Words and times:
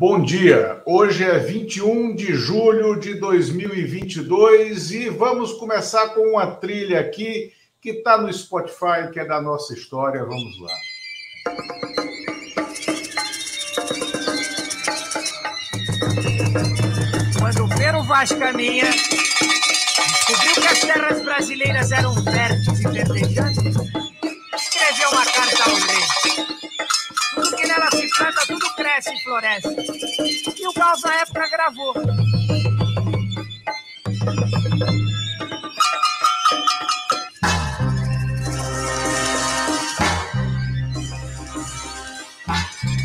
Bom 0.00 0.22
dia. 0.22 0.80
Hoje 0.86 1.22
é 1.24 1.38
21 1.38 2.14
de 2.14 2.32
julho 2.32 2.98
de 2.98 3.16
2022 3.16 4.92
e 4.92 5.10
vamos 5.10 5.52
começar 5.52 6.14
com 6.14 6.22
uma 6.22 6.46
trilha 6.52 6.98
aqui 6.98 7.52
que 7.82 7.90
está 7.90 8.16
no 8.16 8.32
Spotify, 8.32 9.12
que 9.12 9.20
é 9.20 9.26
da 9.26 9.42
nossa 9.42 9.74
história. 9.74 10.24
Vamos 10.24 10.58
lá. 10.58 10.74
Quando 17.38 17.68
Pedro 17.76 18.02
Vaz 18.04 18.32
caminha, 18.32 18.88
descobriu 18.88 20.62
que 20.62 20.66
as 20.66 20.80
terras 20.80 21.22
brasileiras 21.22 21.92
eram 21.92 22.14
férteis 22.24 22.80
e 22.80 22.88
verdejantes, 22.88 23.76
escreveu 24.80 25.10
uma 25.10 25.24
carta 25.26 25.64
ao 25.64 25.74
rei. 25.76 26.46
Tudo 27.34 27.56
que 27.56 27.66
nela 27.66 27.90
se 27.90 28.08
planta, 28.08 28.46
tudo 28.46 28.74
cresce 28.74 29.12
e 29.12 29.22
floresce. 29.22 29.68
E 30.58 30.66
o 30.66 30.72
Gauss, 30.72 31.02
na 31.02 31.14
época, 31.16 31.48
gravou. 31.50 31.94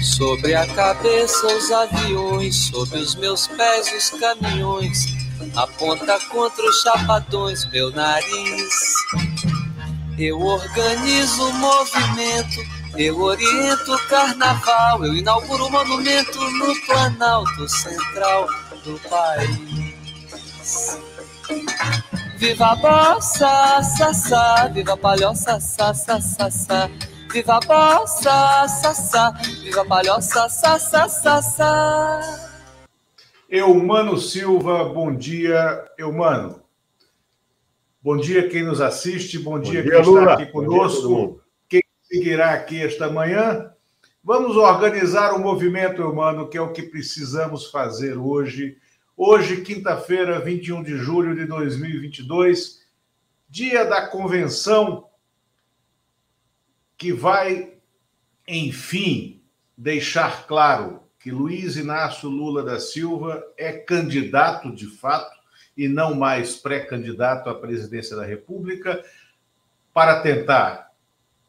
Sobre 0.02 0.56
a 0.56 0.66
cabeça 0.74 1.48
os 1.48 1.72
aviões, 1.72 2.56
sobre 2.56 3.00
os 3.00 3.16
meus 3.16 3.48
pés 3.48 3.92
os 3.92 4.18
caminhões, 4.18 5.06
aponta 5.58 6.18
contra 6.30 6.66
os 6.66 6.82
chapadões 6.82 7.66
meu 7.70 7.92
nariz. 7.92 8.96
Eu 10.18 10.40
organizo 10.40 11.50
o 11.50 11.54
movimento, 11.54 12.62
eu 12.98 13.20
oriento 13.20 13.94
o 13.94 14.08
carnaval, 14.08 15.04
eu 15.04 15.14
inauguro 15.14 15.66
o 15.66 15.72
monumento 15.72 16.40
no 16.40 16.74
Planalto 16.86 17.68
Central 17.68 18.48
do 18.86 18.98
país. 19.10 20.98
Viva 22.38 22.68
a 22.68 22.76
bossa, 22.76 23.82
sassá, 23.98 24.68
viva 24.68 24.94
a 24.94 24.98
palhoça, 24.98 25.60
sassá, 25.60 26.22
sassá. 26.22 26.90
Viva 27.32 27.58
a 27.58 27.60
bossa, 27.60 28.68
sassá, 28.70 29.32
viva 29.62 29.82
a 29.82 29.86
palhoça, 29.86 30.48
sassá, 30.48 31.10
sassá. 31.10 32.22
Eumano 33.50 34.18
Silva, 34.18 34.86
bom 34.86 35.14
dia, 35.14 35.86
Eumano. 35.98 36.65
Bom 38.06 38.18
dia 38.18 38.48
quem 38.48 38.62
nos 38.62 38.82
assiste, 38.82 39.40
bom, 39.40 39.54
bom 39.54 39.60
dia, 39.60 39.82
dia, 39.82 39.92
quem 39.94 40.04
Lula. 40.04 40.22
está 40.22 40.34
aqui 40.34 40.52
conosco, 40.52 41.42
quem 41.68 41.82
seguirá 42.04 42.54
aqui 42.54 42.80
esta 42.80 43.10
manhã. 43.10 43.74
Vamos 44.24 44.56
organizar 44.58 45.34
o 45.34 45.40
movimento 45.40 46.04
humano, 46.04 46.48
que 46.48 46.56
é 46.56 46.62
o 46.62 46.72
que 46.72 46.84
precisamos 46.84 47.72
fazer 47.72 48.16
hoje. 48.16 48.78
Hoje, 49.18 49.62
quinta-feira, 49.62 50.40
21 50.40 50.84
de 50.84 50.96
julho 50.98 51.36
de 51.36 51.48
2022, 51.48 52.82
dia 53.50 53.84
da 53.84 54.06
convenção 54.06 55.10
que 56.96 57.12
vai, 57.12 57.74
enfim, 58.48 59.42
deixar 59.76 60.46
claro 60.46 61.02
que 61.18 61.32
Luiz 61.32 61.76
Inácio 61.76 62.30
Lula 62.30 62.62
da 62.62 62.80
Silva 62.80 63.44
é 63.58 63.72
candidato 63.74 64.72
de 64.72 64.86
fato 64.86 65.44
e 65.78 65.88
não 65.88 66.16
mais 66.16 66.56
pré-candidato 66.56 67.50
à 67.50 67.56
presidência 67.56 68.16
da 68.16 68.26
República 68.26 69.04
para 69.94 70.22
tentar 70.22 70.92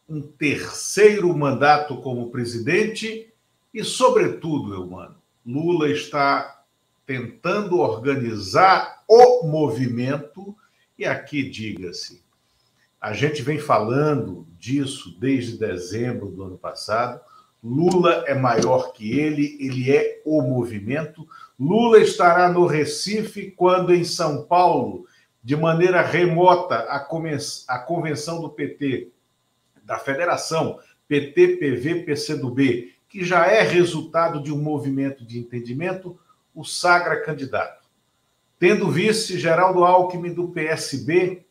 um 0.08 0.22
terceiro 0.22 1.36
mandato 1.36 2.00
como 2.00 2.30
presidente 2.30 3.32
e, 3.74 3.84
sobretudo, 3.84 4.74
Eumano, 4.74 5.16
Lula 5.44 5.88
está 5.90 6.62
tentando 7.04 7.78
organizar 7.78 9.04
o 9.08 9.46
movimento 9.46 10.56
e 10.98 11.04
aqui 11.04 11.48
diga-se, 11.48 12.24
a 13.00 13.12
gente 13.12 13.42
vem 13.42 13.58
falando 13.58 14.46
disso 14.58 15.16
desde 15.20 15.58
dezembro 15.58 16.28
do 16.28 16.42
ano 16.42 16.58
passado. 16.58 17.20
Lula 17.62 18.24
é 18.26 18.34
maior 18.34 18.92
que 18.92 19.18
ele, 19.18 19.56
ele 19.60 19.92
é 19.92 20.22
o 20.24 20.40
movimento. 20.42 21.28
Lula 21.58 21.98
estará 22.00 22.50
no 22.50 22.66
Recife 22.66 23.50
quando 23.50 23.94
em 23.94 24.04
São 24.04 24.44
Paulo, 24.44 25.06
de 25.42 25.56
maneira 25.56 26.02
remota, 26.02 26.80
a, 26.80 26.98
convenção 27.78 28.40
do 28.40 28.50
PT, 28.50 29.10
da 29.82 29.98
Federação 29.98 30.78
PT, 31.08 31.56
PV, 31.56 32.02
PCdoB, 32.02 32.92
que 33.08 33.24
já 33.24 33.46
é 33.46 33.62
resultado 33.62 34.42
de 34.42 34.52
um 34.52 34.60
movimento 34.60 35.24
de 35.24 35.38
entendimento, 35.38 36.18
o 36.54 36.64
sagra 36.64 37.22
candidato. 37.22 37.86
Tendo 38.58 38.90
vice 38.90 39.38
Geraldo 39.38 39.84
Alckmin 39.84 40.34
do 40.34 40.48
PSB, 40.48 41.44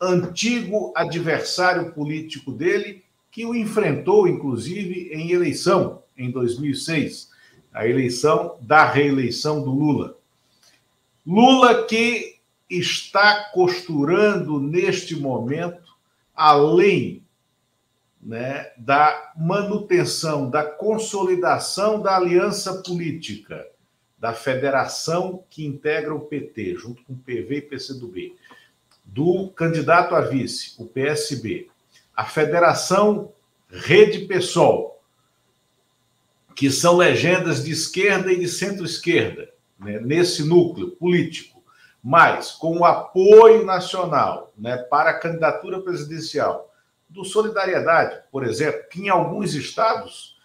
antigo 0.00 0.92
adversário 0.94 1.92
político 1.92 2.52
dele, 2.52 3.04
que 3.30 3.44
o 3.44 3.54
enfrentou, 3.54 4.28
inclusive, 4.28 5.10
em 5.12 5.32
eleição, 5.32 6.02
em 6.16 6.30
2006, 6.30 7.30
a 7.78 7.86
eleição 7.86 8.58
da 8.60 8.84
reeleição 8.84 9.62
do 9.62 9.70
Lula. 9.70 10.18
Lula 11.24 11.86
que 11.86 12.40
está 12.68 13.50
costurando 13.54 14.58
neste 14.58 15.14
momento, 15.14 15.96
além 16.34 17.22
né, 18.20 18.72
da 18.76 19.32
manutenção, 19.36 20.50
da 20.50 20.64
consolidação 20.64 22.02
da 22.02 22.16
aliança 22.16 22.82
política, 22.82 23.64
da 24.18 24.32
federação 24.32 25.44
que 25.48 25.64
integra 25.64 26.12
o 26.12 26.22
PT, 26.22 26.74
junto 26.74 27.04
com 27.04 27.12
o 27.12 27.18
PV 27.18 27.58
e 27.58 27.62
PCdoB 27.62 28.34
do 29.04 29.50
candidato 29.50 30.16
a 30.16 30.20
vice, 30.20 30.74
o 30.78 30.84
PSB, 30.84 31.68
a 32.12 32.24
Federação 32.24 33.32
Rede 33.70 34.26
Pessoal, 34.26 34.97
que 36.58 36.72
são 36.72 36.96
legendas 36.96 37.62
de 37.62 37.70
esquerda 37.70 38.32
e 38.32 38.40
de 38.40 38.48
centro-esquerda, 38.48 39.48
né, 39.78 40.00
nesse 40.00 40.42
núcleo 40.42 40.90
político, 40.90 41.62
mas 42.02 42.50
com 42.50 42.78
o 42.78 42.84
apoio 42.84 43.64
nacional 43.64 44.52
né, 44.58 44.76
para 44.76 45.10
a 45.10 45.18
candidatura 45.20 45.80
presidencial 45.80 46.74
do 47.08 47.24
Solidariedade, 47.24 48.22
por 48.32 48.42
exemplo, 48.42 48.80
que 48.90 49.02
em 49.02 49.08
alguns 49.08 49.54
estados 49.54 50.36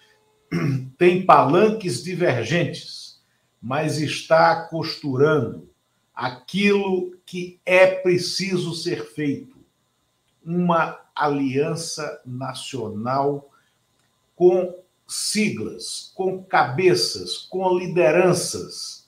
tem 1.00 1.26
palanques 1.26 2.04
divergentes, 2.04 3.20
mas 3.60 3.98
está 3.98 4.68
costurando 4.68 5.68
aquilo 6.14 7.18
que 7.26 7.60
é 7.66 7.88
preciso 7.88 8.76
ser 8.76 9.04
feito: 9.16 9.58
uma 10.46 11.00
aliança 11.16 12.22
nacional 12.24 13.50
com 14.36 14.83
siglas, 15.08 16.12
com 16.16 16.44
cabeças, 16.44 17.38
com 17.50 17.78
lideranças 17.78 19.04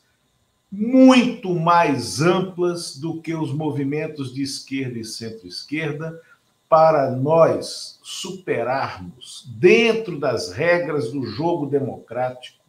muito 0.72 1.56
mais 1.56 2.22
amplas 2.22 2.98
do 2.98 3.22
que 3.22 3.34
os 3.34 3.54
movimentos 3.54 4.34
de 4.34 4.44
esquerda 4.44 5.00
e 5.00 5.06
centro-esquerda, 5.06 6.22
para 6.68 7.12
nós 7.12 8.00
superarmos, 8.04 9.46
dentro 9.58 10.20
das 10.20 10.52
regras 10.52 11.12
do 11.12 11.26
jogo 11.26 11.68
democrático, 11.68 12.66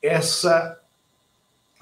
essa 0.00 0.80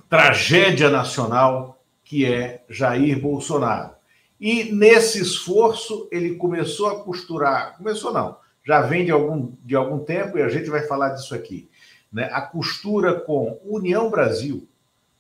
tragédia 0.09 0.88
nacional 0.88 1.83
que 2.05 2.25
é 2.25 2.62
Jair 2.69 3.21
Bolsonaro. 3.21 3.95
E 4.41 4.73
nesse 4.73 5.21
esforço 5.21 6.09
ele 6.11 6.37
começou 6.37 6.88
a 6.88 7.03
costurar, 7.03 7.77
começou 7.77 8.12
não, 8.12 8.37
já 8.64 8.82
vem 8.82 9.05
de 9.05 9.11
algum, 9.11 9.53
de 9.64 9.75
algum 9.75 9.99
tempo 9.99 10.38
e 10.38 10.43
a 10.43 10.49
gente 10.49 10.70
vai 10.70 10.82
falar 10.82 11.11
disso 11.11 11.35
aqui, 11.35 11.69
né? 12.12 12.29
A 12.32 12.43
costura 12.43 13.20
com 13.20 13.61
União 13.64 14.11
Brasil, 14.11 14.69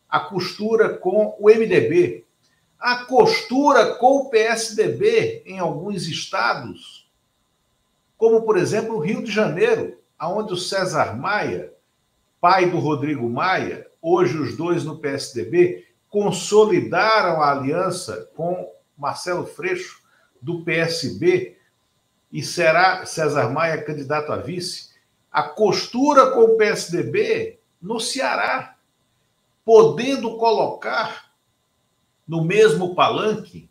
a 0.08 0.20
costura 0.20 0.96
com 0.96 1.36
o 1.38 1.48
MDB, 1.48 2.24
a 2.78 3.04
costura 3.04 3.94
com 3.94 4.18
o 4.18 4.30
PSDB 4.30 5.42
em 5.46 5.58
alguns 5.58 6.06
estados, 6.06 7.10
como 8.16 8.42
por 8.42 8.56
exemplo 8.56 8.96
o 8.96 9.00
Rio 9.00 9.22
de 9.22 9.30
Janeiro, 9.30 9.98
aonde 10.18 10.52
o 10.52 10.56
César 10.56 11.16
Maia, 11.16 11.72
pai 12.40 12.70
do 12.70 12.78
Rodrigo 12.78 13.28
Maia, 13.28 13.86
hoje 14.00 14.36
os 14.36 14.56
dois 14.56 14.84
no 14.84 14.98
PSDB, 14.98 15.86
consolidaram 16.08 17.40
a 17.40 17.50
aliança 17.50 18.28
com 18.36 18.70
Marcelo 18.96 19.46
Freixo, 19.46 20.02
do 20.40 20.64
PSB, 20.64 21.56
e 22.32 22.42
será 22.42 23.04
César 23.04 23.50
Maia 23.50 23.82
candidato 23.82 24.32
a 24.32 24.36
vice. 24.36 24.90
A 25.30 25.42
costura 25.42 26.30
com 26.30 26.40
o 26.40 26.56
PSDB 26.56 27.58
no 27.80 28.00
Ceará, 28.00 28.76
podendo 29.64 30.36
colocar 30.36 31.30
no 32.26 32.44
mesmo 32.44 32.94
palanque 32.94 33.68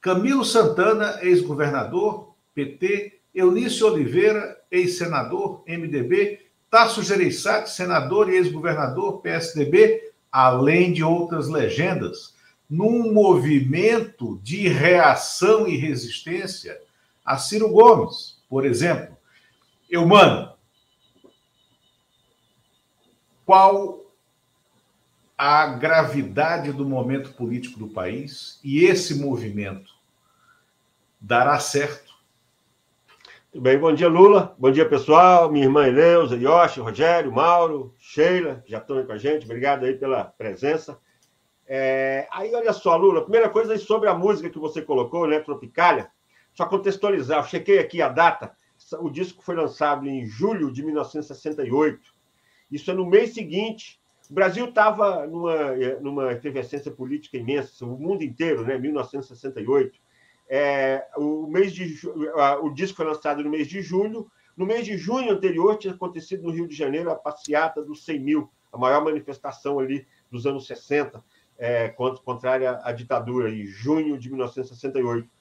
Camilo 0.00 0.44
Santana, 0.44 1.18
ex-governador, 1.22 2.32
PT, 2.54 3.20
Eunício 3.34 3.86
Oliveira, 3.86 4.58
ex-senador, 4.70 5.62
MDB, 5.66 6.46
Tasso 6.70 7.02
Gereissati, 7.02 7.70
senador 7.70 8.30
e 8.30 8.36
ex-governador 8.36 9.20
PSDB, 9.20 10.12
além 10.30 10.92
de 10.92 11.02
outras 11.02 11.48
legendas, 11.48 12.34
num 12.70 13.12
movimento 13.12 14.38
de 14.42 14.68
reação 14.68 15.66
e 15.66 15.76
resistência 15.76 16.78
a 17.28 17.36
Ciro 17.36 17.68
Gomes, 17.68 18.42
por 18.48 18.64
exemplo. 18.64 19.14
Eu, 19.90 20.06
mano, 20.06 20.54
qual 23.44 24.06
a 25.36 25.66
gravidade 25.66 26.72
do 26.72 26.88
momento 26.88 27.34
político 27.34 27.78
do 27.78 27.88
país 27.88 28.58
e 28.64 28.82
esse 28.86 29.20
movimento 29.20 29.92
dará 31.20 31.60
certo? 31.60 32.14
Tudo 33.52 33.60
bem, 33.60 33.78
bom 33.78 33.92
dia, 33.92 34.08
Lula. 34.08 34.56
Bom 34.58 34.70
dia, 34.70 34.88
pessoal. 34.88 35.52
Minha 35.52 35.66
irmã 35.66 35.86
Eleusa, 35.86 36.34
Yoshi, 36.34 36.80
Rogério, 36.80 37.30
Mauro, 37.30 37.94
Sheila, 37.98 38.64
já 38.66 38.78
estão 38.78 38.96
aí 38.96 39.04
com 39.04 39.12
a 39.12 39.18
gente. 39.18 39.44
Obrigado 39.44 39.84
aí 39.84 39.92
pela 39.92 40.24
presença. 40.24 40.98
É... 41.66 42.26
Aí, 42.30 42.54
olha 42.54 42.72
só, 42.72 42.96
Lula, 42.96 43.20
primeira 43.20 43.50
coisa 43.50 43.74
aí 43.74 43.78
sobre 43.78 44.08
a 44.08 44.14
música 44.14 44.48
que 44.48 44.58
você 44.58 44.80
colocou, 44.80 45.26
né, 45.26 45.40
Tropicália. 45.40 46.10
Só 46.58 46.66
contextualizar, 46.66 47.48
chequei 47.48 47.78
aqui 47.78 48.02
a 48.02 48.08
data. 48.08 48.50
O 48.98 49.08
disco 49.08 49.44
foi 49.44 49.54
lançado 49.54 50.08
em 50.08 50.26
julho 50.26 50.72
de 50.72 50.84
1968. 50.84 52.12
Isso 52.68 52.90
é 52.90 52.94
no 52.94 53.06
mês 53.06 53.32
seguinte. 53.32 54.00
O 54.28 54.34
Brasil 54.34 54.68
estava 54.68 55.24
numa, 55.24 55.76
numa 56.00 56.32
efervescência 56.32 56.90
política 56.90 57.36
imensa, 57.36 57.86
o 57.86 57.96
mundo 57.96 58.24
inteiro, 58.24 58.64
né, 58.64 58.76
1968 58.76 60.00
é, 60.48 61.06
o, 61.16 61.46
mês 61.46 61.72
de, 61.72 61.96
o 62.60 62.70
disco 62.70 62.96
foi 62.96 63.06
lançado 63.06 63.40
no 63.44 63.50
mês 63.50 63.68
de 63.68 63.80
julho. 63.80 64.28
No 64.56 64.66
mês 64.66 64.84
de 64.84 64.98
junho 64.98 65.30
anterior, 65.30 65.78
tinha 65.78 65.94
acontecido 65.94 66.42
no 66.42 66.50
Rio 66.50 66.66
de 66.66 66.74
Janeiro 66.74 67.08
a 67.08 67.14
passeata 67.14 67.84
dos 67.84 68.04
100 68.04 68.18
mil, 68.18 68.50
a 68.72 68.76
maior 68.76 69.04
manifestação 69.04 69.78
ali 69.78 70.04
dos 70.28 70.44
anos 70.44 70.66
60, 70.66 71.22
é, 71.56 71.88
contrária 72.24 72.80
à 72.82 72.90
ditadura, 72.90 73.48
em 73.48 73.64
junho 73.64 74.18
de 74.18 74.28
1968. 74.28 75.37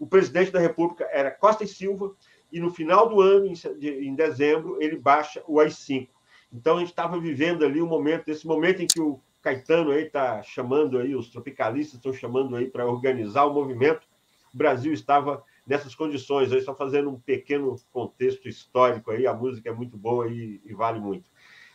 O 0.00 0.06
presidente 0.06 0.50
da 0.50 0.58
República 0.58 1.06
era 1.12 1.30
Costa 1.30 1.62
e 1.62 1.68
Silva, 1.68 2.16
e 2.50 2.58
no 2.58 2.72
final 2.72 3.06
do 3.06 3.20
ano, 3.20 3.52
em 3.78 4.14
dezembro, 4.14 4.82
ele 4.82 4.96
baixa 4.96 5.44
o 5.46 5.60
AI-5. 5.60 6.08
Então, 6.50 6.76
a 6.78 6.80
gente 6.80 6.88
estava 6.88 7.20
vivendo 7.20 7.66
ali 7.66 7.82
um 7.82 7.86
momento, 7.86 8.28
esse 8.28 8.46
momento 8.46 8.80
em 8.82 8.86
que 8.86 8.98
o 8.98 9.20
Caetano 9.42 9.90
aí 9.90 10.06
está 10.06 10.42
chamando 10.42 10.98
aí, 10.98 11.14
os 11.14 11.28
tropicalistas 11.28 11.96
estão 11.96 12.14
chamando 12.14 12.56
aí 12.56 12.66
para 12.66 12.86
organizar 12.86 13.44
o 13.44 13.52
movimento, 13.52 14.08
o 14.52 14.56
Brasil 14.56 14.92
estava 14.92 15.44
nessas 15.66 15.94
condições. 15.94 16.50
Aí 16.50 16.62
só 16.62 16.74
fazendo 16.74 17.10
um 17.10 17.20
pequeno 17.20 17.76
contexto 17.92 18.48
histórico 18.48 19.10
aí, 19.10 19.26
a 19.26 19.34
música 19.34 19.68
é 19.68 19.72
muito 19.72 19.98
boa 19.98 20.26
e, 20.28 20.62
e 20.64 20.72
vale 20.72 20.98
muito. 20.98 21.30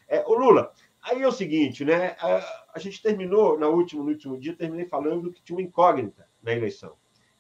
É, 0.07 0.23
o 0.27 0.33
Lula, 0.33 0.73
aí 1.01 1.21
é 1.21 1.27
o 1.27 1.31
seguinte, 1.31 1.85
né? 1.85 2.15
A, 2.19 2.65
a, 2.73 2.79
gente 2.79 3.01
terminou 3.01 3.57
na 3.57 3.67
última, 3.67 4.03
no 4.03 4.09
último 4.09 4.37
dia, 4.37 4.55
terminei 4.55 4.87
falando 4.87 5.31
que 5.31 5.41
tinha 5.41 5.57
uma 5.57 5.65
incógnita 5.65 6.27
na 6.43 6.53
eleição, 6.53 6.95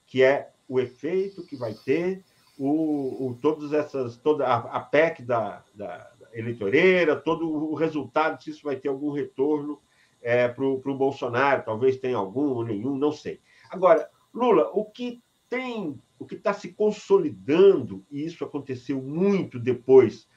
que 0.05 0.23
é 0.23 0.51
o 0.67 0.79
efeito 0.79 1.45
que 1.45 1.55
vai 1.55 1.73
ter 1.73 2.23
o, 2.57 3.27
o 3.27 3.37
todas 3.41 3.73
essas, 3.73 4.17
toda 4.17 4.45
a, 4.45 4.77
a 4.77 4.79
PEC 4.79 5.21
da, 5.21 5.63
da, 5.73 6.11
eleitoreira, 6.35 7.15
todo 7.15 7.49
o 7.49 7.73
resultado, 7.75 8.43
se 8.43 8.49
isso 8.49 8.63
vai 8.63 8.75
ter 8.75 8.89
algum 8.89 9.11
retorno 9.11 9.79
é, 10.21 10.47
para 10.47 10.65
o 10.65 10.97
Bolsonaro, 10.97 11.63
talvez 11.63 11.97
tenha 11.97 12.17
algum 12.17 12.49
ou 12.49 12.63
nenhum, 12.63 12.97
não 12.97 13.11
sei. 13.11 13.39
Agora, 13.69 14.09
Lula, 14.33 14.69
o 14.73 14.85
que 14.85 15.23
tem, 15.49 15.99
o 16.19 16.25
que 16.25 16.35
está 16.35 16.53
se 16.53 16.73
consolidando, 16.73 18.05
e 18.11 18.25
isso 18.25 18.43
aconteceu 18.43 19.01
muito 19.01 19.59
depois 19.59 20.27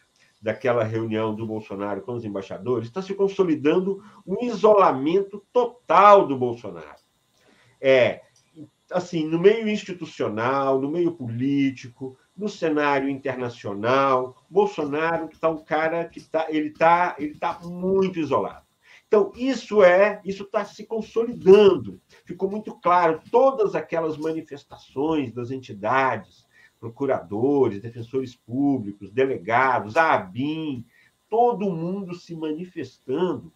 daquela 0.40 0.84
reunião 0.84 1.34
do 1.34 1.44
Bolsonaro 1.44 2.02
com 2.02 2.12
os 2.12 2.24
embaixadores, 2.24 2.86
está 2.86 3.02
se 3.02 3.14
consolidando 3.14 4.02
um 4.24 4.44
isolamento 4.44 5.44
total 5.52 6.28
do 6.28 6.36
Bolsonaro. 6.36 7.00
É, 7.80 8.22
assim, 8.90 9.26
no 9.26 9.38
meio 9.38 9.68
institucional, 9.68 10.80
no 10.80 10.90
meio 10.90 11.12
político, 11.12 12.16
no 12.36 12.48
cenário 12.48 13.08
internacional, 13.08 14.36
Bolsonaro 14.48 15.28
está 15.32 15.48
um 15.48 15.64
cara 15.64 16.04
que 16.08 16.18
está, 16.18 16.46
ele 16.48 16.68
está, 16.68 17.16
ele 17.18 17.32
está 17.32 17.58
muito 17.60 18.18
isolado. 18.18 18.66
Então, 19.06 19.32
isso 19.34 19.82
é, 19.82 20.20
isso 20.24 20.42
está 20.42 20.64
se 20.64 20.84
consolidando. 20.84 22.00
Ficou 22.24 22.50
muito 22.50 22.74
claro, 22.74 23.20
todas 23.30 23.74
aquelas 23.74 24.18
manifestações 24.18 25.32
das 25.32 25.50
entidades, 25.50 26.46
procuradores, 26.78 27.80
defensores 27.80 28.36
públicos, 28.36 29.10
delegados, 29.10 29.96
a 29.96 30.14
ABIN, 30.14 30.84
todo 31.28 31.70
mundo 31.70 32.14
se 32.14 32.36
manifestando 32.36 33.52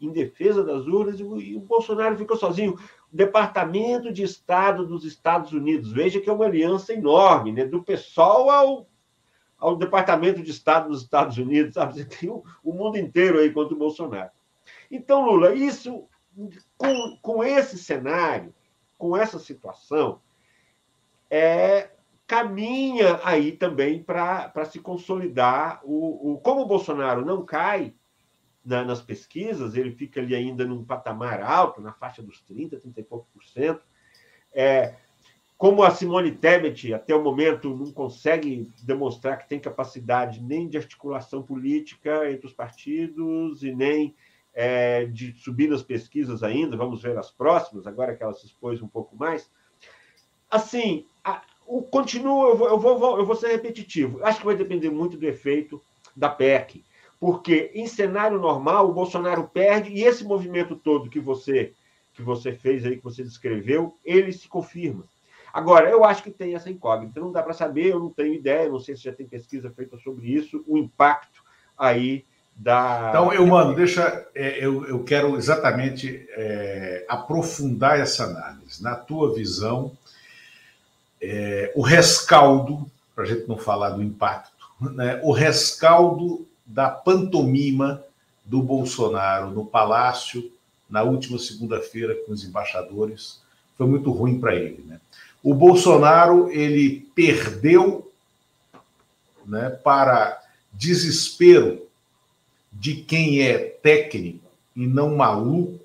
em 0.00 0.10
defesa 0.10 0.62
das 0.62 0.86
urnas 0.86 1.18
e 1.20 1.54
o 1.54 1.60
Bolsonaro 1.60 2.16
ficou 2.16 2.36
sozinho. 2.36 2.78
Departamento 3.14 4.12
de 4.12 4.24
Estado 4.24 4.84
dos 4.84 5.04
Estados 5.04 5.52
Unidos, 5.52 5.92
veja 5.92 6.20
que 6.20 6.28
é 6.28 6.32
uma 6.32 6.46
aliança 6.46 6.92
enorme, 6.92 7.52
né? 7.52 7.64
do 7.64 7.80
PSOL 7.80 8.50
ao, 8.50 8.88
ao 9.56 9.76
Departamento 9.76 10.42
de 10.42 10.50
Estado 10.50 10.88
dos 10.88 11.02
Estados 11.02 11.38
Unidos, 11.38 11.74
sabe? 11.74 11.94
Você 11.94 12.04
tem 12.04 12.28
o, 12.28 12.42
o 12.64 12.72
mundo 12.72 12.98
inteiro 12.98 13.38
aí 13.38 13.52
contra 13.52 13.72
o 13.72 13.78
Bolsonaro. 13.78 14.30
Então, 14.90 15.24
Lula, 15.24 15.54
isso, 15.54 16.08
com, 16.76 17.16
com 17.22 17.44
esse 17.44 17.78
cenário, 17.78 18.52
com 18.98 19.16
essa 19.16 19.38
situação, 19.38 20.20
é, 21.30 21.90
caminha 22.26 23.20
aí 23.22 23.52
também 23.52 24.02
para 24.02 24.64
se 24.64 24.80
consolidar 24.80 25.80
o, 25.84 26.32
o. 26.32 26.38
Como 26.38 26.62
o 26.62 26.66
Bolsonaro 26.66 27.24
não 27.24 27.44
cai 27.44 27.94
na, 28.64 28.84
nas 28.84 29.00
pesquisas, 29.00 29.76
ele 29.76 29.92
fica 29.92 30.20
ali 30.20 30.34
ainda 30.34 30.64
num 30.64 30.84
patamar 30.84 31.42
alto, 31.42 31.80
na 31.80 31.92
faixa 31.92 32.22
dos 32.22 32.40
30, 32.42 32.78
30 32.78 33.00
e 33.00 33.04
pouco 33.04 33.28
por 33.32 33.44
cento. 33.44 33.82
É, 34.52 34.94
como 35.56 35.82
a 35.82 35.90
Simone 35.90 36.32
Tebet, 36.32 36.92
até 36.92 37.14
o 37.14 37.22
momento, 37.22 37.76
não 37.76 37.92
consegue 37.92 38.70
demonstrar 38.82 39.38
que 39.38 39.48
tem 39.48 39.60
capacidade 39.60 40.42
nem 40.42 40.68
de 40.68 40.76
articulação 40.76 41.42
política 41.42 42.30
entre 42.30 42.46
os 42.46 42.52
partidos 42.52 43.62
e 43.62 43.72
nem 43.72 44.14
é, 44.52 45.04
de 45.06 45.32
subir 45.32 45.68
nas 45.68 45.82
pesquisas 45.82 46.42
ainda, 46.42 46.76
vamos 46.76 47.02
ver 47.02 47.18
as 47.18 47.30
próximas, 47.30 47.86
agora 47.86 48.14
que 48.14 48.22
ela 48.22 48.34
se 48.34 48.46
expôs 48.46 48.80
um 48.80 48.88
pouco 48.88 49.16
mais. 49.16 49.50
Assim, 50.50 51.06
a, 51.24 51.42
o 51.66 51.82
continua, 51.82 52.50
eu 52.50 52.56
vou, 52.56 52.68
eu, 52.68 52.78
vou, 52.78 53.18
eu 53.18 53.26
vou 53.26 53.34
ser 53.34 53.48
repetitivo, 53.48 54.22
acho 54.22 54.38
que 54.40 54.46
vai 54.46 54.56
depender 54.56 54.90
muito 54.90 55.16
do 55.16 55.26
efeito 55.26 55.82
da 56.16 56.28
PEC, 56.28 56.84
porque 57.24 57.70
em 57.72 57.86
cenário 57.86 58.38
normal 58.38 58.86
o 58.86 58.92
Bolsonaro 58.92 59.44
perde 59.44 59.90
e 59.90 60.04
esse 60.04 60.22
movimento 60.22 60.76
todo 60.76 61.08
que 61.08 61.18
você 61.18 61.72
que 62.12 62.20
você 62.20 62.52
fez 62.52 62.84
aí, 62.84 62.98
que 62.98 63.02
você 63.02 63.24
descreveu, 63.24 63.96
ele 64.04 64.30
se 64.30 64.46
confirma. 64.46 65.04
Agora, 65.50 65.88
eu 65.88 66.04
acho 66.04 66.22
que 66.22 66.30
tem 66.30 66.54
essa 66.54 66.68
incógnita, 66.68 67.18
não 67.18 67.32
dá 67.32 67.42
para 67.42 67.54
saber, 67.54 67.86
eu 67.86 67.98
não 67.98 68.10
tenho 68.10 68.34
ideia, 68.34 68.68
não 68.68 68.78
sei 68.78 68.94
se 68.94 69.04
já 69.04 69.12
tem 69.12 69.26
pesquisa 69.26 69.70
feita 69.70 69.96
sobre 69.96 70.26
isso, 70.34 70.62
o 70.66 70.76
impacto 70.76 71.42
aí 71.78 72.26
da. 72.54 73.06
Então, 73.08 73.32
eu, 73.32 73.46
mano, 73.46 73.74
deixa. 73.74 74.28
É, 74.34 74.62
eu, 74.62 74.84
eu 74.84 75.02
quero 75.02 75.34
exatamente 75.38 76.28
é, 76.32 77.06
aprofundar 77.08 77.98
essa 77.98 78.24
análise. 78.24 78.82
Na 78.82 78.96
tua 78.96 79.34
visão, 79.34 79.96
é, 81.22 81.72
o 81.74 81.80
rescaldo, 81.80 82.86
para 83.14 83.24
a 83.24 83.26
gente 83.26 83.48
não 83.48 83.56
falar 83.56 83.90
do 83.90 84.02
impacto, 84.02 84.52
né, 84.78 85.18
o 85.24 85.32
rescaldo 85.32 86.46
da 86.64 86.88
pantomima 86.88 88.02
do 88.44 88.62
Bolsonaro 88.62 89.50
no 89.50 89.64
Palácio 89.64 90.52
na 90.88 91.02
última 91.02 91.38
segunda-feira 91.38 92.14
com 92.26 92.32
os 92.32 92.44
embaixadores 92.44 93.42
foi 93.76 93.86
muito 93.86 94.10
ruim 94.10 94.38
para 94.38 94.54
ele. 94.54 94.84
Né? 94.86 95.00
O 95.42 95.54
Bolsonaro 95.54 96.50
ele 96.50 97.08
perdeu 97.14 98.10
né, 99.44 99.70
para 99.70 100.40
desespero 100.72 101.86
de 102.72 102.96
quem 102.96 103.42
é 103.42 103.58
técnico 103.58 104.50
e 104.74 104.86
não 104.86 105.16
maluco, 105.16 105.84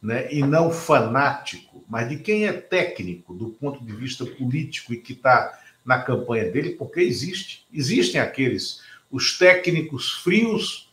né, 0.00 0.32
e 0.32 0.42
não 0.42 0.70
fanático, 0.70 1.82
mas 1.88 2.08
de 2.08 2.18
quem 2.18 2.46
é 2.46 2.52
técnico 2.52 3.34
do 3.34 3.48
ponto 3.48 3.84
de 3.84 3.92
vista 3.92 4.24
político 4.24 4.92
e 4.92 4.98
que 4.98 5.12
está 5.12 5.58
na 5.84 6.02
campanha 6.02 6.50
dele, 6.50 6.70
porque 6.70 7.00
existe, 7.00 7.66
existem 7.72 8.20
aqueles 8.20 8.80
os 9.14 9.38
técnicos 9.38 10.10
frios 10.10 10.92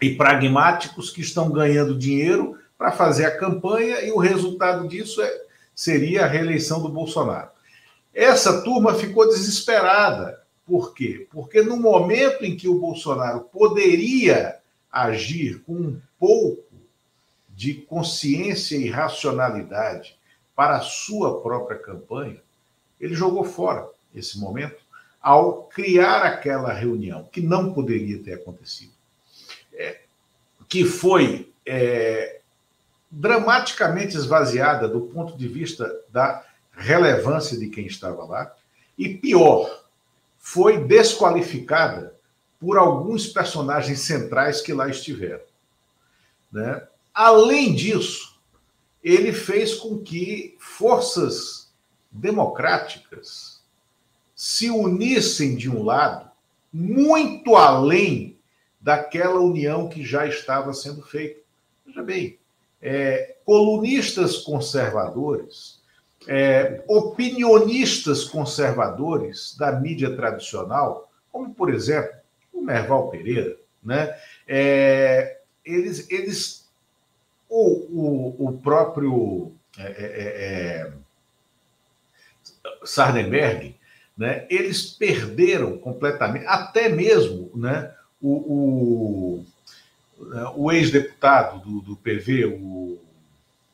e 0.00 0.16
pragmáticos 0.16 1.10
que 1.10 1.20
estão 1.20 1.48
ganhando 1.48 1.96
dinheiro 1.96 2.58
para 2.76 2.90
fazer 2.90 3.24
a 3.24 3.38
campanha 3.38 4.02
e 4.02 4.10
o 4.10 4.18
resultado 4.18 4.88
disso 4.88 5.22
é, 5.22 5.42
seria 5.72 6.24
a 6.24 6.26
reeleição 6.26 6.82
do 6.82 6.88
Bolsonaro. 6.88 7.50
Essa 8.12 8.62
turma 8.62 8.94
ficou 8.94 9.28
desesperada. 9.28 10.42
Por 10.66 10.92
quê? 10.92 11.28
Porque 11.30 11.62
no 11.62 11.76
momento 11.76 12.44
em 12.44 12.56
que 12.56 12.66
o 12.66 12.80
Bolsonaro 12.80 13.42
poderia 13.42 14.58
agir 14.90 15.62
com 15.62 15.74
um 15.74 16.02
pouco 16.18 16.64
de 17.48 17.74
consciência 17.74 18.74
e 18.74 18.90
racionalidade 18.90 20.18
para 20.56 20.78
a 20.78 20.80
sua 20.80 21.40
própria 21.40 21.78
campanha, 21.78 22.42
ele 23.00 23.14
jogou 23.14 23.44
fora 23.44 23.88
esse 24.12 24.36
momento 24.40 24.81
ao 25.22 25.64
criar 25.64 26.22
aquela 26.22 26.72
reunião 26.72 27.28
que 27.30 27.40
não 27.40 27.72
poderia 27.72 28.18
ter 28.22 28.34
acontecido. 28.34 28.92
que 30.68 30.84
foi 30.84 31.52
é, 31.66 32.40
dramaticamente 33.10 34.16
esvaziada 34.16 34.88
do 34.88 35.02
ponto 35.02 35.36
de 35.36 35.46
vista 35.46 35.94
da 36.08 36.44
relevância 36.72 37.58
de 37.58 37.68
quem 37.68 37.86
estava 37.86 38.24
lá, 38.24 38.54
e 38.96 39.14
pior, 39.14 39.84
foi 40.38 40.82
desqualificada 40.84 42.14
por 42.58 42.78
alguns 42.78 43.26
personagens 43.26 44.00
centrais 44.00 44.60
que 44.60 44.72
lá 44.72 44.88
estiveram. 44.88 45.44
Né? 46.50 46.86
Além 47.12 47.74
disso, 47.74 48.40
ele 49.02 49.32
fez 49.32 49.74
com 49.74 49.98
que 49.98 50.56
forças 50.58 51.70
democráticas 52.10 53.51
se 54.42 54.68
unissem 54.68 55.54
de 55.54 55.70
um 55.70 55.84
lado, 55.84 56.28
muito 56.72 57.54
além 57.54 58.36
daquela 58.80 59.38
união 59.38 59.88
que 59.88 60.04
já 60.04 60.26
estava 60.26 60.74
sendo 60.74 61.00
feita. 61.00 61.40
Veja 61.86 62.02
bem, 62.02 62.40
é, 62.82 63.36
colunistas 63.44 64.38
conservadores, 64.38 65.80
é, 66.26 66.82
opinionistas 66.88 68.24
conservadores 68.24 69.56
da 69.56 69.78
mídia 69.78 70.16
tradicional, 70.16 71.08
como, 71.30 71.54
por 71.54 71.72
exemplo, 71.72 72.10
o 72.52 72.62
Merval 72.62 73.10
Pereira, 73.10 73.56
né? 73.80 74.12
É, 74.48 75.38
eles, 75.64 76.10
eles 76.10 76.68
o, 77.48 77.68
o, 77.68 78.48
o 78.48 78.58
próprio 78.58 79.52
é, 79.78 79.84
é, 79.84 80.88
é 80.88 80.92
Sardenberg, 82.84 83.80
né, 84.16 84.46
eles 84.50 84.86
perderam 84.86 85.78
completamente, 85.78 86.46
até 86.46 86.88
mesmo 86.88 87.50
né, 87.54 87.92
o, 88.20 88.32
o, 88.32 89.46
o 90.56 90.72
ex-deputado 90.72 91.60
do, 91.60 91.80
do, 91.80 91.96
PV, 91.96 92.46
o 92.46 92.98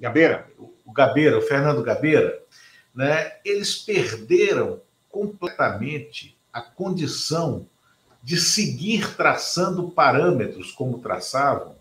Gabeira, 0.01 0.47
o 0.87 0.93
Gabeira, 0.93 1.39
o 1.39 1.43
Fernando 1.43 1.83
Gabeira, 1.83 2.41
né, 2.95 3.33
eles 3.45 3.77
perderam 3.77 4.81
completamente 5.11 6.37
a 6.53 6.61
condição 6.61 7.67
de 8.23 8.37
seguir 8.37 9.15
traçando 9.17 9.91
parâmetros 9.91 10.73
como 10.73 10.99
traçavam 10.99 11.77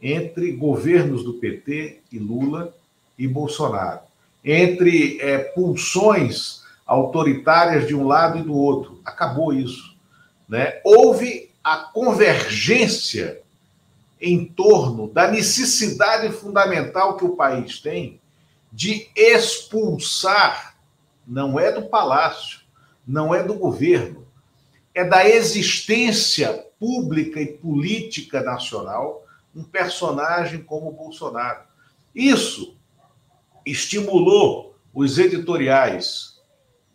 entre 0.00 0.52
governos 0.52 1.22
do 1.22 1.34
PT 1.34 2.00
e 2.10 2.18
Lula 2.18 2.74
e 3.18 3.28
Bolsonaro, 3.28 4.00
entre 4.42 5.20
é, 5.20 5.38
pulsões 5.38 6.59
autoritárias 6.90 7.86
de 7.86 7.94
um 7.94 8.04
lado 8.04 8.36
e 8.36 8.42
do 8.42 8.52
outro. 8.52 9.00
Acabou 9.04 9.52
isso. 9.52 9.96
Né? 10.48 10.80
Houve 10.84 11.52
a 11.62 11.76
convergência 11.76 13.42
em 14.20 14.44
torno 14.44 15.06
da 15.06 15.30
necessidade 15.30 16.32
fundamental 16.32 17.16
que 17.16 17.24
o 17.24 17.36
país 17.36 17.78
tem 17.78 18.20
de 18.72 19.08
expulsar, 19.14 20.76
não 21.24 21.60
é 21.60 21.70
do 21.70 21.82
palácio, 21.82 22.58
não 23.06 23.32
é 23.32 23.40
do 23.40 23.54
governo, 23.54 24.26
é 24.92 25.04
da 25.04 25.28
existência 25.28 26.66
pública 26.80 27.40
e 27.40 27.46
política 27.46 28.42
nacional 28.42 29.24
um 29.54 29.62
personagem 29.62 30.60
como 30.60 30.90
Bolsonaro. 30.90 31.62
Isso 32.12 32.76
estimulou 33.64 34.74
os 34.92 35.18
editoriais, 35.18 36.39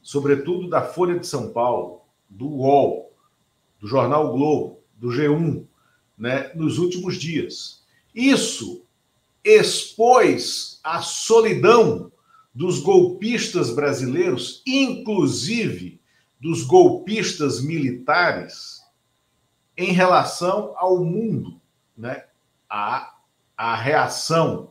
sobretudo 0.05 0.69
da 0.69 0.83
Folha 0.83 1.17
de 1.17 1.25
São 1.25 1.51
Paulo, 1.51 2.01
do 2.29 2.47
UOL, 2.47 3.11
do 3.79 3.87
Jornal 3.87 4.27
o 4.27 4.37
Globo, 4.37 4.79
do 4.95 5.07
G1, 5.07 5.65
né, 6.15 6.51
nos 6.53 6.77
últimos 6.77 7.15
dias. 7.15 7.83
Isso 8.13 8.85
expôs 9.43 10.79
a 10.83 11.01
solidão 11.01 12.11
dos 12.53 12.79
golpistas 12.79 13.73
brasileiros, 13.73 14.61
inclusive 14.63 15.99
dos 16.39 16.61
golpistas 16.61 17.59
militares, 17.59 18.83
em 19.75 19.91
relação 19.91 20.75
ao 20.77 21.03
mundo, 21.03 21.59
né? 21.97 22.25
a, 22.69 23.15
a 23.57 23.75
reação 23.75 24.69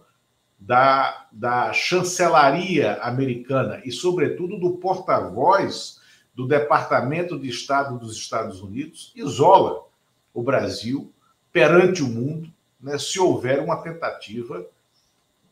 da, 0.67 1.27
da 1.31 1.75
chancelaria 1.75 2.95
americana 3.03 3.83
e, 3.85 3.93
sobretudo, 3.93 4.59
do 4.59 4.79
porta-voz 4.79 6.01
do 6.35 6.49
Departamento 6.49 7.39
de 7.39 7.49
Estado 7.49 7.99
dos 7.99 8.17
Estados 8.17 8.63
Unidos 8.63 9.13
isola 9.15 9.85
o 10.33 10.43
Brasil 10.43 11.13
perante 11.53 12.03
o 12.03 12.09
mundo 12.09 12.51
né, 12.81 12.97
se 12.99 13.21
houver 13.21 13.61
uma 13.61 13.83
tentativa 13.83 14.67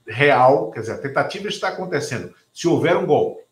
real, 0.06 0.70
quer 0.70 0.80
dizer, 0.80 0.92
a 0.92 1.02
tentativa 1.02 1.46
está 1.46 1.68
acontecendo, 1.68 2.34
se 2.52 2.66
houver 2.66 2.96
um 2.96 3.06
golpe. 3.06 3.44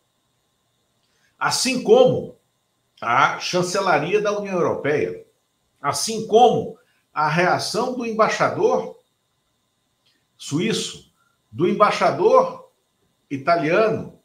Assim 1.37 1.83
como 1.83 2.35
a 2.99 3.39
chancelaria 3.39 4.19
da 4.19 4.37
União 4.37 4.55
Europeia, 4.55 5.25
assim 5.79 6.25
como 6.25 6.77
a 7.13 7.29
reação 7.29 7.93
do 7.95 8.05
embaixador 8.05 8.99
suíço, 10.35 11.10
do 11.51 11.67
embaixador 11.67 12.71
italiano, 13.29 14.19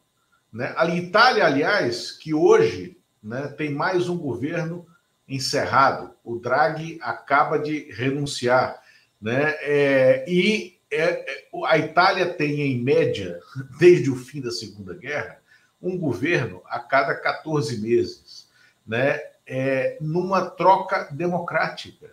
né? 0.52 0.72
A 0.76 0.86
Itália, 0.86 1.44
aliás, 1.44 2.12
que 2.12 2.32
hoje 2.32 2.96
né, 3.22 3.48
tem 3.48 3.70
mais 3.70 4.08
um 4.08 4.16
governo 4.16 4.86
encerrado. 5.28 6.14
O 6.24 6.38
Draghi 6.38 6.98
acaba 7.02 7.58
de 7.58 7.92
renunciar, 7.92 8.80
né? 9.20 9.54
É, 9.60 10.24
e 10.28 10.78
é, 10.90 11.02
é, 11.02 11.48
a 11.66 11.76
Itália 11.76 12.32
tem, 12.32 12.60
em 12.60 12.82
média, 12.82 13.40
desde 13.78 14.10
o 14.10 14.16
fim 14.16 14.40
da 14.40 14.50
Segunda 14.50 14.94
Guerra, 14.94 15.40
um 15.82 15.98
governo 15.98 16.62
a 16.66 16.78
cada 16.78 17.14
14 17.14 17.80
meses, 17.80 18.48
né? 18.86 19.20
É, 19.48 19.96
numa 20.00 20.50
troca 20.50 21.08
democrática. 21.12 22.10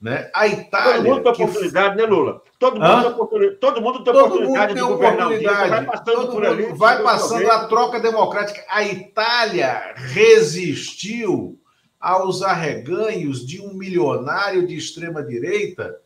Né? 0.00 0.30
A 0.34 0.46
Itália. 0.46 0.94
Todo 0.94 1.04
mundo 1.04 1.22
tem 1.22 1.44
oportunidade, 1.44 1.94
que... 1.94 2.00
né, 2.00 2.08
Lula? 2.08 2.42
Todo 2.58 2.80
mundo, 2.80 3.00
tem 3.02 3.10
oportunidade, 3.10 3.56
todo 3.60 3.82
mundo 3.82 4.04
tem 4.04 4.04
todo 4.04 4.24
oportunidade 4.24 4.74
mundo 4.74 4.74
tem 4.74 4.74
de 4.74 4.92
governar 4.92 5.26
oportunidade. 5.26 5.70
Vai 5.70 5.84
passando 5.84 6.28
por 6.28 6.46
ali. 6.46 6.72
Vai 6.72 7.02
passando 7.02 7.50
a 7.50 7.64
troca 7.66 8.00
democrática. 8.00 8.64
A 8.70 8.82
Itália 8.82 9.94
resistiu 9.96 11.58
aos 12.00 12.40
arreganhos 12.40 13.46
de 13.46 13.60
um 13.60 13.74
milionário 13.74 14.66
de 14.66 14.74
extrema-direita, 14.74 16.00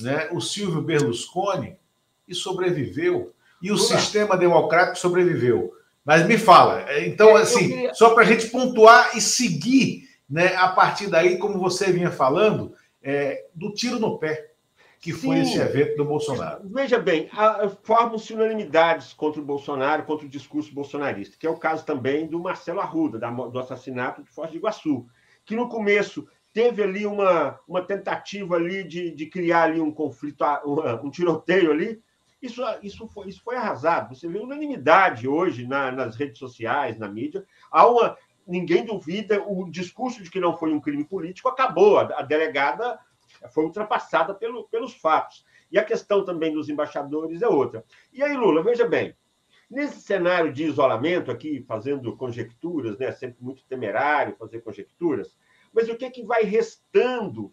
né, 0.00 0.28
o 0.32 0.40
Silvio 0.40 0.80
Berlusconi, 0.80 1.76
e 2.26 2.34
sobreviveu. 2.34 3.34
E 3.60 3.70
o 3.70 3.74
Lula. 3.74 3.86
sistema 3.86 4.36
democrático 4.38 4.98
sobreviveu. 4.98 5.74
Mas 6.02 6.24
me 6.26 6.38
fala, 6.38 6.86
então, 7.04 7.36
assim, 7.36 7.68
queria... 7.68 7.92
só 7.92 8.14
para 8.14 8.22
a 8.22 8.26
gente 8.26 8.46
pontuar 8.46 9.14
e 9.14 9.20
seguir 9.20 10.08
né, 10.30 10.54
a 10.56 10.68
partir 10.68 11.08
daí, 11.08 11.36
como 11.36 11.58
você 11.58 11.92
vinha 11.92 12.10
falando 12.10 12.72
é, 13.02 13.46
do 13.54 13.72
tiro 13.72 13.98
no 13.98 14.18
pé, 14.18 14.52
que 15.00 15.12
Sim. 15.12 15.20
foi 15.20 15.38
esse 15.40 15.58
evento 15.58 15.96
do 15.96 16.04
Bolsonaro. 16.04 16.68
Veja 16.68 16.98
bem, 16.98 17.30
formam-se 17.82 18.34
unanimidades 18.34 19.12
contra 19.12 19.40
o 19.40 19.44
Bolsonaro, 19.44 20.04
contra 20.04 20.26
o 20.26 20.30
discurso 20.30 20.74
bolsonarista, 20.74 21.36
que 21.38 21.46
é 21.46 21.50
o 21.50 21.56
caso 21.56 21.84
também 21.84 22.26
do 22.26 22.40
Marcelo 22.40 22.80
Arruda, 22.80 23.18
da, 23.18 23.30
do 23.30 23.58
assassinato 23.58 24.22
de 24.22 24.30
Foz 24.30 24.50
do 24.50 24.56
Iguaçu, 24.56 25.06
que 25.44 25.54
no 25.54 25.68
começo 25.68 26.26
teve 26.52 26.82
ali 26.82 27.06
uma, 27.06 27.58
uma 27.68 27.82
tentativa 27.82 28.56
ali 28.56 28.82
de, 28.82 29.12
de 29.12 29.26
criar 29.26 29.64
ali 29.64 29.80
um 29.80 29.92
conflito, 29.92 30.44
um, 30.66 31.06
um 31.06 31.10
tiroteio 31.10 31.70
ali, 31.70 32.02
isso, 32.40 32.62
isso, 32.82 33.06
foi, 33.08 33.28
isso 33.28 33.42
foi 33.42 33.56
arrasado. 33.56 34.14
Você 34.14 34.28
vê 34.28 34.38
unanimidade 34.38 35.26
hoje 35.26 35.66
na, 35.66 35.90
nas 35.90 36.16
redes 36.16 36.38
sociais, 36.38 36.96
na 36.96 37.08
mídia. 37.08 37.44
Há 37.70 37.86
uma, 37.88 38.16
ninguém 38.48 38.84
duvida, 38.84 39.42
o 39.46 39.70
discurso 39.70 40.22
de 40.22 40.30
que 40.30 40.40
não 40.40 40.56
foi 40.56 40.72
um 40.72 40.80
crime 40.80 41.04
político 41.04 41.48
acabou. 41.48 41.98
A, 41.98 42.22
delegada 42.22 42.98
foi 43.52 43.64
ultrapassada 43.64 44.34
pelo, 44.34 44.66
pelos 44.68 44.94
fatos. 44.94 45.44
E 45.70 45.78
a 45.78 45.84
questão 45.84 46.24
também 46.24 46.52
dos 46.52 46.68
embaixadores 46.68 47.42
é 47.42 47.48
outra. 47.48 47.84
E 48.12 48.22
aí, 48.22 48.34
Lula, 48.34 48.62
veja 48.62 48.88
bem, 48.88 49.14
nesse 49.70 50.00
cenário 50.00 50.50
de 50.52 50.64
isolamento 50.64 51.30
aqui, 51.30 51.62
fazendo 51.68 52.16
conjecturas, 52.16 52.98
né, 52.98 53.12
sempre 53.12 53.44
muito 53.44 53.64
temerário 53.66 54.36
fazer 54.36 54.62
conjecturas, 54.62 55.36
mas 55.72 55.88
o 55.90 55.96
que 55.96 56.06
é 56.06 56.10
que 56.10 56.24
vai 56.24 56.42
restando? 56.42 57.46
O 57.46 57.52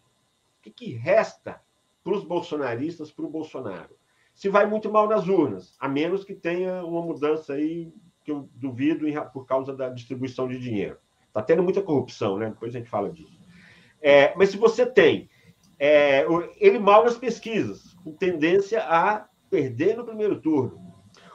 que, 0.61 0.69
é 0.69 0.73
que 0.73 0.93
resta 0.93 1.61
para 2.01 2.13
os 2.13 2.23
bolsonaristas, 2.23 3.11
para 3.11 3.25
o 3.25 3.29
Bolsonaro? 3.29 3.97
Se 4.33 4.47
vai 4.49 4.65
muito 4.65 4.91
mal 4.91 5.07
nas 5.07 5.27
urnas, 5.27 5.75
a 5.79 5.87
menos 5.87 6.23
que 6.23 6.33
tenha 6.33 6.83
uma 6.85 7.01
mudança 7.01 7.53
aí 7.53 7.93
que 8.25 8.31
eu 8.31 8.49
duvido 8.55 9.05
por 9.31 9.45
causa 9.45 9.73
da 9.73 9.87
distribuição 9.87 10.47
de 10.47 10.57
dinheiro. 10.59 10.97
Está 11.27 11.43
tendo 11.43 11.61
muita 11.61 11.81
corrupção, 11.81 12.37
né? 12.37 12.49
Depois 12.49 12.75
a 12.75 12.79
gente 12.79 12.89
fala 12.89 13.11
disso. 13.11 13.39
É, 14.01 14.33
mas 14.35 14.49
se 14.49 14.57
você 14.57 14.85
tem 14.85 15.29
é, 15.77 16.25
ele 16.57 16.79
mal 16.79 17.03
nas 17.03 17.17
pesquisas, 17.17 17.93
com 18.03 18.11
tendência 18.13 18.81
a 18.81 19.27
perder 19.49 19.95
no 19.95 20.05
primeiro 20.05 20.41
turno, 20.41 20.93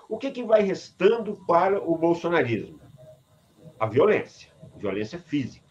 o 0.08 0.18
que, 0.18 0.32
que 0.32 0.42
vai 0.42 0.62
restando 0.62 1.36
para 1.46 1.80
o 1.80 1.96
bolsonarismo? 1.96 2.80
A 3.78 3.86
violência, 3.86 4.50
violência 4.76 5.18
física. 5.18 5.70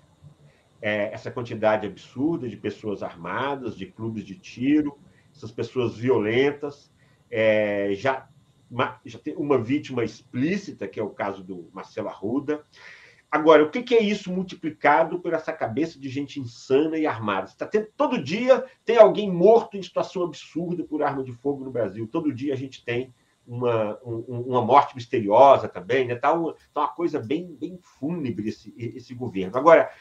É, 0.82 1.14
essa 1.14 1.30
quantidade 1.30 1.86
absurda 1.86 2.48
de 2.48 2.56
pessoas 2.56 3.04
armadas, 3.04 3.76
de 3.76 3.86
clubes 3.88 4.24
de 4.24 4.36
tiro, 4.40 4.98
essas 5.36 5.52
pessoas 5.52 5.98
violentas, 5.98 6.90
é, 7.30 7.90
já, 7.94 8.29
uma, 8.70 9.00
já 9.06 9.20
tem 9.20 9.36
uma 9.36 9.58
vítima 9.58 10.04
explícita, 10.04 10.88
que 10.88 11.00
é 11.00 11.04
o 11.04 11.10
caso 11.10 11.44
do 11.44 11.70
Marcelo 11.74 12.10
Arruda. 12.10 12.64
Agora, 13.32 13.64
o 13.64 13.70
que 13.70 13.94
é 13.94 14.02
isso 14.02 14.32
multiplicado 14.32 15.20
por 15.20 15.34
essa 15.34 15.54
cabeça 15.54 16.00
de 16.00 16.10
gente 16.10 16.40
insana 16.40 16.98
e 16.98 17.06
armada? 17.06 17.48
Está 17.48 17.68
tendo, 17.68 17.88
todo 17.96 18.22
dia 18.22 18.66
tem 18.84 18.98
alguém 18.98 19.32
morto 19.32 19.78
em 19.78 19.84
situação 19.84 20.24
absurda 20.24 20.84
por 20.84 21.04
arma 21.04 21.24
de 21.24 21.32
fogo 21.34 21.64
no 21.64 21.72
Brasil. 21.72 22.08
Todo 22.08 22.34
dia 22.34 22.54
a 22.54 22.58
gente 22.58 22.84
tem 22.84 23.14
uma, 23.46 24.00
um, 24.04 24.46
uma 24.48 24.62
morte 24.64 24.96
misteriosa 24.96 25.68
também, 25.68 26.08
né? 26.08 26.14
Está 26.16 26.34
uma, 26.34 26.56
tá 26.74 26.82
uma 26.82 26.88
coisa 26.88 27.20
bem, 27.20 27.56
bem 27.56 27.78
fúnebre 27.82 28.50
esse, 28.50 28.74
esse 28.78 29.14
governo. 29.14 29.58
Agora, 29.58 29.92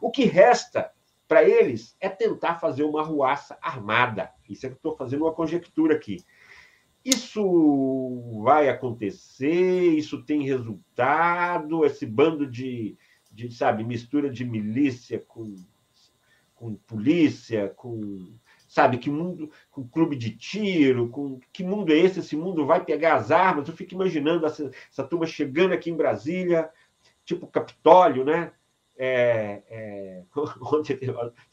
o 0.00 0.10
que 0.10 0.24
resta 0.24 0.90
para 1.26 1.44
eles 1.44 1.94
é 2.00 2.08
tentar 2.08 2.54
fazer 2.54 2.84
uma 2.84 3.02
ruaça 3.02 3.58
armada. 3.60 4.32
Isso 4.48 4.64
é 4.64 4.70
que 4.70 4.76
estou 4.76 4.96
fazendo 4.96 5.24
uma 5.24 5.34
conjectura 5.34 5.94
aqui. 5.94 6.24
Isso 7.08 8.42
vai 8.42 8.68
acontecer? 8.68 9.94
Isso 9.94 10.22
tem 10.22 10.42
resultado? 10.42 11.82
Esse 11.86 12.04
bando 12.04 12.46
de, 12.46 12.98
de 13.32 13.50
sabe, 13.50 13.82
mistura 13.82 14.28
de 14.28 14.44
milícia 14.44 15.18
com, 15.26 15.56
com 16.54 16.74
polícia, 16.74 17.70
com 17.70 18.36
sabe 18.68 18.98
que 18.98 19.08
mundo 19.08 19.50
com 19.70 19.88
clube 19.88 20.16
de 20.16 20.36
tiro, 20.36 21.08
com 21.08 21.40
que 21.50 21.64
mundo 21.64 21.90
é 21.94 21.96
esse? 21.96 22.20
Esse 22.20 22.36
mundo 22.36 22.66
vai 22.66 22.84
pegar 22.84 23.14
as 23.14 23.30
armas. 23.30 23.66
Eu 23.66 23.74
fico 23.74 23.94
imaginando 23.94 24.44
essa, 24.44 24.70
essa 24.92 25.02
turma 25.02 25.24
chegando 25.24 25.72
aqui 25.72 25.88
em 25.90 25.96
Brasília, 25.96 26.70
tipo 27.24 27.46
Capitólio, 27.46 28.22
né? 28.22 28.52
É, 28.98 29.62
é, 29.70 30.24
ontem, 30.60 30.98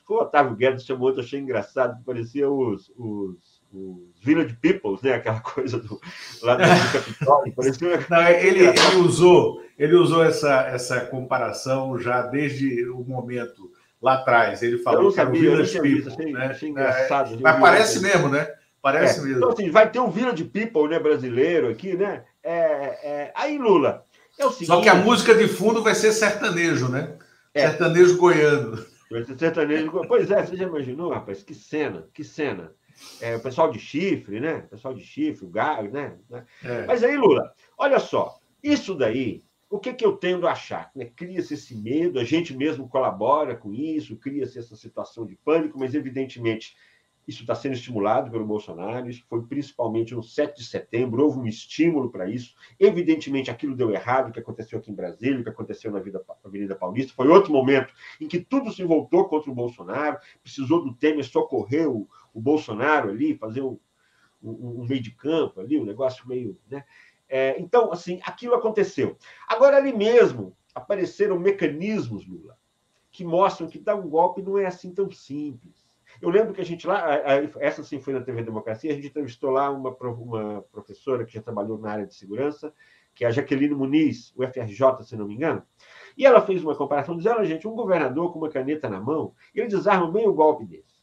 o 0.10 0.14
Otávio 0.16 0.56
Guedes 0.58 0.86
chamou, 0.86 1.12
eu 1.12 1.20
achei 1.22 1.40
engraçado, 1.40 2.04
parecia 2.04 2.50
os, 2.50 2.92
os, 2.98 3.55
os 3.76 4.24
Village 4.24 4.58
Peoples, 4.62 5.02
né? 5.02 5.14
Aquela 5.14 5.40
coisa 5.42 5.78
do, 5.80 6.00
lá 6.42 6.56
do 6.56 6.64
Capitólio. 6.94 7.54
Parecia... 7.54 8.06
Não, 8.10 8.28
ele, 8.30 8.66
ele, 8.68 8.96
usou, 8.98 9.62
ele 9.78 9.96
usou 9.96 10.24
essa, 10.24 10.62
essa 10.68 11.02
comparação 11.02 12.00
já 12.00 12.22
desde 12.22 12.88
o 12.90 13.04
momento 13.04 13.70
lá 14.02 14.16
atrás. 14.16 14.64
Ele 14.64 14.78
falou 14.78 15.12
que 15.12 15.20
era 15.20 15.30
o 15.30 15.34
Village 15.34 15.80
People. 15.80 16.14
Achei, 16.14 16.34
né? 16.34 16.46
achei 16.48 16.70
engraçado. 16.70 17.36
É, 17.36 17.38
mas 17.42 17.60
parece 17.60 18.00
mesmo, 18.00 18.30
né? 18.30 18.48
Parece 18.82 19.20
é. 19.20 19.24
mesmo. 19.24 19.38
Então, 19.38 19.50
assim, 19.50 19.70
vai 19.70 19.90
ter 19.90 20.00
um 20.00 20.10
Village 20.10 20.44
People 20.46 20.88
né, 20.88 21.00
brasileiro 21.00 21.70
aqui, 21.70 21.96
né? 21.96 22.24
É, 22.44 22.54
é... 22.54 23.32
Aí, 23.36 23.58
Lula. 23.58 24.06
É 24.38 24.46
o 24.46 24.52
seguinte, 24.52 24.68
Só 24.68 24.82
que 24.82 24.90
a 24.90 24.96
música 24.96 25.34
de 25.34 25.48
fundo 25.48 25.82
vai 25.82 25.96
ser 25.96 26.12
sertanejo, 26.12 26.90
né? 26.90 27.18
É. 27.54 27.70
Sertanejo 27.70 28.18
goiano. 28.18 28.78
Sertanejo, 29.38 29.92
pois 30.08 30.30
é, 30.30 30.46
você 30.46 30.58
já 30.58 30.66
imaginou, 30.66 31.12
rapaz? 31.12 31.42
Que 31.42 31.54
cena, 31.54 32.06
que 32.14 32.24
cena. 32.24 32.72
É, 33.22 33.36
o 33.36 33.40
pessoal 33.40 33.72
de 33.72 33.80
chifre, 33.80 34.40
né? 34.40 34.60
O 34.60 34.70
pessoal 34.70 34.94
de 34.94 35.04
chifre, 35.04 35.46
o 35.46 35.50
galo, 35.50 35.92
né? 35.92 36.18
É. 36.64 36.86
Mas 36.86 37.04
aí, 37.04 37.18
Lula, 37.18 37.54
olha 37.78 38.00
só, 38.00 38.40
isso 38.64 38.96
daí, 38.96 39.44
o 39.70 39.80
que, 39.80 39.94
que 39.94 40.06
eu 40.06 40.16
tendo 40.16 40.48
a 40.48 40.52
achar? 40.52 40.92
Né? 40.96 41.06
Cria-se 41.16 41.54
esse 41.54 41.76
medo, 41.76 42.20
a 42.20 42.24
gente 42.24 42.56
mesmo 42.56 42.88
colabora 42.88 43.56
com 43.56 43.74
isso, 43.74 44.16
cria-se 44.18 44.58
essa 44.58 44.76
situação 44.76 45.26
de 45.26 45.36
pânico, 45.36 45.78
mas 45.78 45.94
evidentemente 45.94 46.76
isso 47.28 47.42
está 47.42 47.56
sendo 47.56 47.74
estimulado 47.74 48.30
pelo 48.30 48.46
Bolsonaro, 48.46 49.10
isso 49.10 49.26
foi 49.28 49.42
principalmente 49.44 50.14
no 50.14 50.22
7 50.22 50.58
de 50.58 50.64
setembro, 50.64 51.24
houve 51.24 51.40
um 51.40 51.48
estímulo 51.48 52.12
para 52.12 52.30
isso. 52.30 52.54
Evidentemente, 52.80 53.50
aquilo 53.50 53.76
deu 53.76 53.92
errado, 53.92 54.30
o 54.30 54.32
que 54.32 54.40
aconteceu 54.40 54.78
aqui 54.78 54.92
em 54.92 54.96
Brasília, 54.96 55.40
o 55.40 55.44
que 55.44 55.50
aconteceu 55.50 55.92
na, 55.92 56.00
vida, 56.00 56.24
Avenida 56.44 56.76
Paulista. 56.76 57.14
Foi 57.14 57.28
outro 57.28 57.52
momento 57.52 57.92
em 58.22 58.28
que 58.28 58.40
tudo 58.40 58.72
se 58.72 58.84
voltou 58.84 59.28
contra 59.28 59.50
o 59.50 59.56
Bolsonaro, 59.56 60.20
precisou 60.44 60.84
do 60.84 60.94
Temer 60.94 61.26
socorrer 61.26 61.90
o, 61.90 62.08
o 62.36 62.42
Bolsonaro 62.42 63.10
ali, 63.10 63.36
fazer 63.36 63.62
um, 63.62 63.80
um, 64.44 64.82
um, 64.82 64.86
meio 64.86 65.02
de 65.02 65.12
campo 65.12 65.60
ali, 65.60 65.80
um 65.80 65.86
negócio 65.86 66.28
meio. 66.28 66.60
Né? 66.70 66.84
É, 67.28 67.60
então, 67.60 67.92
assim, 67.92 68.20
aquilo 68.24 68.54
aconteceu. 68.54 69.18
Agora, 69.48 69.78
ali 69.78 69.92
mesmo, 69.92 70.56
apareceram 70.76 71.40
mecanismos, 71.40 72.28
Lula, 72.28 72.56
que 73.10 73.24
mostram 73.24 73.68
que 73.68 73.80
dar 73.80 73.96
um 73.96 74.08
golpe 74.08 74.44
não 74.44 74.58
é 74.58 74.68
assim 74.68 74.94
tão 74.94 75.10
simples 75.10 75.86
eu 76.22 76.30
lembro 76.30 76.54
que 76.54 76.62
a 76.62 76.66
gente 76.66 76.88
lá, 76.88 77.06
essa 77.60 77.84
sim 77.84 78.00
foi 78.00 78.14
na 78.14 78.22
TV 78.22 78.44
Democracia, 78.44 78.92
a 78.92 78.96
gente 78.96 79.08
entrevistou 79.08 79.52
lá 79.52 79.70
uma, 79.70 79.90
uma 79.90 80.62
professora 80.72 81.26
que 81.26 81.34
já 81.34 81.42
trabalhou 81.42 81.78
na 81.78 81.92
área 81.92 82.06
de 82.06 82.16
segurança, 82.16 82.74
que 83.14 83.24
é 83.24 83.28
a 83.28 83.32
Jaqueline 83.32 83.74
Muniz, 83.74 84.34
o 84.36 84.44
FRJ, 84.46 85.04
se 85.04 85.16
não 85.16 85.28
me 85.28 85.36
engano, 85.36 85.64
e 86.18 86.26
ela 86.26 86.42
fez 86.42 86.64
uma 86.64 86.76
comparação, 86.76 87.18
dizendo, 87.18 87.44
gente, 87.46 87.68
um 87.68 87.76
governador 87.76 88.32
com 88.32 88.40
uma 88.40 88.50
caneta 88.50 88.90
na 88.90 89.00
mão, 89.00 89.34
ele 89.54 89.68
desarma 89.68 90.12
meio 90.12 90.34
golpe 90.34 90.66
desse. 90.66 90.95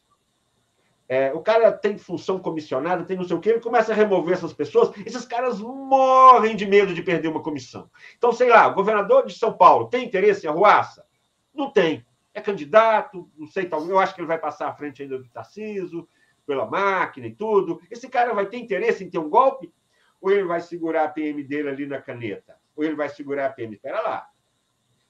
É, 1.07 1.33
o 1.33 1.41
cara 1.41 1.71
tem 1.71 1.97
função 1.97 2.39
comissionada, 2.39 3.03
tem 3.03 3.17
não 3.17 3.25
sei 3.25 3.35
o 3.35 3.39
quê, 3.39 3.49
ele 3.49 3.59
começa 3.59 3.91
a 3.91 3.95
remover 3.95 4.33
essas 4.33 4.53
pessoas, 4.53 4.91
esses 5.05 5.25
caras 5.25 5.59
morrem 5.59 6.55
de 6.55 6.65
medo 6.65 6.93
de 6.93 7.03
perder 7.03 7.27
uma 7.27 7.41
comissão. 7.41 7.89
Então, 8.17 8.31
sei 8.31 8.49
lá, 8.49 8.67
o 8.67 8.73
governador 8.73 9.25
de 9.25 9.37
São 9.37 9.51
Paulo 9.51 9.89
tem 9.89 10.05
interesse 10.05 10.45
em 10.45 10.49
arruaça? 10.49 11.05
Não 11.53 11.69
tem 11.69 12.05
é 12.33 12.41
candidato, 12.41 13.29
não 13.37 13.45
sei, 13.45 13.67
talvez, 13.67 13.91
eu 13.91 13.99
acho 13.99 14.15
que 14.15 14.21
ele 14.21 14.27
vai 14.27 14.39
passar 14.39 14.67
à 14.67 14.73
frente 14.73 15.03
ainda 15.03 15.19
do 15.19 15.29
Tarciso, 15.29 16.07
pela 16.45 16.65
máquina 16.65 17.27
e 17.27 17.35
tudo. 17.35 17.79
Esse 17.91 18.09
cara 18.09 18.33
vai 18.33 18.47
ter 18.47 18.57
interesse 18.57 19.03
em 19.03 19.09
ter 19.09 19.19
um 19.19 19.29
golpe? 19.29 19.71
Ou 20.19 20.31
ele 20.31 20.43
vai 20.43 20.59
segurar 20.59 21.05
a 21.05 21.09
PM 21.09 21.43
dele 21.43 21.69
ali 21.69 21.85
na 21.85 22.01
caneta? 22.01 22.57
Ou 22.75 22.83
ele 22.83 22.95
vai 22.95 23.07
segurar 23.07 23.45
a 23.45 23.49
PM? 23.49 23.75
Espera 23.75 24.01
lá. 24.01 24.27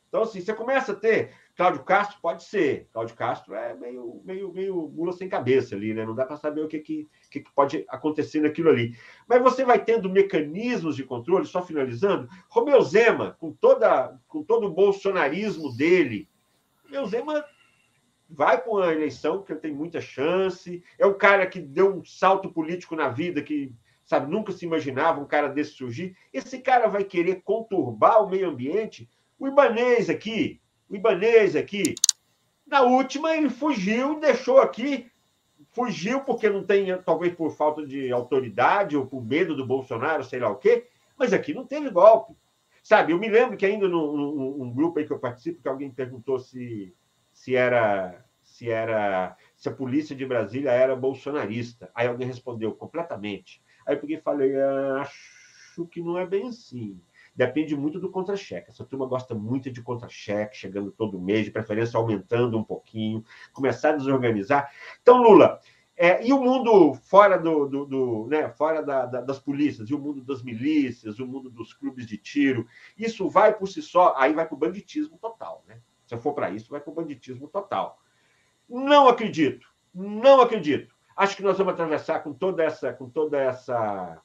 Então, 0.09 0.23
assim, 0.23 0.41
você 0.41 0.53
começa 0.53 0.91
a 0.91 0.95
ter. 0.95 1.33
Cláudio 1.55 1.83
Castro 1.83 2.17
pode 2.21 2.43
ser. 2.43 2.87
Cláudio 2.91 3.15
Castro 3.15 3.53
é 3.53 3.75
meio, 3.75 4.21
meio, 4.25 4.51
meio 4.51 4.89
mula 4.89 5.13
sem 5.13 5.29
cabeça 5.29 5.75
ali, 5.75 5.93
né? 5.93 6.05
Não 6.05 6.15
dá 6.15 6.25
para 6.25 6.37
saber 6.37 6.61
o 6.61 6.67
que, 6.67 6.79
que, 6.79 7.07
que 7.29 7.43
pode 7.53 7.85
acontecer 7.87 8.41
naquilo 8.41 8.69
ali. 8.69 8.97
Mas 9.27 9.41
você 9.41 9.63
vai 9.63 9.83
tendo 9.83 10.09
mecanismos 10.09 10.95
de 10.95 11.03
controle, 11.03 11.45
só 11.45 11.61
finalizando. 11.61 12.27
Romeu 12.49 12.81
Zema, 12.81 13.37
com, 13.39 13.51
toda, 13.51 14.19
com 14.27 14.43
todo 14.43 14.65
o 14.65 14.73
bolsonarismo 14.73 15.75
dele, 15.75 16.27
meu 16.89 17.05
Zema 17.05 17.45
vai 18.29 18.59
para 18.59 18.71
uma 18.71 18.91
eleição 18.91 19.45
ele 19.47 19.59
tem 19.59 19.71
muita 19.71 20.01
chance. 20.01 20.83
É 20.97 21.05
um 21.05 21.13
cara 21.13 21.45
que 21.45 21.59
deu 21.59 21.97
um 21.97 22.03
salto 22.03 22.51
político 22.51 22.95
na 22.95 23.09
vida 23.09 23.43
que, 23.43 23.71
sabe, 24.03 24.31
nunca 24.31 24.51
se 24.51 24.65
imaginava 24.65 25.21
um 25.21 25.27
cara 25.27 25.49
desse 25.49 25.73
surgir. 25.73 26.15
Esse 26.33 26.59
cara 26.59 26.87
vai 26.87 27.03
querer 27.03 27.41
conturbar 27.43 28.23
o 28.23 28.29
meio 28.29 28.49
ambiente. 28.49 29.07
O 29.37 29.47
Ibanês 29.47 30.09
aqui, 30.09 30.59
o 30.93 30.95
Ibanês 30.95 31.55
aqui, 31.55 31.95
na 32.67 32.81
última 32.83 33.35
ele 33.35 33.49
fugiu, 33.49 34.19
deixou 34.19 34.59
aqui, 34.59 35.11
fugiu 35.71 36.21
porque 36.21 36.47
não 36.47 36.63
tem, 36.63 36.95
talvez 37.01 37.33
por 37.33 37.51
falta 37.51 37.85
de 37.85 38.11
autoridade 38.11 38.95
ou 38.95 39.07
por 39.07 39.25
medo 39.25 39.55
do 39.55 39.65
Bolsonaro, 39.65 40.23
sei 40.23 40.39
lá 40.39 40.49
o 40.49 40.57
quê, 40.57 40.87
mas 41.17 41.33
aqui 41.33 41.51
não 41.51 41.65
teve 41.65 41.89
golpe. 41.89 42.35
Sabe, 42.83 43.11
eu 43.11 43.17
me 43.17 43.27
lembro 43.27 43.57
que 43.57 43.65
ainda 43.65 43.87
num, 43.87 44.15
num, 44.15 44.57
num 44.57 44.73
grupo 44.73 44.99
aí 44.99 45.07
que 45.07 45.13
eu 45.13 45.17
participo, 45.17 45.61
que 45.61 45.67
alguém 45.67 45.89
perguntou 45.89 46.37
se, 46.37 46.93
se 47.31 47.55
era 47.55 48.23
se 48.43 48.69
era 48.69 49.35
se 49.55 49.69
a 49.69 49.71
polícia 49.71 50.15
de 50.15 50.25
Brasília 50.25 50.69
era 50.69 50.95
bolsonarista. 50.95 51.89
Aí 51.95 52.07
alguém 52.07 52.27
respondeu 52.27 52.73
completamente. 52.73 53.63
Aí 53.87 53.97
eu 53.97 54.21
falei, 54.21 54.53
acho 54.99 55.87
que 55.89 56.03
não 56.03 56.19
é 56.19 56.27
bem 56.27 56.49
assim. 56.49 57.01
Depende 57.35 57.75
muito 57.75 57.99
do 57.99 58.11
contra-cheque. 58.11 58.69
Essa 58.69 58.85
turma 58.85 59.05
gosta 59.07 59.33
muito 59.33 59.71
de 59.71 59.81
contra-cheque, 59.81 60.55
chegando 60.55 60.91
todo 60.91 61.19
mês, 61.19 61.45
de 61.45 61.51
preferência 61.51 61.97
aumentando 61.97 62.57
um 62.57 62.63
pouquinho, 62.63 63.23
começar 63.51 63.89
a 63.89 63.97
desorganizar. 63.97 64.71
Então, 65.01 65.21
Lula, 65.21 65.59
é, 65.95 66.25
e 66.25 66.33
o 66.33 66.41
mundo 66.41 66.93
fora 66.95 67.37
do, 67.37 67.67
do, 67.67 67.85
do 67.85 68.27
né, 68.27 68.49
fora 68.49 68.81
da, 68.81 69.05
da, 69.05 69.21
das 69.21 69.39
polícias, 69.39 69.89
e 69.89 69.93
o 69.93 69.99
mundo 69.99 70.21
das 70.21 70.41
milícias, 70.41 71.19
o 71.19 71.25
mundo 71.25 71.49
dos 71.49 71.73
clubes 71.73 72.05
de 72.05 72.17
tiro, 72.17 72.67
isso 72.97 73.29
vai 73.29 73.53
por 73.53 73.67
si 73.67 73.81
só, 73.81 74.13
aí 74.17 74.33
vai 74.33 74.45
para 74.45 74.55
o 74.55 74.59
banditismo 74.59 75.17
total, 75.17 75.63
né? 75.67 75.79
Se 76.05 76.17
for 76.17 76.33
para 76.33 76.49
isso, 76.49 76.69
vai 76.69 76.81
para 76.81 76.91
o 76.91 76.95
banditismo 76.95 77.47
total. 77.47 77.99
Não 78.67 79.07
acredito, 79.07 79.67
não 79.93 80.41
acredito. 80.41 80.93
Acho 81.15 81.35
que 81.35 81.43
nós 81.43 81.57
vamos 81.57 81.73
atravessar 81.73 82.21
com 82.21 82.33
toda 82.33 82.63
essa, 82.63 82.91
com 82.91 83.07
toda 83.07 83.39
essa, 83.39 84.21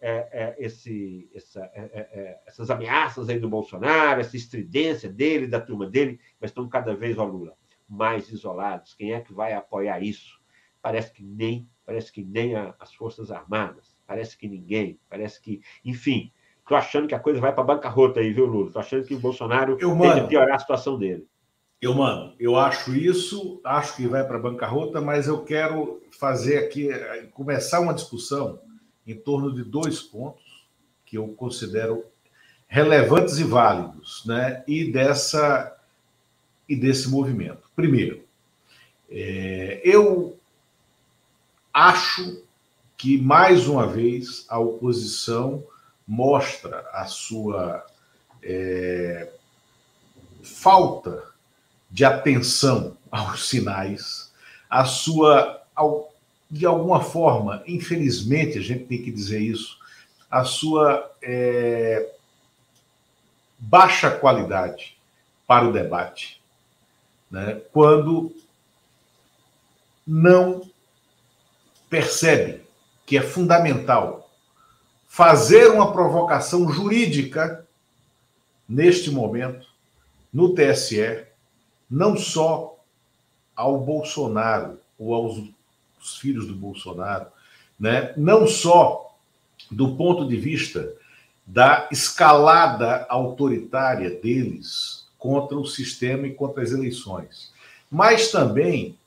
é, 0.00 0.28
é, 0.32 0.56
esse, 0.58 1.30
essa, 1.34 1.60
é, 1.74 1.80
é, 1.80 2.00
é, 2.00 2.40
essas 2.46 2.70
ameaças 2.70 3.28
aí 3.28 3.38
do 3.38 3.48
Bolsonaro, 3.48 4.20
essa 4.20 4.36
estridência 4.36 5.10
dele, 5.10 5.46
da 5.46 5.60
turma 5.60 5.86
dele, 5.86 6.20
mas 6.40 6.50
estão 6.50 6.68
cada 6.68 6.94
vez, 6.94 7.18
ó 7.18 7.24
Lula, 7.24 7.54
mais 7.88 8.30
isolados. 8.30 8.94
Quem 8.94 9.12
é 9.12 9.20
que 9.20 9.32
vai 9.32 9.52
apoiar 9.52 10.02
isso? 10.02 10.40
parece 10.86 11.12
que 11.12 11.24
nem, 11.24 11.68
parece 11.84 12.12
que 12.12 12.22
nem 12.22 12.54
a, 12.54 12.72
as 12.78 12.94
Forças 12.94 13.32
Armadas, 13.32 13.96
parece 14.06 14.38
que 14.38 14.46
ninguém, 14.46 15.00
parece 15.10 15.42
que, 15.42 15.60
enfim, 15.84 16.30
tô 16.64 16.76
achando 16.76 17.08
que 17.08 17.14
a 17.14 17.18
coisa 17.18 17.40
vai 17.40 17.52
para 17.52 17.64
bancarrota 17.64 18.20
aí, 18.20 18.32
viu, 18.32 18.46
Lula? 18.46 18.70
Tô 18.70 18.78
achando 18.78 19.04
que 19.04 19.16
o 19.16 19.18
Bolsonaro 19.18 19.76
eu, 19.80 19.98
tem 19.98 20.22
que 20.22 20.28
piorar 20.28 20.54
a 20.54 20.58
situação 20.60 20.96
dele. 20.96 21.26
Eu, 21.82 21.92
mano, 21.92 22.36
eu 22.38 22.54
acho 22.54 22.94
isso, 22.94 23.60
acho 23.64 23.96
que 23.96 24.06
vai 24.06 24.24
para 24.24 24.38
bancarrota, 24.38 25.00
mas 25.00 25.26
eu 25.26 25.42
quero 25.42 26.00
fazer 26.12 26.58
aqui, 26.58 26.88
começar 27.32 27.80
uma 27.80 27.92
discussão 27.92 28.60
em 29.06 29.16
torno 29.16 29.54
de 29.54 29.62
dois 29.62 30.00
pontos 30.00 30.66
que 31.04 31.16
eu 31.16 31.28
considero 31.28 32.04
relevantes 32.66 33.38
e 33.38 33.44
válidos, 33.44 34.24
né? 34.26 34.64
E 34.66 34.90
dessa 34.90 35.72
e 36.68 36.74
desse 36.74 37.08
movimento. 37.08 37.70
Primeiro, 37.76 38.24
é, 39.08 39.80
eu 39.84 40.36
acho 41.72 42.42
que, 42.96 43.18
mais 43.18 43.68
uma 43.68 43.86
vez, 43.86 44.46
a 44.48 44.58
oposição 44.58 45.64
mostra 46.06 46.80
a 46.92 47.04
sua 47.04 47.86
é, 48.42 49.32
falta 50.42 51.22
de 51.90 52.04
atenção 52.04 52.96
aos 53.10 53.48
sinais, 53.48 54.32
a 54.68 54.84
sua, 54.84 55.62
de 56.56 56.66
alguma 56.66 57.00
forma, 57.00 57.62
infelizmente, 57.66 58.58
a 58.58 58.62
gente 58.62 58.84
tem 58.86 59.02
que 59.02 59.10
dizer 59.10 59.40
isso, 59.40 59.78
a 60.30 60.44
sua 60.44 61.10
é, 61.22 62.12
baixa 63.58 64.10
qualidade 64.10 64.96
para 65.46 65.68
o 65.68 65.72
debate, 65.72 66.42
né? 67.30 67.60
quando 67.72 68.34
não 70.06 70.68
percebe 71.88 72.62
que 73.04 73.16
é 73.16 73.22
fundamental 73.22 74.30
fazer 75.06 75.70
uma 75.70 75.92
provocação 75.92 76.68
jurídica 76.70 77.66
neste 78.68 79.10
momento 79.10 79.66
no 80.32 80.54
TSE, 80.54 81.24
não 81.88 82.16
só 82.16 82.76
ao 83.54 83.80
Bolsonaro 83.80 84.78
ou 84.98 85.14
aos 85.14 85.55
filhos 86.14 86.46
do 86.46 86.54
Bolsonaro, 86.54 87.26
né? 87.78 88.12
não 88.16 88.46
só 88.46 89.16
do 89.70 89.96
ponto 89.96 90.28
de 90.28 90.36
vista 90.36 90.94
da 91.46 91.88
escalada 91.90 93.06
autoritária 93.08 94.10
deles 94.10 95.06
contra 95.18 95.56
o 95.56 95.66
sistema 95.66 96.26
e 96.26 96.34
contra 96.34 96.62
as 96.62 96.70
eleições, 96.70 97.52
mas 97.90 98.30
também 98.30 98.98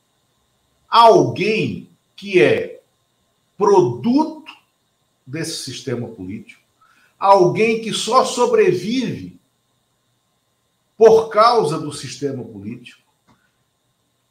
alguém 0.90 1.90
que 2.16 2.42
é 2.42 2.82
produto 3.58 4.52
desse 5.26 5.64
sistema 5.64 6.08
político, 6.08 6.62
alguém 7.18 7.82
que 7.82 7.94
só 7.94 8.26
sobrevive 8.26 9.40
por 10.98 11.30
causa 11.30 11.80
do 11.80 11.94
sistema 11.94 12.44
político 12.44 13.02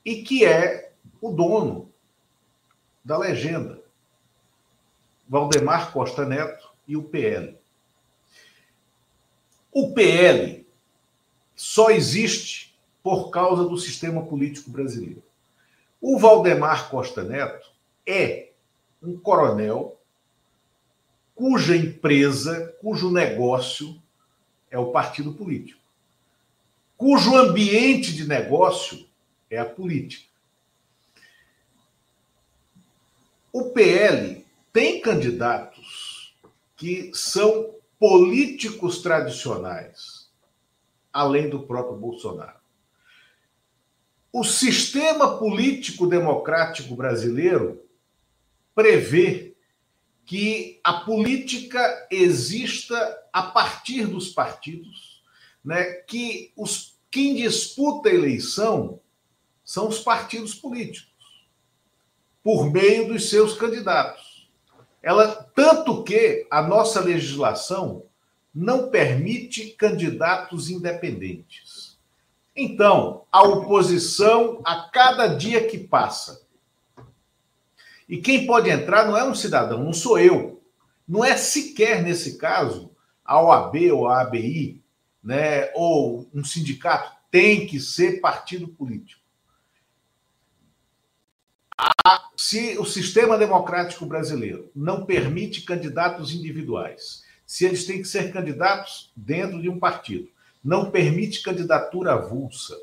e 0.05 0.23
que 0.23 0.45
é 0.45 0.93
o 1.21 1.31
dono 1.31 1.91
da 3.09 3.17
legenda. 3.17 3.83
Valdemar 5.27 5.93
Costa 5.93 6.27
Neto 6.27 6.69
e 6.87 6.95
o 6.95 7.03
PL. 7.03 7.59
O 9.73 9.95
PL 9.95 10.69
só 11.57 11.89
existe 11.91 12.79
por 13.03 13.31
causa 13.31 13.65
do 13.65 13.79
sistema 13.79 14.27
político 14.27 14.71
brasileiro. 14.71 15.23
O 15.99 16.19
Valdemar 16.19 16.91
Costa 16.91 17.25
Neto 17.25 17.73
é 18.07 18.51
um 19.03 19.19
coronel 19.19 19.99
cuja 21.35 21.75
empresa, 21.75 22.77
cujo 22.79 23.11
negócio 23.11 24.03
é 24.71 24.79
o 24.79 24.93
partido 24.93 25.33
político, 25.33 25.81
cujo 26.95 27.35
ambiente 27.35 28.13
de 28.13 28.29
negócio 28.29 29.09
é 29.49 29.59
a 29.59 29.65
política. 29.65 30.28
O 33.53 33.71
PL 33.71 34.45
tem 34.73 35.01
candidatos 35.01 36.37
que 36.77 37.11
são 37.15 37.75
políticos 37.99 39.03
tradicionais, 39.03 40.31
além 41.13 41.49
do 41.49 41.61
próprio 41.61 41.97
Bolsonaro. 41.97 42.59
O 44.33 44.45
sistema 44.45 45.39
político 45.39 46.07
democrático 46.07 46.95
brasileiro 46.95 47.83
prevê 48.75 49.57
que 50.27 50.79
a 50.85 50.93
política 50.93 52.07
exista 52.11 53.19
a 53.33 53.43
partir 53.43 54.07
dos 54.07 54.29
partidos, 54.29 55.25
né? 55.65 55.85
que 56.07 56.53
os, 56.55 56.99
quem 57.11 57.35
disputa 57.35 58.11
a 58.11 58.15
eleição 58.15 59.01
são 59.65 59.89
os 59.89 60.01
partidos 60.01 60.55
políticos, 60.55 61.18
por 62.43 62.71
meio 62.71 63.09
dos 63.09 63.29
seus 63.29 63.55
candidatos. 63.55 64.49
Ela, 65.03 65.29
tanto 65.55 66.03
que 66.03 66.47
a 66.51 66.63
nossa 66.63 67.01
legislação 67.01 68.05
não 68.55 68.89
permite 68.91 69.71
candidatos 69.71 70.69
independentes. 70.69 71.99
Então, 72.55 73.25
a 73.31 73.43
oposição, 73.43 74.61
a 74.65 74.89
cada 74.93 75.29
dia 75.29 75.67
que 75.67 75.79
passa, 75.79 76.49
e 78.09 78.17
quem 78.17 78.47
pode 78.47 78.71
entrar 78.71 79.07
não 79.07 79.17
é 79.17 79.23
um 79.23 79.35
cidadão, 79.35 79.85
não 79.85 79.93
sou 79.93 80.19
eu. 80.19 80.63
Não 81.07 81.25
é 81.25 81.37
sequer, 81.37 82.03
nesse 82.03 82.39
caso, 82.39 82.91
a 83.25 83.41
OAB 83.41 83.77
ou 83.93 84.09
a 84.09 84.23
ABI, 84.23 84.83
né, 85.23 85.71
ou 85.75 86.29
um 86.35 86.43
sindicato. 86.43 87.13
Tem 87.31 87.67
que 87.67 87.79
ser 87.79 88.21
partido 88.21 88.67
político. 88.69 89.23
Se 92.37 92.79
o 92.79 92.85
sistema 92.85 93.37
democrático 93.37 94.07
brasileiro 94.07 94.71
não 94.75 95.05
permite 95.05 95.63
candidatos 95.63 96.33
individuais, 96.33 97.23
se 97.47 97.65
eles 97.65 97.85
têm 97.85 98.03
que 98.03 98.09
ser 98.09 98.33
candidatos 98.33 99.13
dentro 99.17 99.61
de 99.61 99.69
um 99.69 99.79
partido, 99.79 100.29
não 100.63 100.91
permite 100.91 101.43
candidatura 101.43 102.13
avulsa, 102.13 102.77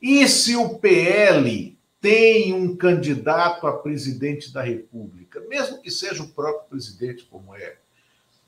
e 0.00 0.26
se 0.28 0.56
o 0.56 0.78
PL 0.78 1.76
tem 2.00 2.54
um 2.54 2.76
candidato 2.76 3.66
a 3.66 3.76
presidente 3.76 4.52
da 4.52 4.62
República, 4.62 5.40
mesmo 5.40 5.82
que 5.82 5.90
seja 5.90 6.22
o 6.22 6.28
próprio 6.28 6.70
presidente, 6.70 7.24
como 7.24 7.54
é, 7.54 7.76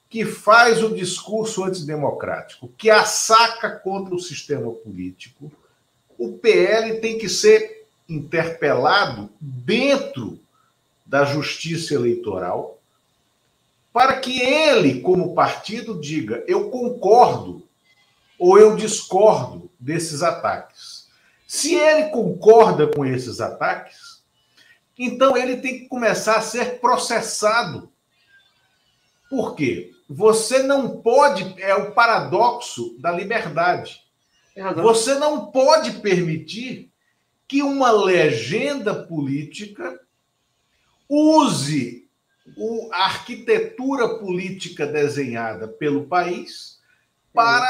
que 0.08 0.24
faz 0.24 0.82
o 0.82 0.94
discurso 0.94 1.64
antidemocrático, 1.64 2.68
que 2.76 2.90
assaca 2.90 3.70
contra 3.70 4.14
o 4.14 4.20
sistema 4.20 4.70
político, 4.72 5.52
o 6.16 6.32
PL 6.38 7.00
tem 7.00 7.18
que 7.18 7.28
ser 7.28 7.79
interpelado 8.10 9.30
dentro 9.40 10.40
da 11.06 11.24
justiça 11.24 11.94
eleitoral 11.94 12.78
para 13.92 14.18
que 14.20 14.40
ele, 14.40 15.00
como 15.00 15.34
partido, 15.34 16.00
diga: 16.00 16.44
eu 16.46 16.70
concordo 16.70 17.66
ou 18.38 18.58
eu 18.58 18.76
discordo 18.76 19.70
desses 19.78 20.22
ataques. 20.22 21.08
Se 21.46 21.74
ele 21.74 22.10
concorda 22.10 22.86
com 22.86 23.04
esses 23.04 23.40
ataques, 23.40 24.22
então 24.96 25.36
ele 25.36 25.56
tem 25.56 25.80
que 25.80 25.88
começar 25.88 26.36
a 26.36 26.42
ser 26.42 26.80
processado. 26.80 27.90
Por 29.28 29.54
quê? 29.54 29.92
Você 30.08 30.62
não 30.62 31.00
pode, 31.00 31.54
é 31.60 31.74
o 31.74 31.92
paradoxo 31.92 32.96
da 32.98 33.10
liberdade. 33.10 34.02
Você 34.82 35.14
não 35.14 35.46
pode 35.46 36.00
permitir 36.00 36.89
que 37.50 37.64
uma 37.64 37.90
legenda 37.90 38.94
política 38.94 40.00
use 41.08 42.08
a 42.92 43.06
arquitetura 43.06 44.20
política 44.20 44.86
desenhada 44.86 45.66
pelo 45.66 46.06
país 46.06 46.78
para 47.34 47.66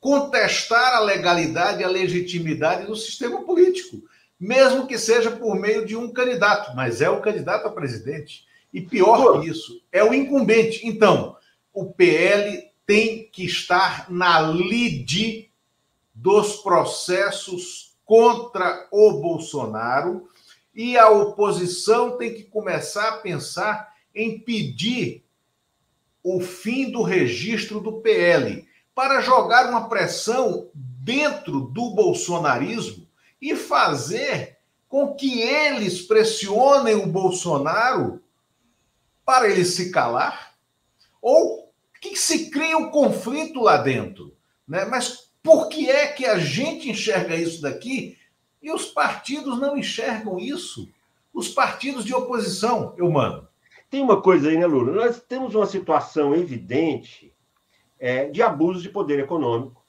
contestar 0.00 0.94
a 0.94 1.00
legalidade 1.00 1.82
e 1.82 1.84
a 1.84 1.88
legitimidade 1.88 2.86
do 2.86 2.96
sistema 2.96 3.44
político, 3.44 4.02
mesmo 4.40 4.86
que 4.86 4.96
seja 4.96 5.30
por 5.30 5.56
meio 5.56 5.84
de 5.84 5.94
um 5.94 6.10
candidato, 6.10 6.74
mas 6.74 7.02
é 7.02 7.10
o 7.10 7.20
candidato 7.20 7.68
a 7.68 7.70
presidente. 7.70 8.46
E 8.72 8.80
pior 8.80 9.42
que 9.42 9.50
isso, 9.50 9.82
é 9.92 10.02
o 10.02 10.14
incumbente. 10.14 10.86
Então, 10.86 11.36
o 11.70 11.92
PL 11.92 12.66
tem 12.86 13.28
que 13.30 13.44
estar 13.44 14.10
na 14.10 14.40
lide 14.40 15.50
dos 16.14 16.56
processos 16.62 17.87
contra 18.08 18.88
o 18.90 19.20
Bolsonaro 19.20 20.30
e 20.74 20.96
a 20.96 21.10
oposição 21.10 22.16
tem 22.16 22.32
que 22.32 22.44
começar 22.44 23.06
a 23.06 23.16
pensar 23.18 23.94
em 24.14 24.40
pedir 24.40 25.26
o 26.22 26.40
fim 26.40 26.90
do 26.90 27.02
registro 27.02 27.80
do 27.80 28.00
PL 28.00 28.66
para 28.94 29.20
jogar 29.20 29.68
uma 29.68 29.90
pressão 29.90 30.70
dentro 30.74 31.60
do 31.60 31.90
bolsonarismo 31.90 33.06
e 33.42 33.54
fazer 33.54 34.56
com 34.88 35.14
que 35.14 35.42
eles 35.42 36.00
pressionem 36.00 36.94
o 36.94 37.06
Bolsonaro 37.06 38.22
para 39.22 39.50
ele 39.50 39.66
se 39.66 39.90
calar? 39.90 40.54
Ou 41.20 41.70
que 42.00 42.16
se 42.16 42.48
cria 42.48 42.78
um 42.78 42.90
conflito 42.90 43.60
lá 43.60 43.76
dentro? 43.76 44.34
Né? 44.66 44.86
Mas 44.86 45.27
por 45.42 45.68
que 45.68 45.90
é 45.90 46.08
que 46.08 46.26
a 46.26 46.38
gente 46.38 46.90
enxerga 46.90 47.34
isso 47.34 47.62
daqui 47.62 48.18
e 48.60 48.70
os 48.70 48.86
partidos 48.86 49.58
não 49.58 49.76
enxergam 49.76 50.38
isso? 50.38 50.88
Os 51.32 51.48
partidos 51.48 52.04
de 52.04 52.14
oposição, 52.14 52.94
eu 52.96 53.10
mando. 53.10 53.48
Tem 53.90 54.02
uma 54.02 54.20
coisa 54.20 54.50
aí, 54.50 54.58
né, 54.58 54.66
Lula? 54.66 54.92
Nós 54.92 55.20
temos 55.20 55.54
uma 55.54 55.66
situação 55.66 56.34
evidente 56.34 57.32
é, 57.98 58.28
de 58.28 58.42
abuso 58.42 58.82
de 58.82 58.90
poder 58.90 59.18
econômico 59.18 59.82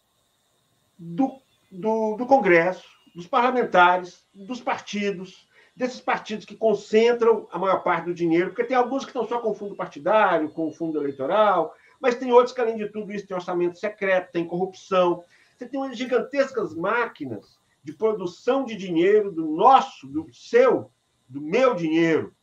do, 0.97 1.39
do, 1.71 2.15
do 2.15 2.25
Congresso, 2.25 2.85
dos 3.15 3.27
parlamentares, 3.27 4.25
dos 4.33 4.61
partidos, 4.61 5.47
desses 5.75 6.01
partidos 6.01 6.45
que 6.45 6.55
concentram 6.55 7.47
a 7.51 7.57
maior 7.57 7.81
parte 7.83 8.05
do 8.05 8.13
dinheiro, 8.13 8.49
porque 8.49 8.65
tem 8.65 8.75
alguns 8.75 9.03
que 9.03 9.09
estão 9.09 9.27
só 9.27 9.39
com 9.39 9.53
fundo 9.53 9.75
partidário, 9.75 10.49
com 10.49 10.71
fundo 10.71 10.99
eleitoral, 10.99 11.73
mas 11.99 12.15
tem 12.15 12.31
outros 12.31 12.53
que, 12.53 12.61
além 12.61 12.77
de 12.77 12.89
tudo 12.89 13.11
isso, 13.11 13.27
tem 13.27 13.35
orçamento 13.35 13.77
secreto, 13.77 14.31
tem 14.31 14.45
corrupção. 14.45 15.23
Você 15.59 15.67
tem 15.67 15.77
umas 15.77 15.97
gigantescas 15.97 16.73
máquinas 16.73 17.59
de 17.83 17.91
produção 17.91 18.63
de 18.63 18.77
dinheiro 18.77 19.29
do 19.29 19.45
nosso, 19.45 20.07
do 20.07 20.33
seu, 20.33 20.89
do 21.27 21.41
meu 21.41 21.75
dinheiro, 21.75 22.33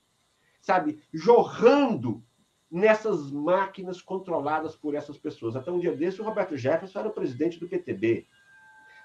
sabe, 0.61 1.03
jorrando 1.15 2.23
nessas 2.71 3.31
máquinas 3.31 4.03
controladas 4.03 4.77
por 4.77 4.95
essas 4.95 5.17
pessoas. 5.17 5.57
Até 5.57 5.73
um 5.73 5.79
dia 5.79 5.97
desse, 5.97 6.21
o 6.21 6.25
Roberto 6.25 6.59
Jefferson 6.59 6.99
era 6.99 7.09
o 7.09 7.13
presidente 7.13 7.59
do 7.59 7.67
PTB 7.67 8.27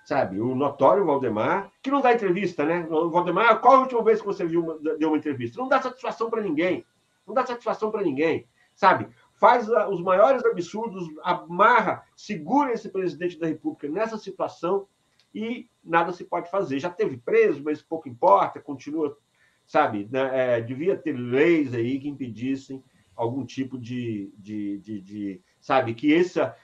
sabe? 0.04 0.42
O 0.42 0.56
notório 0.56 1.06
Valdemar, 1.06 1.72
que 1.80 1.92
não 1.92 2.02
dá 2.02 2.12
entrevista, 2.12 2.66
né? 2.66 2.88
O 2.90 3.12
Valdemar, 3.12 3.62
qual 3.62 3.76
a 3.76 3.80
última 3.82 4.04
vez 4.04 4.20
que 4.20 4.26
você 4.26 4.44
viu 4.44 4.64
uma, 4.64 4.98
deu 4.98 5.10
uma 5.10 5.18
entrevista? 5.18 5.62
Não 5.62 5.68
dá 5.68 5.80
satisfação 5.80 6.28
para 6.28 6.42
ninguém. 6.42 6.84
Não 7.26 7.36
dá 7.36 7.46
satisfação 7.46 7.92
para 7.92 8.02
ninguém, 8.02 8.48
sabe? 8.74 9.08
Faz 9.42 9.68
os 9.68 10.00
maiores 10.04 10.46
absurdos, 10.46 11.10
amarra, 11.24 12.04
segura 12.16 12.74
esse 12.74 12.90
presidente 12.90 13.40
da 13.40 13.48
República 13.48 13.90
nessa 13.90 14.16
situação 14.16 14.86
e 15.34 15.68
nada 15.84 16.14
se 16.14 16.24
pode 16.24 16.48
fazer. 16.52 16.78
Já 16.78 16.92
teve 16.92 17.18
preso, 17.18 17.64
mas 17.64 17.82
pouco 17.82 18.08
importa, 18.08 18.62
continua, 18.62 19.18
sabe? 19.66 20.08
Né? 20.12 20.58
É, 20.58 20.62
devia 20.62 20.96
ter 20.96 21.14
leis 21.14 21.74
aí 21.74 22.00
que 22.00 22.08
impedissem 22.08 22.84
algum 23.16 23.44
tipo 23.44 23.80
de, 23.80 24.32
de, 24.38 24.78
de, 24.78 25.02
de 25.02 25.42
sabe, 25.60 25.96
que 25.96 26.14
essa 26.14 26.56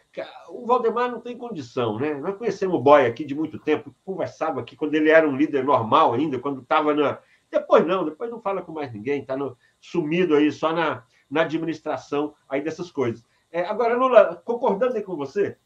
o 0.49 0.63
Valdemar 0.67 1.11
não 1.11 1.19
tem 1.19 1.35
condição, 1.35 1.97
né? 1.97 2.13
Nós 2.13 2.37
conhecemos 2.37 2.75
o 2.75 2.81
Boy 2.81 3.07
aqui 3.07 3.25
de 3.25 3.33
muito 3.33 3.57
tempo, 3.57 3.93
conversava 4.05 4.59
aqui 4.59 4.75
quando 4.75 4.93
ele 4.93 5.09
era 5.09 5.27
um 5.27 5.35
líder 5.35 5.63
normal 5.63 6.13
ainda, 6.13 6.37
quando 6.37 6.61
estava 6.61 6.93
na. 6.93 7.19
Depois 7.49 7.85
não, 7.87 8.05
depois 8.05 8.29
não 8.29 8.39
fala 8.39 8.61
com 8.61 8.71
mais 8.71 8.93
ninguém, 8.93 9.21
está 9.21 9.35
sumido 9.79 10.35
aí 10.35 10.51
só 10.51 10.73
na, 10.73 11.03
na 11.29 11.41
administração 11.41 12.33
aí 12.47 12.61
dessas 12.61 12.91
coisas. 12.91 13.23
É, 13.51 13.61
agora, 13.61 13.95
Lula, 13.95 14.41
concordando 14.43 14.95
aí 14.95 15.01
com 15.01 15.15
você, 15.15 15.57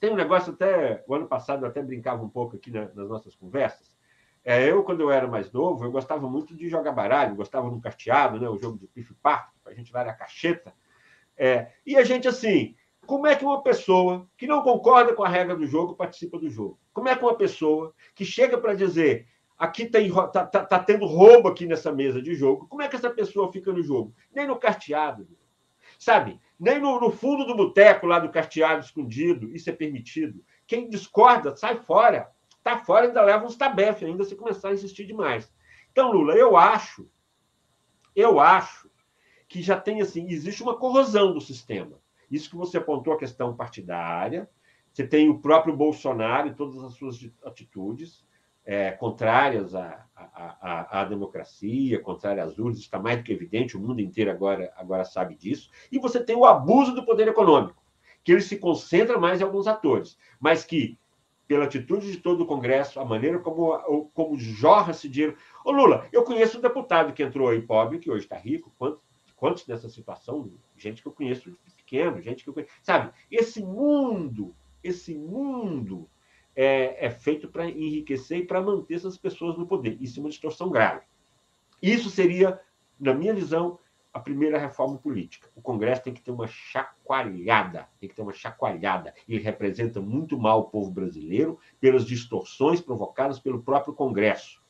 tem 0.00 0.10
um 0.10 0.16
negócio 0.16 0.52
até. 0.52 1.04
O 1.06 1.14
ano 1.14 1.26
passado 1.26 1.64
eu 1.64 1.68
até 1.68 1.82
brincava 1.82 2.22
um 2.22 2.28
pouco 2.28 2.56
aqui 2.56 2.70
na, 2.70 2.86
nas 2.94 3.08
nossas 3.08 3.34
conversas. 3.34 3.94
É, 4.42 4.70
eu, 4.70 4.82
quando 4.82 5.02
eu 5.02 5.10
era 5.10 5.26
mais 5.26 5.52
novo, 5.52 5.84
eu 5.84 5.92
gostava 5.92 6.28
muito 6.28 6.56
de 6.56 6.68
jogar 6.68 6.92
baralho, 6.92 7.36
gostava 7.36 7.70
do 7.70 7.80
carteado, 7.80 8.40
né, 8.40 8.48
o 8.48 8.56
jogo 8.56 8.78
de 8.78 8.86
pife-pato, 8.86 9.52
a 9.66 9.74
gente 9.74 9.92
vai 9.92 10.04
na 10.04 10.14
cacheta. 10.14 10.72
É, 11.36 11.72
e 11.84 11.96
a 11.96 12.04
gente, 12.04 12.26
assim, 12.26 12.74
como 13.06 13.26
é 13.26 13.36
que 13.36 13.44
uma 13.44 13.62
pessoa 13.62 14.26
que 14.38 14.46
não 14.46 14.62
concorda 14.62 15.12
com 15.14 15.22
a 15.22 15.28
regra 15.28 15.54
do 15.54 15.66
jogo 15.66 15.94
participa 15.94 16.38
do 16.38 16.48
jogo? 16.48 16.78
Como 16.92 17.08
é 17.08 17.14
que 17.14 17.22
uma 17.22 17.36
pessoa 17.36 17.94
que 18.14 18.24
chega 18.24 18.56
para 18.56 18.72
dizer 18.72 19.26
aqui 19.60 19.82
está 19.82 20.26
tá, 20.26 20.46
tá, 20.46 20.78
tendo 20.78 21.04
roubo 21.04 21.46
aqui 21.46 21.66
nessa 21.66 21.92
mesa 21.92 22.22
de 22.22 22.34
jogo, 22.34 22.66
como 22.66 22.80
é 22.80 22.88
que 22.88 22.96
essa 22.96 23.10
pessoa 23.10 23.52
fica 23.52 23.70
no 23.70 23.82
jogo? 23.82 24.14
Nem 24.34 24.46
no 24.46 24.56
carteado, 24.56 25.28
sabe? 25.98 26.40
Nem 26.58 26.80
no, 26.80 26.98
no 26.98 27.10
fundo 27.10 27.44
do 27.44 27.54
boteco 27.54 28.06
lá 28.06 28.18
do 28.18 28.30
carteado 28.30 28.82
escondido, 28.82 29.54
isso 29.54 29.68
é 29.68 29.72
permitido. 29.74 30.42
Quem 30.66 30.88
discorda, 30.88 31.54
sai 31.54 31.76
fora. 31.76 32.30
Está 32.56 32.78
fora, 32.78 33.06
ainda 33.06 33.20
leva 33.20 33.44
uns 33.44 33.54
tabefes, 33.54 34.08
ainda 34.08 34.24
se 34.24 34.34
começar 34.34 34.70
a 34.70 34.72
insistir 34.72 35.04
demais. 35.04 35.52
Então, 35.92 36.10
Lula, 36.10 36.34
eu 36.34 36.56
acho, 36.56 37.06
eu 38.16 38.40
acho 38.40 38.90
que 39.46 39.60
já 39.60 39.78
tem 39.78 40.00
assim, 40.00 40.26
existe 40.30 40.62
uma 40.62 40.78
corrosão 40.78 41.34
do 41.34 41.40
sistema. 41.40 42.00
Isso 42.30 42.48
que 42.48 42.56
você 42.56 42.78
apontou 42.78 43.12
a 43.12 43.18
questão 43.18 43.54
partidária. 43.54 44.48
Você 44.90 45.06
tem 45.06 45.28
o 45.28 45.38
próprio 45.38 45.76
Bolsonaro 45.76 46.48
e 46.48 46.54
todas 46.54 46.82
as 46.82 46.94
suas 46.94 47.30
atitudes 47.44 48.24
é, 48.70 48.92
contrárias 48.92 49.74
à, 49.74 50.06
à, 50.14 51.00
à, 51.00 51.04
democracia, 51.04 51.98
contrárias 51.98 52.52
às 52.52 52.56
urnas, 52.56 52.78
está 52.78 53.00
mais 53.00 53.18
do 53.18 53.24
que 53.24 53.32
evidente, 53.32 53.76
o 53.76 53.80
mundo 53.80 54.00
inteiro 54.00 54.30
agora, 54.30 54.72
agora 54.76 55.04
sabe 55.04 55.34
disso. 55.34 55.68
E 55.90 55.98
você 55.98 56.22
tem 56.22 56.36
o 56.36 56.44
abuso 56.44 56.94
do 56.94 57.04
poder 57.04 57.26
econômico, 57.26 57.82
que 58.22 58.30
ele 58.30 58.40
se 58.40 58.58
concentra 58.58 59.18
mais 59.18 59.40
em 59.40 59.42
alguns 59.42 59.66
atores, 59.66 60.16
mas 60.38 60.64
que, 60.64 60.96
pela 61.48 61.64
atitude 61.64 62.12
de 62.12 62.18
todo 62.18 62.42
o 62.42 62.46
Congresso, 62.46 63.00
a 63.00 63.04
maneira 63.04 63.40
como, 63.40 63.76
como 64.14 64.38
jorra 64.38 64.92
esse 64.92 65.08
dinheiro. 65.08 65.36
Ô 65.64 65.72
Lula, 65.72 66.06
eu 66.12 66.22
conheço 66.22 66.58
um 66.58 66.62
deputado 66.62 67.12
que 67.12 67.24
entrou 67.24 67.48
aí 67.48 67.60
pobre, 67.60 67.98
que 67.98 68.08
hoje 68.08 68.22
está 68.22 68.36
rico, 68.36 68.72
quantos, 68.78 69.00
quantos 69.34 69.66
nessa 69.66 69.88
situação? 69.88 70.48
Gente 70.76 71.02
que 71.02 71.08
eu 71.08 71.12
conheço 71.12 71.58
pequeno, 71.76 72.22
gente 72.22 72.44
que 72.44 72.50
eu 72.50 72.54
conheço. 72.54 72.72
Sabe, 72.84 73.10
esse 73.28 73.64
mundo, 73.64 74.54
esse 74.80 75.12
mundo 75.12 76.08
é, 76.62 77.06
é 77.06 77.10
feito 77.10 77.48
para 77.48 77.64
enriquecer 77.64 78.40
e 78.40 78.46
para 78.46 78.60
manter 78.60 78.96
essas 78.96 79.16
pessoas 79.16 79.56
no 79.56 79.66
poder. 79.66 79.96
Isso 79.98 80.20
é 80.20 80.22
uma 80.22 80.28
distorção 80.28 80.68
grave. 80.68 81.00
Isso 81.80 82.10
seria, 82.10 82.60
na 83.00 83.14
minha 83.14 83.32
visão, 83.32 83.78
a 84.12 84.20
primeira 84.20 84.58
reforma 84.58 84.98
política. 84.98 85.48
O 85.56 85.62
Congresso 85.62 86.02
tem 86.02 86.12
que 86.12 86.20
ter 86.20 86.30
uma 86.30 86.46
chacoalhada, 86.46 87.88
tem 87.98 88.10
que 88.10 88.14
ter 88.14 88.20
uma 88.20 88.34
chacoalhada. 88.34 89.14
Ele 89.26 89.42
representa 89.42 90.02
muito 90.02 90.38
mal 90.38 90.60
o 90.60 90.64
povo 90.64 90.90
brasileiro 90.90 91.58
pelas 91.80 92.04
distorções 92.04 92.78
provocadas 92.78 93.38
pelo 93.38 93.62
próprio 93.62 93.94
Congresso. 93.94 94.60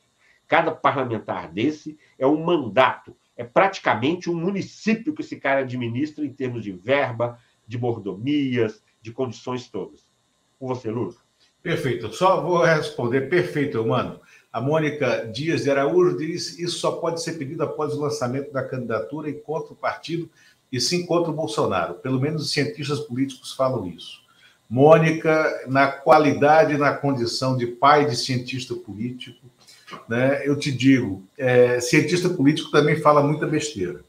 Cada 0.47 0.71
parlamentar 0.71 1.51
desse 1.51 1.99
é 2.17 2.25
um 2.25 2.41
mandato 2.41 3.13
é 3.35 3.43
praticamente 3.43 4.29
um 4.29 4.35
município 4.35 5.13
que 5.13 5.21
esse 5.23 5.37
cara 5.37 5.61
administra 5.61 6.23
em 6.23 6.31
termos 6.31 6.63
de 6.63 6.71
verba, 6.71 7.37
de 7.67 7.77
mordomias, 7.77 8.81
de 9.01 9.11
condições 9.11 9.69
todas. 9.69 10.09
Com 10.57 10.67
você, 10.67 10.89
Lula. 10.89 11.30
Perfeito. 11.61 12.13
Só 12.13 12.41
vou 12.41 12.63
responder. 12.63 13.29
Perfeito, 13.29 13.85
mano. 13.85 14.19
A 14.51 14.59
Mônica 14.59 15.29
Dias 15.31 15.63
de 15.63 15.71
Araújo 15.71 16.17
diz 16.17 16.59
isso 16.59 16.79
só 16.79 16.93
pode 16.93 17.21
ser 17.23 17.33
pedido 17.33 17.63
após 17.63 17.93
o 17.93 18.01
lançamento 18.01 18.51
da 18.51 18.63
candidatura 18.63 19.29
e 19.29 19.33
contra 19.33 19.71
o 19.71 19.75
partido 19.75 20.29
e 20.71 20.79
sim 20.79 21.05
contra 21.05 21.31
o 21.31 21.35
Bolsonaro. 21.35 21.95
Pelo 21.95 22.19
menos 22.19 22.43
os 22.43 22.51
cientistas 22.51 22.99
políticos 22.99 23.53
falam 23.53 23.87
isso. 23.87 24.21
Mônica, 24.69 25.65
na 25.67 25.87
qualidade, 25.87 26.77
na 26.77 26.93
condição 26.93 27.57
de 27.57 27.67
pai 27.67 28.05
de 28.05 28.15
cientista 28.15 28.73
político, 28.73 29.45
né, 30.07 30.47
eu 30.47 30.57
te 30.57 30.71
digo, 30.71 31.23
é, 31.37 31.81
cientista 31.81 32.29
político 32.29 32.71
também 32.71 33.01
fala 33.01 33.21
muita 33.21 33.45
besteira. 33.45 34.01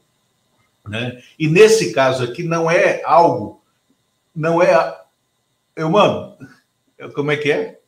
Né? 0.87 1.21
E 1.37 1.47
nesse 1.47 1.93
caso 1.93 2.23
aqui 2.23 2.43
não 2.43 2.69
é 2.69 3.01
algo, 3.05 3.61
não 4.35 4.61
é. 4.61 5.01
Eu, 5.75 5.89
mano, 5.89 6.37
como 7.09 7.31
é 7.31 7.37
que 7.37 7.51
é? 7.51 7.79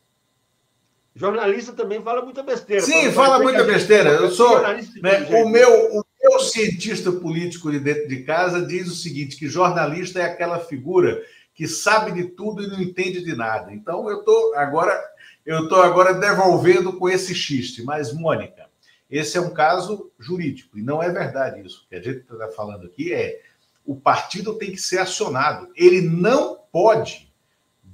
Jornalista 1.16 1.72
também 1.72 2.02
fala 2.02 2.22
muita 2.22 2.44
besteira. 2.44 2.82
Sim, 2.82 3.12
fala 3.12 3.40
muita 3.40 3.64
besteira. 3.64 4.10
Eu 4.10 4.32
sou. 4.32 4.62
Né, 4.62 5.28
o, 5.30 5.48
meu, 5.48 6.00
o 6.00 6.04
meu 6.22 6.40
cientista 6.42 7.12
político 7.12 7.72
de 7.72 7.80
dentro 7.80 8.08
de 8.08 8.24
casa 8.24 8.66
diz 8.66 8.88
o 8.88 8.96
seguinte: 8.96 9.38
que 9.38 9.48
jornalista 9.48 10.20
é 10.20 10.26
aquela 10.26 10.60
figura 10.60 11.24
que 11.54 11.68
sabe 11.68 12.12
de 12.12 12.26
tudo 12.32 12.64
e 12.64 12.68
não 12.68 12.82
entende 12.82 13.24
de 13.24 13.34
nada. 13.34 13.74
Então, 13.74 14.10
eu 14.10 14.20
estou 14.20 14.56
agora 14.56 15.02
eu 15.46 15.64
estou 15.64 15.82
agora 15.82 16.14
devolvendo 16.14 16.94
com 16.94 17.08
esse 17.08 17.36
xiste. 17.36 17.84
Mas, 17.84 18.12
Mônica, 18.12 18.68
esse 19.10 19.38
é 19.38 19.42
um 19.42 19.52
caso 19.52 20.12
jurídico, 20.20 20.78
e 20.78 20.82
não 20.82 21.02
é 21.02 21.10
verdade 21.12 21.66
isso. 21.66 21.84
O 21.86 21.90
que 21.90 21.96
a 21.96 22.02
gente 22.02 22.20
está 22.20 22.48
falando 22.50 22.88
aqui 22.88 23.14
é 23.14 23.40
o 23.86 23.96
partido 23.96 24.58
tem 24.58 24.72
que 24.72 24.82
ser 24.82 24.98
acionado. 24.98 25.70
Ele 25.76 26.02
não 26.02 26.58
pode 26.72 27.25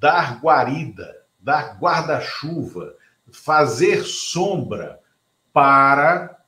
dar 0.02 0.42
guarida, 0.42 1.16
dar 1.40 1.78
guarda-chuva, 1.80 2.96
fazer 3.32 4.04
sombra 4.04 5.00
para 5.54 6.44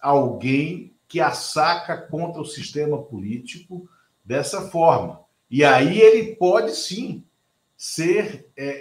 alguém 0.00 0.92
que 1.06 1.20
assaca 1.20 1.96
contra 1.96 2.42
o 2.42 2.44
sistema 2.44 3.00
político 3.00 3.88
dessa 4.24 4.62
forma. 4.62 5.20
E 5.48 5.64
aí 5.64 6.00
ele 6.00 6.34
pode 6.34 6.74
sim 6.74 7.24
ser 7.76 8.50
é, 8.56 8.66
é, 8.66 8.80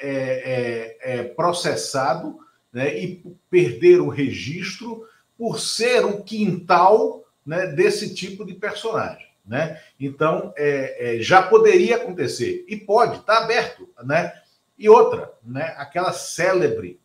é, 1.04 1.20
é, 1.20 1.24
processado 1.24 2.40
né, 2.74 2.98
e 2.98 3.24
perder 3.52 4.02
o 4.02 4.10
registro 4.10 5.06
por 5.38 5.60
ser 5.60 6.04
o 6.06 6.24
quintal 6.24 7.24
né, 7.46 7.68
desse 7.68 8.16
tipo 8.16 8.44
de 8.44 8.56
personagem. 8.56 9.28
Né? 9.46 9.82
Então, 10.00 10.54
é, 10.56 11.18
é, 11.18 11.22
já 11.22 11.42
poderia 11.42 11.98
acontecer, 11.98 12.64
e 12.68 12.78
pode, 12.78 13.20
está 13.20 13.40
aberto. 13.40 13.90
Né? 14.04 14.34
E 14.78 14.88
outra, 14.88 15.34
né, 15.44 15.74
aquela 15.78 16.14
célebre 16.14 17.00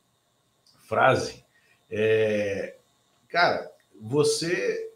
frase, 0.87 1.45
cara, 3.29 3.71
você. 4.01 4.91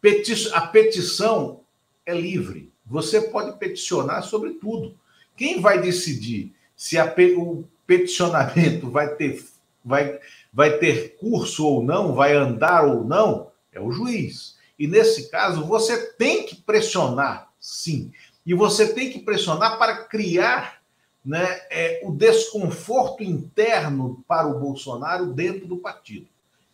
Peti 0.00 0.34
a 0.52 0.60
petição 0.66 1.64
é 2.04 2.12
livre. 2.12 2.70
Você 2.84 3.22
pode 3.22 3.58
peticionar 3.58 4.22
sobre 4.22 4.54
tudo. 4.54 4.98
Quem 5.36 5.60
vai 5.60 5.80
decidir 5.80 6.54
se 6.76 6.98
a, 6.98 7.12
o 7.38 7.64
peticionamento 7.86 8.90
vai 8.90 9.14
ter, 9.14 9.42
vai, 9.84 10.18
vai 10.52 10.78
ter 10.78 11.16
curso 11.16 11.66
ou 11.66 11.82
não, 11.82 12.12
vai 12.14 12.34
andar 12.34 12.84
ou 12.84 13.04
não, 13.04 13.50
é 13.72 13.80
o 13.80 13.90
juiz. 13.90 14.58
E 14.78 14.86
nesse 14.86 15.30
caso, 15.30 15.64
você 15.64 16.12
tem 16.12 16.44
que 16.44 16.56
pressionar, 16.56 17.50
sim. 17.60 18.12
E 18.44 18.52
você 18.54 18.92
tem 18.92 19.10
que 19.10 19.20
pressionar 19.20 19.78
para 19.78 20.04
criar 20.04 20.82
né, 21.24 21.60
é, 21.70 22.00
o 22.04 22.12
desconforto 22.12 23.22
interno 23.22 24.22
para 24.28 24.46
o 24.46 24.58
Bolsonaro 24.58 25.26
dentro 25.26 25.66
do 25.66 25.78
partido. 25.78 26.26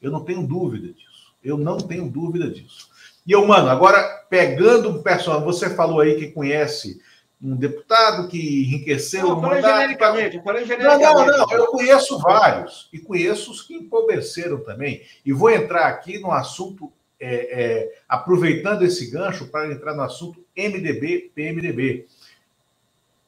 Eu 0.03 0.11
não 0.11 0.25
tenho 0.25 0.47
dúvida 0.47 0.89
disso. 0.93 1.35
Eu 1.43 1.57
não 1.57 1.79
tenho 1.79 2.09
dúvida 2.11 2.51
disso. 2.51 2.89
E 3.27 3.33
eu, 3.33 3.47
mano, 3.47 3.69
agora 3.69 4.03
pegando 4.29 4.89
um 4.89 5.03
personagem, 5.03 5.45
você 5.45 5.71
falou 5.71 6.01
aí 6.01 6.17
que 6.17 6.33
conhece 6.33 7.01
um 7.43 7.57
deputado 7.57 8.29
que 8.29 8.65
enriqueceu 8.65 9.29
não, 9.29 9.39
o 9.39 9.43
mandato. 9.43 9.81
Genericamente, 9.81 10.43
falei 10.43 10.65
genericamente. 10.67 11.15
Não, 11.15 11.27
não, 11.27 11.47
não, 11.47 11.53
eu 11.53 11.67
conheço 11.69 12.19
vários 12.19 12.89
e 12.93 12.99
conheço 12.99 13.51
os 13.51 13.63
que 13.63 13.75
empobreceram 13.75 14.63
também. 14.63 15.03
E 15.25 15.33
vou 15.33 15.51
entrar 15.51 15.87
aqui 15.87 16.19
no 16.19 16.31
assunto, 16.31 16.93
é, 17.21 17.63
é, 17.63 17.93
aproveitando 18.09 18.83
esse 18.83 19.11
gancho 19.11 19.49
para 19.49 19.71
entrar 19.71 19.95
no 19.95 20.03
assunto 20.03 20.45
MDB, 20.57 21.31
PMDB. 21.35 22.07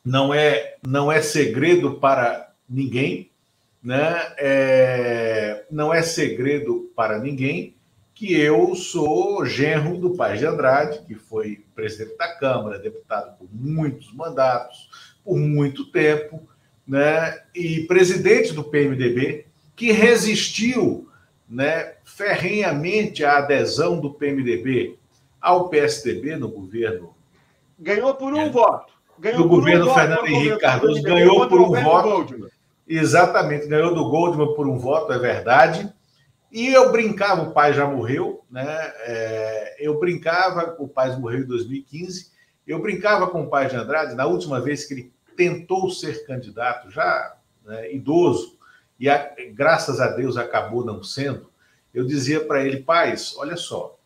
Não 0.04 0.32
é, 0.34 0.76
não 0.84 1.12
é 1.12 1.20
segredo 1.22 1.94
para 1.94 2.52
ninguém, 2.68 3.30
né? 3.82 4.32
É, 4.38 5.64
não 5.70 5.92
é 5.92 6.02
segredo 6.02 6.90
para 6.96 7.18
ninguém 7.18 7.76
que 8.14 8.32
eu 8.32 8.74
sou 8.74 9.44
genro 9.44 9.98
do 9.98 10.14
Paz 10.14 10.38
de 10.38 10.46
Andrade, 10.46 11.04
que 11.06 11.14
foi 11.14 11.64
presidente 11.74 12.16
da 12.16 12.32
Câmara, 12.36 12.78
deputado 12.78 13.36
por 13.36 13.48
muitos 13.52 14.12
mandatos, 14.12 14.88
por 15.24 15.36
muito 15.38 15.90
tempo, 15.90 16.48
né? 16.86 17.42
e 17.54 17.80
presidente 17.86 18.52
do 18.52 18.62
PMDB, 18.62 19.46
que 19.74 19.92
resistiu 19.92 21.08
né, 21.52 21.96
ferrenhamente 22.02 23.22
à 23.22 23.36
adesão 23.36 24.00
do 24.00 24.14
PMDB 24.14 24.98
ao 25.38 25.68
PSDB 25.68 26.36
no 26.36 26.48
governo. 26.48 27.14
Ganhou 27.78 28.14
por 28.14 28.32
um 28.32 28.40
é, 28.40 28.48
voto. 28.48 28.92
Ganhou 29.18 29.42
do 29.42 29.48
governo 29.48 29.90
um 29.90 29.94
Fernando 29.94 30.26
Henrique 30.26 30.58
Cardoso, 30.58 31.02
ganhou 31.02 31.46
por 31.48 31.60
um 31.60 31.70
voto. 31.70 32.08
Goldman. 32.08 32.48
Exatamente, 32.88 33.66
ganhou 33.66 33.94
do 33.94 34.08
Goldman 34.08 34.54
por 34.54 34.66
um 34.66 34.78
voto, 34.78 35.12
é 35.12 35.18
verdade. 35.18 35.92
E 36.50 36.68
eu 36.68 36.90
brincava, 36.90 37.42
o 37.42 37.52
pai 37.52 37.74
já 37.74 37.86
morreu, 37.86 38.44
né? 38.50 38.92
É, 39.00 39.76
eu 39.80 39.98
brincava, 39.98 40.76
o 40.78 40.88
pai 40.88 41.14
morreu 41.16 41.40
em 41.40 41.46
2015. 41.46 42.30
Eu 42.66 42.80
brincava 42.80 43.26
com 43.26 43.42
o 43.42 43.50
pai 43.50 43.68
de 43.68 43.76
Andrade 43.76 44.14
na 44.14 44.26
última 44.26 44.60
vez 44.60 44.86
que 44.86 44.94
ele 44.94 45.12
tentou 45.36 45.90
ser 45.90 46.24
candidato, 46.26 46.90
já 46.90 47.36
né, 47.64 47.92
idoso, 47.92 48.56
e 48.98 49.08
a, 49.08 49.34
graças 49.52 50.00
a 50.00 50.08
Deus 50.08 50.36
acabou 50.36 50.84
não 50.84 51.02
sendo. 51.02 51.50
Eu 51.92 52.06
dizia 52.06 52.44
para 52.44 52.64
ele, 52.64 52.82
pais, 52.82 53.34
olha 53.36 53.56
só, 53.56 53.98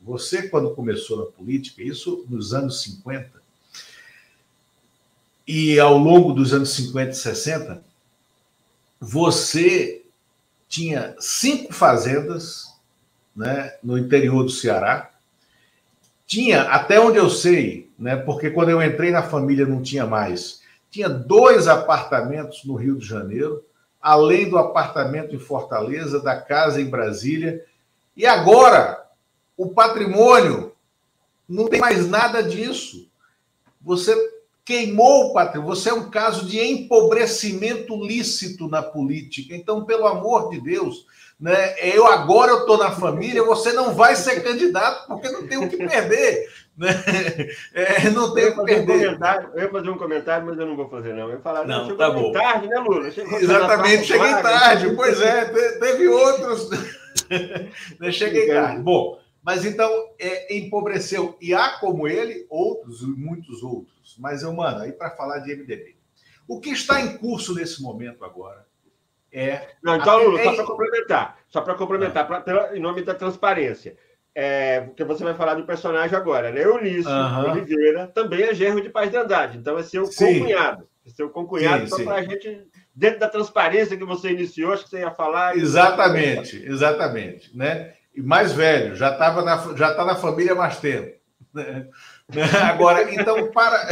você 0.00 0.48
quando 0.48 0.74
começou 0.74 1.18
na 1.18 1.26
política, 1.26 1.82
isso 1.82 2.24
nos 2.28 2.54
anos 2.54 2.82
50, 2.82 3.42
e 5.46 5.78
ao 5.78 5.96
longo 5.96 6.32
dos 6.32 6.52
anos 6.52 6.70
50 6.74 7.10
e 7.10 7.14
60, 7.14 7.84
você 9.00 10.02
tinha 10.68 11.14
cinco 11.20 11.72
fazendas 11.72 12.74
né, 13.34 13.74
no 13.82 13.96
interior 13.96 14.42
do 14.42 14.50
Ceará. 14.50 15.10
Tinha, 16.26 16.62
até 16.62 16.98
onde 16.98 17.18
eu 17.18 17.30
sei, 17.30 17.90
né, 17.98 18.16
porque 18.16 18.50
quando 18.50 18.70
eu 18.70 18.82
entrei 18.82 19.10
na 19.10 19.22
família 19.22 19.66
não 19.66 19.82
tinha 19.82 20.04
mais, 20.04 20.62
tinha 20.90 21.08
dois 21.08 21.68
apartamentos 21.68 22.64
no 22.64 22.74
Rio 22.74 22.96
de 22.96 23.06
Janeiro, 23.06 23.64
além 24.06 24.48
do 24.48 24.56
apartamento 24.56 25.34
em 25.34 25.38
Fortaleza, 25.40 26.20
da 26.20 26.40
casa 26.40 26.80
em 26.80 26.88
Brasília. 26.88 27.64
E 28.16 28.24
agora, 28.24 29.04
o 29.56 29.70
patrimônio 29.70 30.72
não 31.48 31.66
tem 31.66 31.80
mais 31.80 32.08
nada 32.08 32.40
disso. 32.40 33.10
Você 33.82 34.14
queimou 34.64 35.24
o 35.24 35.32
patrimônio. 35.34 35.74
Você 35.74 35.90
é 35.90 35.92
um 35.92 36.08
caso 36.08 36.46
de 36.46 36.60
empobrecimento 36.60 37.96
lícito 37.96 38.68
na 38.68 38.80
política. 38.80 39.56
Então, 39.56 39.84
pelo 39.84 40.06
amor 40.06 40.50
de 40.50 40.60
Deus, 40.60 41.04
né? 41.38 41.74
Eu 41.80 42.06
agora 42.06 42.52
eu 42.52 42.60
estou 42.60 42.78
na 42.78 42.92
família, 42.92 43.42
você 43.42 43.72
não 43.72 43.92
vai 43.92 44.14
ser 44.14 44.40
candidato 44.40 45.08
porque 45.08 45.28
não 45.30 45.48
tem 45.48 45.58
o 45.58 45.68
que 45.68 45.78
perder. 45.78 46.48
Né? 46.76 46.88
É, 47.72 48.10
não 48.10 48.34
tem 48.34 48.46
o 48.46 48.56
que 48.56 48.64
perder. 48.64 49.18
Um 49.18 49.54
eu 49.54 49.62
ia 49.62 49.70
fazer 49.70 49.90
um 49.90 49.98
comentário, 49.98 50.46
mas 50.46 50.58
eu 50.58 50.66
não 50.66 50.76
vou 50.76 50.88
fazer, 50.88 51.14
não. 51.14 51.28
Eu 51.28 51.36
ia 51.36 51.40
falar, 51.40 51.66
não, 51.66 51.88
não 51.88 51.96
tá 51.96 52.10
bom. 52.10 52.32
tarde, 52.32 52.68
né, 52.68 52.78
Lula? 52.78 53.08
Exatamente, 53.08 54.04
cheguei 54.04 54.30
tarde. 54.42 54.94
Pois 54.94 55.20
é, 55.20 55.44
teve 55.78 56.08
outros. 56.08 56.70
cheguei 58.12 58.48
tarde. 58.48 58.82
Bom, 58.82 59.18
mas 59.42 59.64
então 59.64 59.90
é, 60.18 60.56
empobreceu. 60.56 61.36
E 61.40 61.54
há 61.54 61.78
como 61.78 62.06
ele 62.06 62.46
outros, 62.50 63.00
muitos 63.02 63.62
outros 63.62 63.96
mas 64.18 64.42
eu, 64.42 64.52
mano, 64.52 64.80
aí 64.80 64.92
para 64.92 65.10
falar 65.10 65.40
de 65.40 65.54
MDB. 65.54 65.96
O 66.46 66.60
que 66.60 66.70
está 66.70 67.00
em 67.00 67.16
curso 67.16 67.54
nesse 67.54 67.82
momento 67.82 68.24
agora 68.24 68.64
é. 69.32 69.74
Não, 69.82 69.96
então, 69.96 70.22
Lula, 70.22 70.42
só 70.44 70.54
para 70.54 70.64
complementar, 70.64 71.38
só 71.48 71.60
para 71.60 71.74
complementar, 71.74 72.32
ah. 72.32 72.40
pra, 72.40 72.76
em 72.76 72.80
nome 72.80 73.02
da 73.02 73.14
transparência. 73.14 73.96
É, 74.38 74.82
porque 74.82 75.02
você 75.02 75.24
vai 75.24 75.32
falar 75.32 75.54
do 75.54 75.64
personagem 75.64 76.14
agora, 76.14 76.52
né? 76.52 76.62
Eunício 76.62 77.10
uhum. 77.10 77.52
Oliveira 77.52 78.06
também 78.08 78.42
é 78.42 78.52
gerro 78.52 78.82
de 78.82 78.90
Paz 78.90 79.10
de 79.10 79.16
Andrade, 79.16 79.56
então 79.56 79.78
é 79.78 79.82
seu 79.82 80.02
concunhado. 80.02 80.86
É 81.06 81.08
seu 81.08 81.30
concunhado, 81.30 81.88
para 82.04 82.16
a 82.16 82.22
gente, 82.22 82.68
dentro 82.94 83.20
da 83.20 83.30
transparência 83.30 83.96
que 83.96 84.04
você 84.04 84.32
iniciou, 84.32 84.74
acho 84.74 84.84
que 84.84 84.90
você 84.90 84.98
ia 84.98 85.10
falar. 85.10 85.56
Exatamente, 85.56 86.62
exatamente. 86.66 87.56
Né? 87.56 87.94
E 88.14 88.20
mais 88.20 88.52
velho, 88.52 88.94
já 88.94 89.10
estava 89.10 89.42
na, 89.42 89.74
já 89.74 89.94
tá 89.94 90.04
na 90.04 90.16
família 90.16 90.52
há 90.52 90.56
mais 90.56 90.78
tempo. 90.80 91.18
Né? 91.54 91.88
Agora, 92.68 93.10
então, 93.14 93.50
para, 93.50 93.88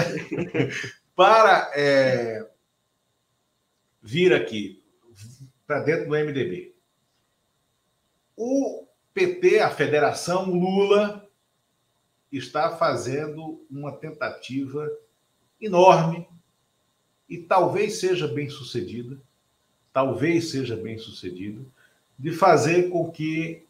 para 1.17 1.71
é, 1.75 2.47
vir 4.03 4.35
aqui, 4.35 4.85
para 5.67 5.81
dentro 5.81 6.07
do 6.07 6.15
MDB, 6.15 6.75
o 8.37 8.85
PT, 9.15 9.61
a 9.61 9.71
Federação 9.71 10.51
Lula, 10.51 11.27
está 12.31 12.77
fazendo 12.77 13.65
uma 13.71 13.93
tentativa 13.93 14.91
enorme 15.61 16.27
e 17.29 17.39
talvez 17.39 18.01
seja 18.01 18.27
bem 18.27 18.51
sucedida, 18.51 19.17
talvez 19.93 20.51
seja 20.51 20.77
bem 20.77 20.99
sucedida, 20.99 21.63
de 22.19 22.33
fazer 22.33 22.91
com 22.91 23.11
que 23.11 23.65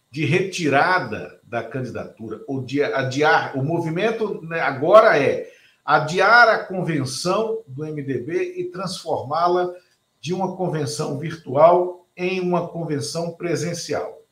de 0.09 0.25
retirada 0.25 1.39
da 1.43 1.63
candidatura, 1.63 2.41
ou 2.47 2.63
de 2.63 2.83
adiar. 2.83 3.57
O 3.57 3.63
movimento 3.63 4.41
né, 4.43 4.59
agora 4.59 5.17
é 5.17 5.51
adiar 5.85 6.49
a 6.49 6.63
convenção 6.65 7.61
do 7.67 7.83
MDB 7.85 8.55
e 8.57 8.65
transformá-la 8.65 9.73
de 10.19 10.33
uma 10.33 10.55
convenção 10.55 11.19
virtual 11.19 12.07
em 12.15 12.39
uma 12.39 12.67
convenção 12.67 13.33
presencial 13.33 14.23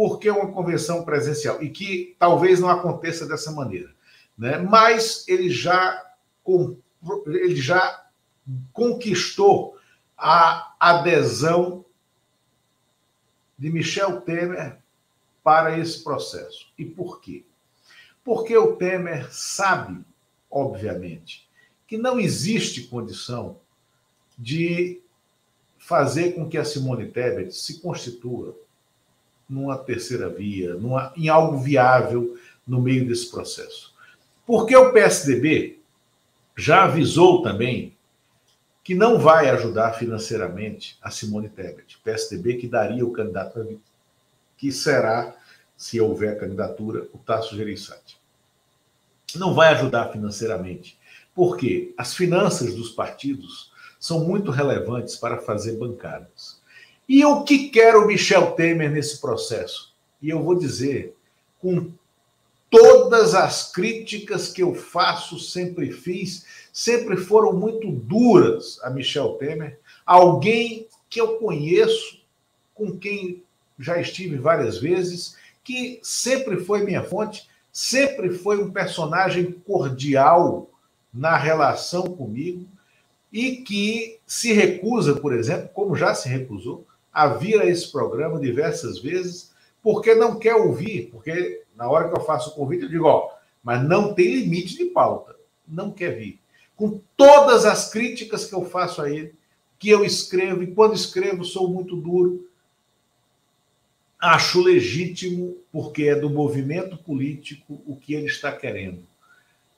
por 0.00 0.18
que 0.18 0.30
uma 0.30 0.50
convenção 0.50 1.04
presencial? 1.04 1.62
E 1.62 1.68
que 1.68 2.16
talvez 2.18 2.58
não 2.58 2.70
aconteça 2.70 3.26
dessa 3.26 3.50
maneira. 3.50 3.90
Né? 4.38 4.56
Mas 4.56 5.28
ele 5.28 5.50
já, 5.50 6.02
ele 7.26 7.56
já 7.56 7.99
conquistou 8.72 9.78
a 10.16 10.74
adesão 10.78 11.84
de 13.58 13.70
Michel 13.70 14.20
Temer 14.20 14.78
para 15.42 15.78
esse 15.78 16.02
processo. 16.02 16.72
E 16.78 16.84
por 16.84 17.20
quê? 17.20 17.44
Porque 18.24 18.56
o 18.56 18.76
Temer 18.76 19.32
sabe, 19.32 20.04
obviamente, 20.50 21.48
que 21.86 21.98
não 21.98 22.20
existe 22.20 22.84
condição 22.84 23.58
de 24.38 25.00
fazer 25.76 26.32
com 26.32 26.48
que 26.48 26.56
a 26.56 26.64
Simone 26.64 27.08
Tebet 27.08 27.52
se 27.52 27.80
constitua 27.80 28.56
numa 29.48 29.76
terceira 29.76 30.28
via, 30.28 30.74
numa, 30.74 31.12
em 31.16 31.28
algo 31.28 31.58
viável 31.58 32.38
no 32.66 32.80
meio 32.80 33.06
desse 33.06 33.30
processo. 33.30 33.94
Porque 34.46 34.76
o 34.76 34.92
PSDB 34.92 35.80
já 36.56 36.84
avisou 36.84 37.42
também 37.42 37.96
que 38.82 38.94
não 38.94 39.18
vai 39.18 39.50
ajudar 39.50 39.92
financeiramente 39.92 40.98
a 41.02 41.10
Simone 41.10 41.48
Tebet, 41.48 41.98
PSDB 42.02 42.56
que 42.56 42.66
daria 42.66 43.04
o 43.04 43.12
candidato 43.12 43.80
que 44.56 44.72
será, 44.72 45.36
se 45.76 46.00
houver 46.00 46.38
candidatura, 46.38 47.08
o 47.12 47.18
Tasso 47.18 47.56
Gereissati. 47.56 48.18
Não 49.36 49.54
vai 49.54 49.68
ajudar 49.68 50.10
financeiramente, 50.10 50.98
porque 51.34 51.94
as 51.96 52.14
finanças 52.14 52.74
dos 52.74 52.90
partidos 52.90 53.72
são 53.98 54.20
muito 54.20 54.50
relevantes 54.50 55.16
para 55.16 55.38
fazer 55.38 55.76
bancadas. 55.76 56.60
E 57.08 57.24
o 57.24 57.42
que 57.44 57.68
quer 57.70 57.96
o 57.96 58.06
Michel 58.06 58.52
Temer 58.52 58.90
nesse 58.90 59.20
processo? 59.20 59.94
E 60.22 60.30
eu 60.30 60.42
vou 60.42 60.54
dizer, 60.54 61.16
com 61.58 61.92
todas 62.70 63.34
as 63.34 63.72
críticas 63.72 64.48
que 64.48 64.62
eu 64.62 64.74
faço, 64.74 65.38
sempre 65.38 65.90
fiz, 65.90 66.46
sempre 66.72 67.16
foram 67.16 67.52
muito 67.52 67.90
duras 67.90 68.78
a 68.82 68.90
Michel 68.90 69.34
Temer, 69.34 69.78
alguém 70.04 70.86
que 71.08 71.20
eu 71.20 71.36
conheço, 71.38 72.20
com 72.74 72.96
quem 72.96 73.42
já 73.78 74.00
estive 74.00 74.36
várias 74.36 74.78
vezes, 74.78 75.36
que 75.64 76.00
sempre 76.02 76.58
foi 76.58 76.84
minha 76.84 77.02
fonte, 77.02 77.48
sempre 77.72 78.30
foi 78.30 78.62
um 78.62 78.70
personagem 78.70 79.52
cordial 79.52 80.70
na 81.12 81.36
relação 81.36 82.04
comigo 82.04 82.66
e 83.32 83.56
que 83.56 84.18
se 84.26 84.52
recusa, 84.52 85.16
por 85.16 85.32
exemplo, 85.32 85.68
como 85.72 85.96
já 85.96 86.14
se 86.14 86.28
recusou, 86.28 86.86
a 87.12 87.28
vir 87.28 87.60
a 87.60 87.66
esse 87.66 87.90
programa 87.90 88.38
diversas 88.38 88.98
vezes, 88.98 89.52
porque 89.82 90.14
não 90.14 90.38
quer 90.38 90.54
ouvir, 90.54 91.08
porque 91.10 91.62
na 91.76 91.88
hora 91.88 92.08
que 92.08 92.16
eu 92.16 92.24
faço 92.24 92.50
o 92.50 92.54
convite 92.54 92.84
eu 92.84 92.88
digo, 92.88 93.06
ó, 93.06 93.30
mas 93.62 93.82
não 93.82 94.14
tem 94.14 94.34
limite 94.34 94.76
de 94.76 94.86
pauta, 94.86 95.36
não 95.66 95.90
quer 95.90 96.16
vir. 96.16 96.40
Com 96.80 96.98
todas 97.14 97.66
as 97.66 97.90
críticas 97.90 98.46
que 98.46 98.54
eu 98.54 98.64
faço 98.64 99.02
a 99.02 99.10
ele, 99.10 99.34
que 99.78 99.90
eu 99.90 100.02
escrevo, 100.02 100.62
e 100.62 100.72
quando 100.72 100.94
escrevo 100.94 101.44
sou 101.44 101.68
muito 101.68 101.94
duro, 101.94 102.48
acho 104.18 104.62
legítimo, 104.62 105.58
porque 105.70 106.04
é 106.04 106.14
do 106.14 106.30
movimento 106.30 106.96
político 106.96 107.82
o 107.86 107.94
que 107.94 108.14
ele 108.14 108.24
está 108.24 108.50
querendo. 108.50 109.02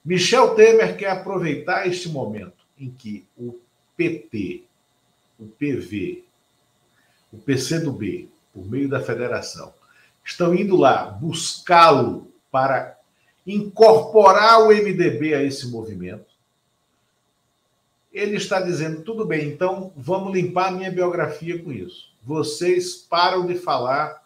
Michel 0.05 0.55
Temer 0.55 0.95
quer 0.95 1.09
aproveitar 1.09 1.85
este 1.85 2.07
momento 2.07 2.65
em 2.79 2.89
que 2.89 3.27
o 3.37 3.59
PT, 3.97 4.63
o 5.37 5.45
PV, 5.45 6.23
o 7.33 7.37
PCdoB, 7.37 8.29
por 8.53 8.65
meio 8.65 8.87
da 8.87 9.01
federação, 9.01 9.73
estão 10.23 10.55
indo 10.55 10.77
lá 10.77 11.03
buscá-lo 11.03 12.31
para 12.49 12.97
incorporar 13.45 14.61
o 14.61 14.67
MDB 14.69 15.33
a 15.33 15.43
esse 15.43 15.67
movimento. 15.67 16.32
Ele 18.13 18.37
está 18.37 18.61
dizendo: 18.61 19.01
tudo 19.01 19.25
bem, 19.25 19.47
então 19.47 19.91
vamos 19.95 20.33
limpar 20.33 20.67
a 20.67 20.71
minha 20.71 20.91
biografia 20.91 21.61
com 21.61 21.71
isso. 21.71 22.13
Vocês 22.21 22.95
param 22.95 23.45
de 23.45 23.55
falar, 23.55 24.23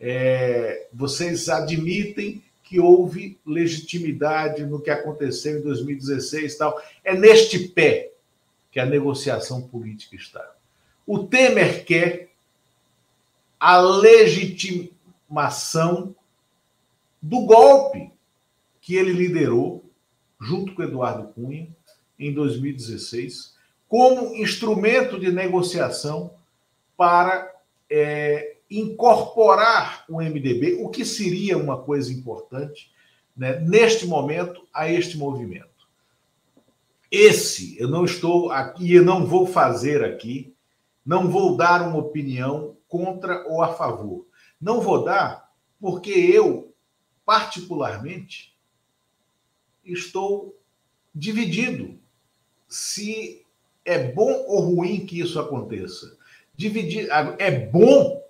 é, 0.00 0.86
vocês 0.92 1.48
admitem 1.48 2.42
que 2.62 2.78
houve 2.78 3.38
legitimidade 3.44 4.64
no 4.64 4.80
que 4.80 4.90
aconteceu 4.90 5.58
em 5.58 5.62
2016 5.62 6.54
e 6.54 6.58
tal. 6.58 6.80
É 7.02 7.14
neste 7.14 7.58
pé 7.58 8.12
que 8.70 8.78
a 8.78 8.86
negociação 8.86 9.62
política 9.62 10.14
está. 10.14 10.54
O 11.06 11.24
Temer 11.24 11.84
quer 11.84 12.28
a 13.58 13.78
legitimação 13.80 14.94
do 17.20 17.40
golpe 17.46 18.12
que 18.80 18.94
ele 18.94 19.12
liderou 19.12 19.82
junto 20.40 20.74
com 20.74 20.82
Eduardo 20.82 21.32
Cunha 21.32 21.66
em 22.18 22.32
2016 22.32 23.56
como 23.88 24.34
instrumento 24.36 25.18
de 25.18 25.32
negociação 25.32 26.34
para 26.96 27.54
é, 27.90 28.56
incorporar 28.70 30.04
o 30.08 30.20
MDB, 30.20 30.78
o 30.82 30.90
que 30.90 31.04
seria 31.04 31.56
uma 31.56 31.78
coisa 31.78 32.12
importante, 32.12 32.92
né, 33.34 33.58
neste 33.60 34.06
momento, 34.06 34.66
a 34.74 34.90
este 34.90 35.16
movimento. 35.16 35.68
Esse, 37.10 37.80
eu 37.80 37.88
não 37.88 38.04
estou 38.04 38.50
aqui, 38.50 38.92
eu 38.92 39.02
não 39.02 39.24
vou 39.24 39.46
fazer 39.46 40.04
aqui, 40.04 40.54
não 41.06 41.30
vou 41.30 41.56
dar 41.56 41.80
uma 41.88 41.98
opinião 41.98 42.76
contra 42.86 43.46
ou 43.48 43.62
a 43.62 43.72
favor. 43.72 44.26
Não 44.60 44.82
vou 44.82 45.04
dar 45.04 45.48
porque 45.80 46.10
eu, 46.10 46.74
particularmente, 47.24 48.54
estou 49.82 50.60
dividido 51.14 51.98
se 52.68 53.44
é 53.84 54.12
bom 54.12 54.44
ou 54.46 54.60
ruim 54.60 55.06
que 55.06 55.20
isso 55.20 55.40
aconteça. 55.40 56.16
Dividir, 56.54 57.08
é 57.38 57.50
bom 57.50 58.22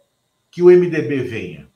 que 0.50 0.62
o 0.62 0.66
MDB 0.66 1.22
venha. 1.22 1.68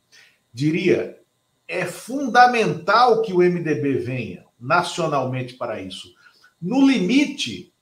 Diria, 0.53 1.19
é 1.67 1.85
fundamental 1.87 3.23
que 3.23 3.33
o 3.33 3.39
MDB 3.39 3.95
venha 3.99 4.45
nacionalmente 4.61 5.55
para 5.55 5.81
isso. 5.81 6.15
No 6.61 6.87
limite 6.87 7.73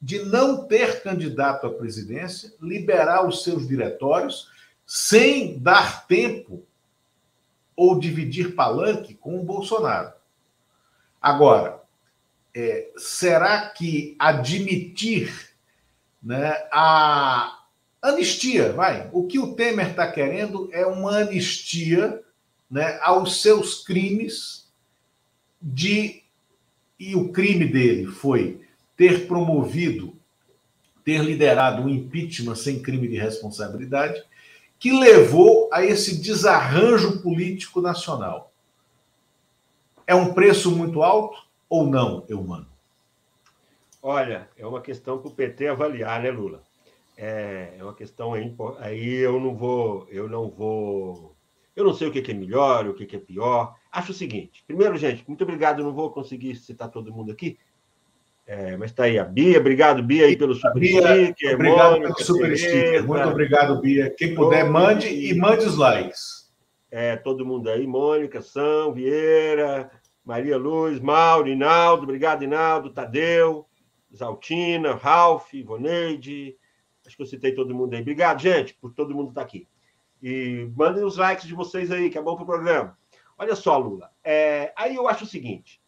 de 0.00 0.20
não 0.20 0.64
ter 0.66 1.02
candidato 1.02 1.66
à 1.66 1.72
presidência, 1.72 2.54
liberar 2.62 3.26
os 3.26 3.42
seus 3.42 3.66
diretórios 3.66 4.48
sem 4.86 5.58
dar 5.58 6.06
tempo 6.06 6.62
ou 7.74 7.98
dividir 7.98 8.54
palanque 8.54 9.14
com 9.14 9.38
o 9.38 9.44
Bolsonaro. 9.44 10.12
Agora, 11.20 11.82
é, 12.58 12.90
será 12.96 13.68
que 13.68 14.16
admitir 14.18 15.50
né, 16.20 16.50
a 16.72 17.56
Anistia, 18.00 18.72
vai. 18.72 19.08
O 19.12 19.26
que 19.26 19.38
o 19.38 19.54
Temer 19.54 19.90
está 19.90 20.10
querendo 20.10 20.68
é 20.72 20.86
uma 20.86 21.18
anistia 21.18 22.22
né, 22.70 22.98
aos 23.02 23.42
seus 23.42 23.84
crimes 23.84 24.68
de. 25.60 26.22
E 26.98 27.14
o 27.14 27.30
crime 27.30 27.66
dele 27.66 28.06
foi 28.06 28.60
ter 28.96 29.26
promovido, 29.26 30.16
ter 31.04 31.22
liderado 31.22 31.82
um 31.82 31.88
impeachment 31.88 32.56
sem 32.56 32.80
crime 32.80 33.06
de 33.06 33.16
responsabilidade, 33.16 34.20
que 34.80 34.92
levou 34.92 35.68
a 35.72 35.84
esse 35.84 36.20
desarranjo 36.20 37.20
político 37.20 37.80
nacional. 37.80 38.52
É 40.06 40.14
um 40.14 40.32
preço 40.34 40.72
muito 40.72 41.02
alto 41.02 41.47
ou 41.68 41.86
não, 41.86 42.24
Eumano? 42.28 42.66
Olha, 44.02 44.48
é 44.56 44.66
uma 44.66 44.80
questão 44.80 45.18
para 45.18 45.28
o 45.28 45.34
PT 45.34 45.68
avaliar, 45.68 46.22
né, 46.22 46.30
Lula? 46.30 46.62
é, 47.18 47.74
é 47.76 47.82
uma 47.82 47.94
questão 47.94 48.32
aí, 48.32 48.54
aí 48.78 49.14
eu 49.16 49.40
não 49.40 49.56
vou, 49.56 50.06
eu 50.08 50.28
não 50.28 50.48
vou, 50.48 51.34
eu 51.74 51.84
não 51.84 51.92
sei 51.92 52.06
o 52.06 52.12
que 52.12 52.30
é 52.30 52.34
melhor, 52.34 52.86
o 52.86 52.94
que 52.94 53.16
é 53.16 53.18
pior. 53.18 53.74
Acho 53.90 54.12
o 54.12 54.14
seguinte: 54.14 54.62
primeiro, 54.66 54.96
gente, 54.96 55.24
muito 55.26 55.42
obrigado. 55.42 55.82
não 55.82 55.92
vou 55.92 56.12
conseguir 56.12 56.54
citar 56.54 56.88
todo 56.88 57.12
mundo 57.12 57.32
aqui, 57.32 57.58
é, 58.46 58.76
mas 58.76 58.92
está 58.92 59.04
aí 59.04 59.18
a 59.18 59.24
Bia. 59.24 59.58
Obrigado, 59.58 60.00
Bia, 60.00 60.26
aí 60.26 60.36
pelo 60.36 60.54
super 60.54 60.78
Bia, 60.78 61.02
sticker. 61.02 61.54
Obrigado 61.56 61.90
Mônica, 61.90 62.14
pelo 62.14 62.26
super 62.26 62.56
sticker. 62.56 63.04
Muito 63.04 63.28
obrigado, 63.28 63.80
Bia. 63.80 64.14
Quem 64.16 64.34
puder, 64.36 64.70
mande 64.70 65.08
e 65.08 65.34
mande 65.34 65.66
os 65.66 65.76
likes. 65.76 66.46
É, 66.90 67.16
todo 67.16 67.44
mundo 67.44 67.68
aí, 67.68 67.86
Mônica, 67.86 68.40
São, 68.40 68.94
Vieira, 68.94 69.90
Maria 70.28 70.58
Luz, 70.58 71.00
Mauro, 71.00 71.48
Inaldo, 71.48 72.02
obrigado, 72.02 72.44
Inaldo, 72.44 72.92
Tadeu, 72.92 73.66
Zaltina, 74.14 74.94
Ralph, 74.94 75.54
Voneide, 75.64 76.54
Acho 77.06 77.16
que 77.16 77.22
eu 77.22 77.26
citei 77.26 77.54
todo 77.54 77.74
mundo 77.74 77.94
aí. 77.94 78.02
Obrigado, 78.02 78.38
gente, 78.38 78.74
por 78.74 78.92
todo 78.92 79.14
mundo 79.14 79.30
estar 79.30 79.40
tá 79.40 79.46
aqui. 79.46 79.66
E 80.22 80.70
mandem 80.76 81.02
os 81.02 81.16
likes 81.16 81.46
de 81.46 81.54
vocês 81.54 81.90
aí, 81.90 82.10
que 82.10 82.18
é 82.18 82.22
bom 82.22 82.34
para 82.34 82.42
o 82.42 82.46
programa. 82.46 82.98
Olha 83.38 83.56
só, 83.56 83.78
Lula. 83.78 84.12
É, 84.22 84.74
aí 84.76 84.94
eu 84.94 85.08
acho 85.08 85.24
o 85.24 85.26
seguinte: 85.26 85.80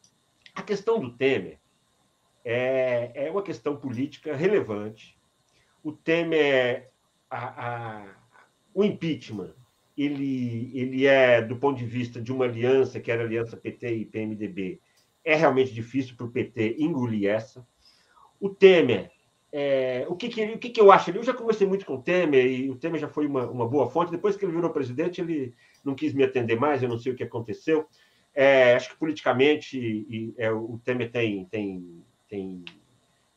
a 0.54 0.62
questão 0.62 0.98
do 0.98 1.14
Temer 1.14 1.60
é, 2.42 3.26
é 3.26 3.30
uma 3.30 3.42
questão 3.42 3.76
política 3.76 4.34
relevante. 4.34 5.18
O 5.82 5.92
Temer, 5.92 6.90
a, 7.28 7.66
a, 7.66 8.14
o 8.72 8.82
impeachment, 8.82 9.52
ele, 10.02 10.70
ele 10.74 11.06
é, 11.06 11.42
do 11.42 11.56
ponto 11.56 11.78
de 11.78 11.86
vista 11.86 12.20
de 12.20 12.32
uma 12.32 12.44
aliança, 12.44 13.00
que 13.00 13.10
era 13.10 13.22
aliança 13.22 13.56
PT 13.56 13.94
e 13.94 14.04
PMDB, 14.04 14.80
é 15.24 15.34
realmente 15.34 15.72
difícil 15.72 16.16
para 16.16 16.26
o 16.26 16.30
PT 16.30 16.76
engolir 16.78 17.28
essa. 17.28 17.66
O 18.40 18.48
Temer 18.48 19.10
é, 19.52 20.06
o, 20.08 20.14
que, 20.14 20.28
que, 20.28 20.44
o 20.44 20.58
que, 20.58 20.70
que 20.70 20.80
eu 20.80 20.92
acho? 20.92 21.10
Eu 21.10 21.22
já 21.22 21.34
conversei 21.34 21.66
muito 21.66 21.84
com 21.84 21.94
o 21.94 22.02
Temer, 22.02 22.46
e 22.46 22.70
o 22.70 22.76
Temer 22.76 23.00
já 23.00 23.08
foi 23.08 23.26
uma, 23.26 23.48
uma 23.50 23.66
boa 23.66 23.90
fonte. 23.90 24.10
Depois 24.10 24.36
que 24.36 24.44
ele 24.44 24.52
virou 24.52 24.70
presidente, 24.70 25.20
ele 25.20 25.54
não 25.84 25.94
quis 25.94 26.12
me 26.14 26.22
atender 26.22 26.58
mais, 26.58 26.82
eu 26.82 26.88
não 26.88 26.98
sei 26.98 27.12
o 27.12 27.16
que 27.16 27.24
aconteceu. 27.24 27.86
É, 28.32 28.74
acho 28.74 28.90
que 28.90 28.96
politicamente 28.96 29.76
e, 29.76 30.32
é, 30.38 30.52
o 30.52 30.80
Temer 30.84 31.10
tem, 31.10 31.44
tem, 31.46 32.04
tem 32.28 32.64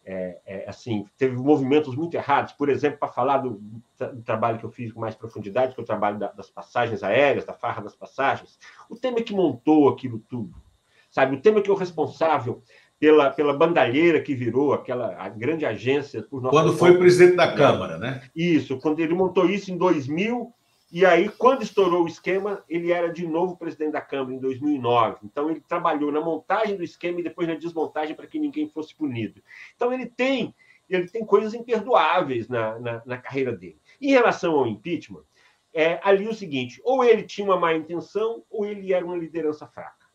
é, 0.05 0.37
é, 0.45 0.69
assim, 0.69 1.05
teve 1.17 1.35
movimentos 1.35 1.95
muito 1.95 2.15
errados. 2.15 2.53
Por 2.53 2.69
exemplo, 2.69 2.99
para 2.99 3.07
falar 3.07 3.37
do, 3.37 3.61
do, 3.97 4.21
trabalho 4.23 4.59
que 4.59 4.65
eu 4.65 4.71
fiz 4.71 4.91
com 4.91 4.99
mais 4.99 5.15
profundidade, 5.15 5.73
que 5.73 5.79
é 5.79 5.83
o 5.83 5.85
trabalho 5.85 6.19
da, 6.19 6.31
das 6.31 6.49
passagens 6.49 7.03
aéreas, 7.03 7.45
da 7.45 7.53
farra 7.53 7.81
das 7.81 7.95
passagens, 7.95 8.59
o 8.89 8.95
Temer 8.95 9.23
que 9.23 9.33
montou 9.33 9.89
aquilo 9.89 10.19
tudo, 10.29 10.53
sabe? 11.09 11.35
O 11.35 11.41
Temer 11.41 11.63
que 11.63 11.69
é 11.69 11.73
o 11.73 11.77
responsável 11.77 12.61
pela, 12.99 13.29
pela 13.31 13.53
bandalheira 13.53 14.21
que 14.21 14.35
virou 14.35 14.73
aquela 14.73 15.15
a 15.17 15.29
grande 15.29 15.65
agência. 15.65 16.23
Quando 16.23 16.73
foi 16.73 16.97
presidente 16.97 17.35
da 17.35 17.53
Câmara, 17.53 17.97
né? 17.97 18.23
Isso, 18.35 18.77
quando 18.79 18.99
ele 18.99 19.13
montou 19.13 19.49
isso 19.49 19.71
em 19.71 19.77
2000, 19.77 20.53
e 20.95 21.07
aí, 21.07 21.27
quando 21.27 21.63
estourou 21.63 22.03
o 22.03 22.07
esquema, 22.07 22.63
ele 22.69 22.91
era 22.91 23.11
de 23.11 23.25
novo 23.25 23.57
presidente 23.57 23.93
da 23.93 23.99
Câmara 23.99 24.35
em 24.35 24.37
2009. 24.37 25.21
Então, 25.23 25.49
ele 25.49 25.59
trabalhou 25.59 26.11
na 26.11 26.21
montagem 26.21 26.77
do 26.77 26.83
esquema 26.83 27.19
e 27.19 27.23
depois 27.23 27.47
na 27.47 27.55
desmontagem 27.55 28.15
para 28.15 28.27
que 28.27 28.37
ninguém 28.37 28.69
fosse 28.69 28.93
punido. 28.93 29.41
Então, 29.75 29.91
ele 29.91 30.05
tem, 30.05 30.53
ele 30.87 31.09
tem 31.09 31.25
coisas 31.25 31.55
imperdoáveis 31.55 32.47
na, 32.47 32.77
na, 32.77 33.01
na 33.07 33.17
carreira 33.17 33.51
dele. 33.51 33.81
Em 33.99 34.11
relação 34.11 34.53
ao 34.53 34.67
impeachment, 34.67 35.23
é 35.73 35.99
ali 36.03 36.27
o 36.27 36.33
seguinte: 36.33 36.79
ou 36.83 37.03
ele 37.03 37.23
tinha 37.23 37.47
uma 37.47 37.59
má 37.59 37.73
intenção, 37.73 38.43
ou 38.47 38.63
ele 38.63 38.93
era 38.93 39.03
uma 39.03 39.17
liderança 39.17 39.65
fraca. 39.65 40.05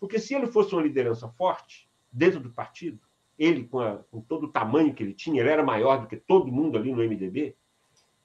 Porque 0.00 0.18
se 0.18 0.34
ele 0.34 0.48
fosse 0.48 0.74
uma 0.74 0.82
liderança 0.82 1.28
forte, 1.28 1.88
dentro 2.10 2.40
do 2.40 2.50
partido, 2.50 2.98
ele, 3.38 3.68
com, 3.68 3.78
a, 3.78 3.98
com 4.10 4.20
todo 4.20 4.46
o 4.46 4.52
tamanho 4.52 4.92
que 4.92 5.04
ele 5.04 5.14
tinha, 5.14 5.40
ele 5.40 5.48
era 5.48 5.62
maior 5.62 6.00
do 6.00 6.08
que 6.08 6.16
todo 6.16 6.50
mundo 6.50 6.76
ali 6.76 6.90
no 6.90 7.04
MDB 7.04 7.54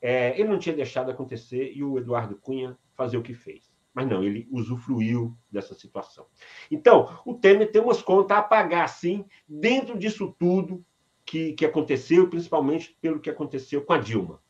é, 0.05 0.37
ele 0.37 0.49
não 0.49 0.59
tinha 0.59 0.75
deixado 0.75 1.09
acontecer 1.09 1.71
e 1.73 1.81
o 1.81 1.97
Eduardo 1.97 2.35
Cunha 2.35 2.77
fazer 2.93 3.15
o 3.15 3.23
que 3.23 3.33
fez. 3.33 3.71
Mas 3.93 4.05
não, 4.05 4.21
ele 4.21 4.45
usufruiu 4.51 5.33
dessa 5.49 5.73
situação. 5.73 6.25
Então, 6.69 7.17
o 7.25 7.33
Temer 7.33 7.71
tem 7.71 7.81
umas 7.81 8.01
contas 8.01 8.37
a 8.37 8.41
pagar, 8.41 8.85
sim, 8.89 9.23
dentro 9.47 9.97
disso 9.97 10.35
tudo 10.37 10.85
que, 11.25 11.53
que 11.53 11.65
aconteceu, 11.65 12.29
principalmente 12.29 12.97
pelo 12.99 13.21
que 13.21 13.29
aconteceu 13.29 13.81
com 13.81 13.93
a 13.93 13.97
Dilma. 13.97 14.41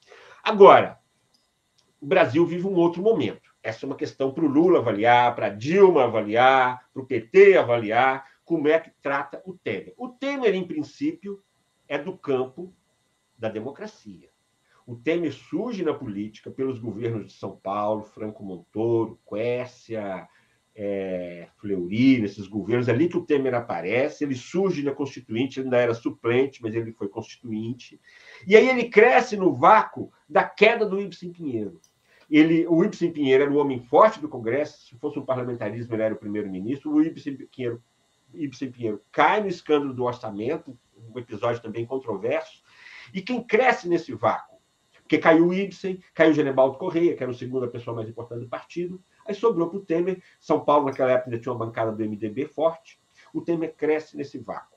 Agora, 0.44 1.00
o 2.02 2.08
Brasil 2.08 2.44
vive 2.48 2.66
um 2.66 2.74
outro 2.74 3.04
momento. 3.04 3.54
Essa 3.62 3.86
é 3.86 3.88
uma 3.88 3.96
questão 3.96 4.34
para 4.34 4.44
o 4.44 4.48
Lula 4.48 4.80
avaliar, 4.80 5.36
para 5.36 5.48
a 5.48 5.50
Dilma 5.50 6.06
avaliar, 6.06 6.90
para 6.92 7.04
o 7.04 7.06
PT 7.06 7.58
avaliar, 7.58 8.26
como 8.44 8.68
é 8.68 8.80
que 8.80 8.90
trata 9.04 9.40
o 9.46 9.54
Temer. 9.54 9.94
O 9.98 10.10
Temer, 10.10 10.56
em 10.56 10.66
princípio, 10.66 11.44
é 11.88 12.00
do 12.00 12.18
campo 12.18 12.74
da 13.38 13.50
democracia. 13.50 14.33
O 14.86 14.96
Temer 14.96 15.32
surge 15.32 15.84
na 15.84 15.94
política 15.94 16.52
pelos 16.52 16.80
governos 16.80 17.28
de 17.28 17.34
São 17.34 17.56
Paulo, 17.56 18.04
Franco 18.04 18.44
Montoro, 18.44 19.20
Quécia, 19.28 20.28
é, 20.76 21.48
Fleury, 21.58 22.20
nesses 22.20 22.48
governos, 22.48 22.90
ali 22.90 23.08
que 23.08 23.18
o 23.18 23.26
Temer 23.26 23.54
aparece, 23.54 24.24
ele 24.24 24.36
surge 24.36 24.84
na 24.84 24.92
Constituinte, 24.92 25.60
ele 25.60 25.68
ainda 25.68 25.78
era 25.78 25.94
suplente, 25.94 26.62
mas 26.62 26.76
ele 26.76 26.92
foi 26.92 27.08
constituinte, 27.08 28.00
e 28.48 28.56
aí 28.56 28.68
ele 28.68 28.90
cresce 28.90 29.38
no 29.38 29.54
vácuo 29.54 30.12
da 30.28 30.44
queda 30.44 30.86
do 30.86 31.00
Ibsen 31.00 31.32
Pinheiro. 31.32 31.80
Ele, 32.30 32.66
o 32.68 32.84
Ibsen 32.84 33.12
Pinheiro 33.12 33.44
era 33.44 33.52
o 33.52 33.58
homem 33.58 33.80
forte 33.80 34.20
do 34.20 34.28
Congresso, 34.28 34.88
se 34.88 34.98
fosse 34.98 35.20
um 35.20 35.26
parlamentarismo, 35.26 35.94
ele 35.94 36.04
era 36.04 36.16
o 36.16 36.20
primeiro-ministro, 36.20 36.92
o 36.92 37.02
Ibsen 37.02 37.38
Pinheiro, 37.38 37.84
Ibsen 38.34 38.72
Pinheiro 38.72 39.02
cai 39.12 39.42
no 39.42 39.48
escândalo 39.48 39.94
do 39.94 40.04
orçamento, 40.04 40.78
um 40.98 41.20
episódio 41.20 41.62
também 41.62 41.86
controverso, 41.86 42.64
e 43.14 43.22
quem 43.22 43.44
cresce 43.44 43.88
nesse 43.88 44.14
vácuo? 44.14 44.53
Porque 45.14 45.22
caiu 45.22 45.48
o 45.48 45.54
Ibsen, 45.54 46.00
caiu 46.12 46.32
o 46.32 46.34
Genebaldo 46.34 46.76
Correia, 46.76 47.16
que 47.16 47.22
era 47.22 47.32
a 47.32 47.36
segunda 47.36 47.68
pessoa 47.68 47.96
mais 47.96 48.10
importante 48.10 48.42
do 48.42 48.48
partido. 48.48 49.00
Aí 49.28 49.36
sobrou 49.36 49.70
para 49.70 49.78
o 49.78 49.82
Temer. 49.82 50.24
São 50.40 50.60
Paulo, 50.60 50.88
naquela 50.88 51.12
época, 51.12 51.30
ainda 51.30 51.40
tinha 51.40 51.54
uma 51.54 51.64
bancada 51.64 51.92
do 51.92 52.04
MDB 52.04 52.48
forte. 52.48 53.00
O 53.32 53.40
Temer 53.40 53.76
cresce 53.76 54.18
nesse 54.18 54.40
vácuo. 54.40 54.76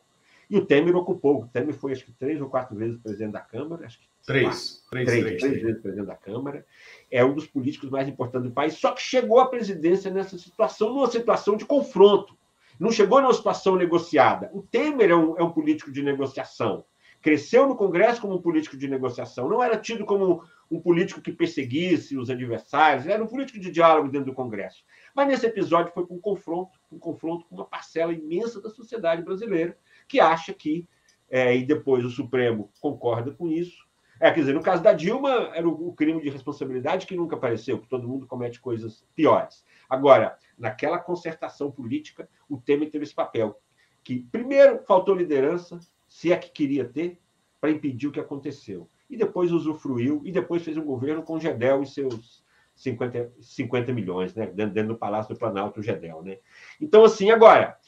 E 0.50 0.58
o 0.58 0.66
Temer 0.66 0.94
ocupou. 0.94 1.44
O 1.44 1.46
Temer 1.46 1.72
foi, 1.72 1.92
acho 1.92 2.04
que, 2.04 2.12
três 2.12 2.38
ou 2.38 2.50
quatro 2.50 2.76
vezes 2.76 2.98
presidente 2.98 3.32
da 3.32 3.40
Câmara. 3.40 3.86
Acho 3.86 3.98
que 3.98 4.06
três. 4.26 4.84
Três, 4.90 5.08
três, 5.08 5.24
três, 5.24 5.40
três 5.40 5.62
vezes 5.62 5.80
presidente 5.80 6.06
da 6.06 6.16
Câmara. 6.16 6.66
É 7.10 7.24
um 7.24 7.32
dos 7.32 7.46
políticos 7.46 7.88
mais 7.88 8.06
importantes 8.06 8.50
do 8.50 8.54
país. 8.54 8.74
Só 8.74 8.92
que 8.92 9.00
chegou 9.00 9.40
à 9.40 9.48
presidência 9.48 10.10
nessa 10.10 10.36
situação, 10.36 10.92
numa 10.92 11.10
situação 11.10 11.56
de 11.56 11.64
confronto. 11.64 12.36
Não 12.78 12.92
chegou 12.92 13.22
numa 13.22 13.32
situação 13.32 13.74
negociada. 13.74 14.50
O 14.52 14.60
Temer 14.60 15.12
é 15.12 15.16
um, 15.16 15.38
é 15.38 15.42
um 15.42 15.50
político 15.50 15.90
de 15.90 16.02
negociação 16.02 16.84
cresceu 17.20 17.66
no 17.66 17.76
Congresso 17.76 18.20
como 18.20 18.34
um 18.34 18.40
político 18.40 18.76
de 18.76 18.88
negociação, 18.88 19.48
não 19.48 19.62
era 19.62 19.76
tido 19.76 20.04
como 20.04 20.44
um 20.70 20.80
político 20.80 21.20
que 21.20 21.32
perseguisse 21.32 22.16
os 22.16 22.30
adversários, 22.30 23.06
era 23.06 23.22
um 23.22 23.26
político 23.26 23.58
de 23.58 23.70
diálogo 23.70 24.08
dentro 24.08 24.26
do 24.26 24.34
Congresso. 24.34 24.84
Mas 25.14 25.28
nesse 25.28 25.46
episódio 25.46 25.92
foi 25.92 26.04
um 26.10 26.18
confronto, 26.18 26.78
um 26.90 26.98
confronto 26.98 27.46
com 27.46 27.54
uma 27.54 27.64
parcela 27.64 28.12
imensa 28.12 28.60
da 28.60 28.70
sociedade 28.70 29.22
brasileira 29.22 29.76
que 30.08 30.20
acha 30.20 30.52
que, 30.52 30.88
é, 31.30 31.56
e 31.56 31.64
depois 31.64 32.04
o 32.04 32.10
Supremo 32.10 32.70
concorda 32.80 33.32
com 33.32 33.48
isso. 33.48 33.86
É, 34.18 34.30
quer 34.30 34.40
dizer, 34.40 34.54
no 34.54 34.62
caso 34.62 34.82
da 34.82 34.92
Dilma, 34.92 35.50
era 35.54 35.68
o, 35.68 35.88
o 35.88 35.92
crime 35.92 36.22
de 36.22 36.30
responsabilidade 36.30 37.06
que 37.06 37.16
nunca 37.16 37.36
apareceu, 37.36 37.78
que 37.78 37.88
todo 37.88 38.08
mundo 38.08 38.26
comete 38.26 38.60
coisas 38.60 39.04
piores. 39.14 39.62
Agora, 39.88 40.38
naquela 40.58 40.98
concertação 40.98 41.70
política, 41.70 42.28
o 42.48 42.56
Temer 42.56 42.90
teve 42.90 43.04
esse 43.04 43.14
papel, 43.14 43.60
que, 44.02 44.20
primeiro, 44.32 44.82
faltou 44.86 45.14
liderança, 45.14 45.78
se 46.06 46.32
é 46.32 46.36
que 46.36 46.50
queria 46.50 46.84
ter, 46.84 47.18
para 47.60 47.70
impedir 47.70 48.06
o 48.06 48.12
que 48.12 48.20
aconteceu. 48.20 48.88
E 49.08 49.16
depois 49.16 49.52
usufruiu, 49.52 50.20
e 50.24 50.32
depois 50.32 50.62
fez 50.62 50.76
um 50.76 50.84
governo 50.84 51.22
com 51.22 51.38
Gedel 51.38 51.82
e 51.82 51.86
seus 51.86 52.44
50, 52.74 53.32
50 53.40 53.92
milhões, 53.92 54.34
né? 54.34 54.46
Dentro, 54.46 54.74
dentro 54.74 54.94
do 54.94 54.98
Palácio 54.98 55.34
do 55.34 55.38
Planalto, 55.38 55.80
o 55.80 55.82
Gedel. 55.82 56.22
Né? 56.22 56.38
Então, 56.80 57.04
assim, 57.04 57.30
agora, 57.30 57.78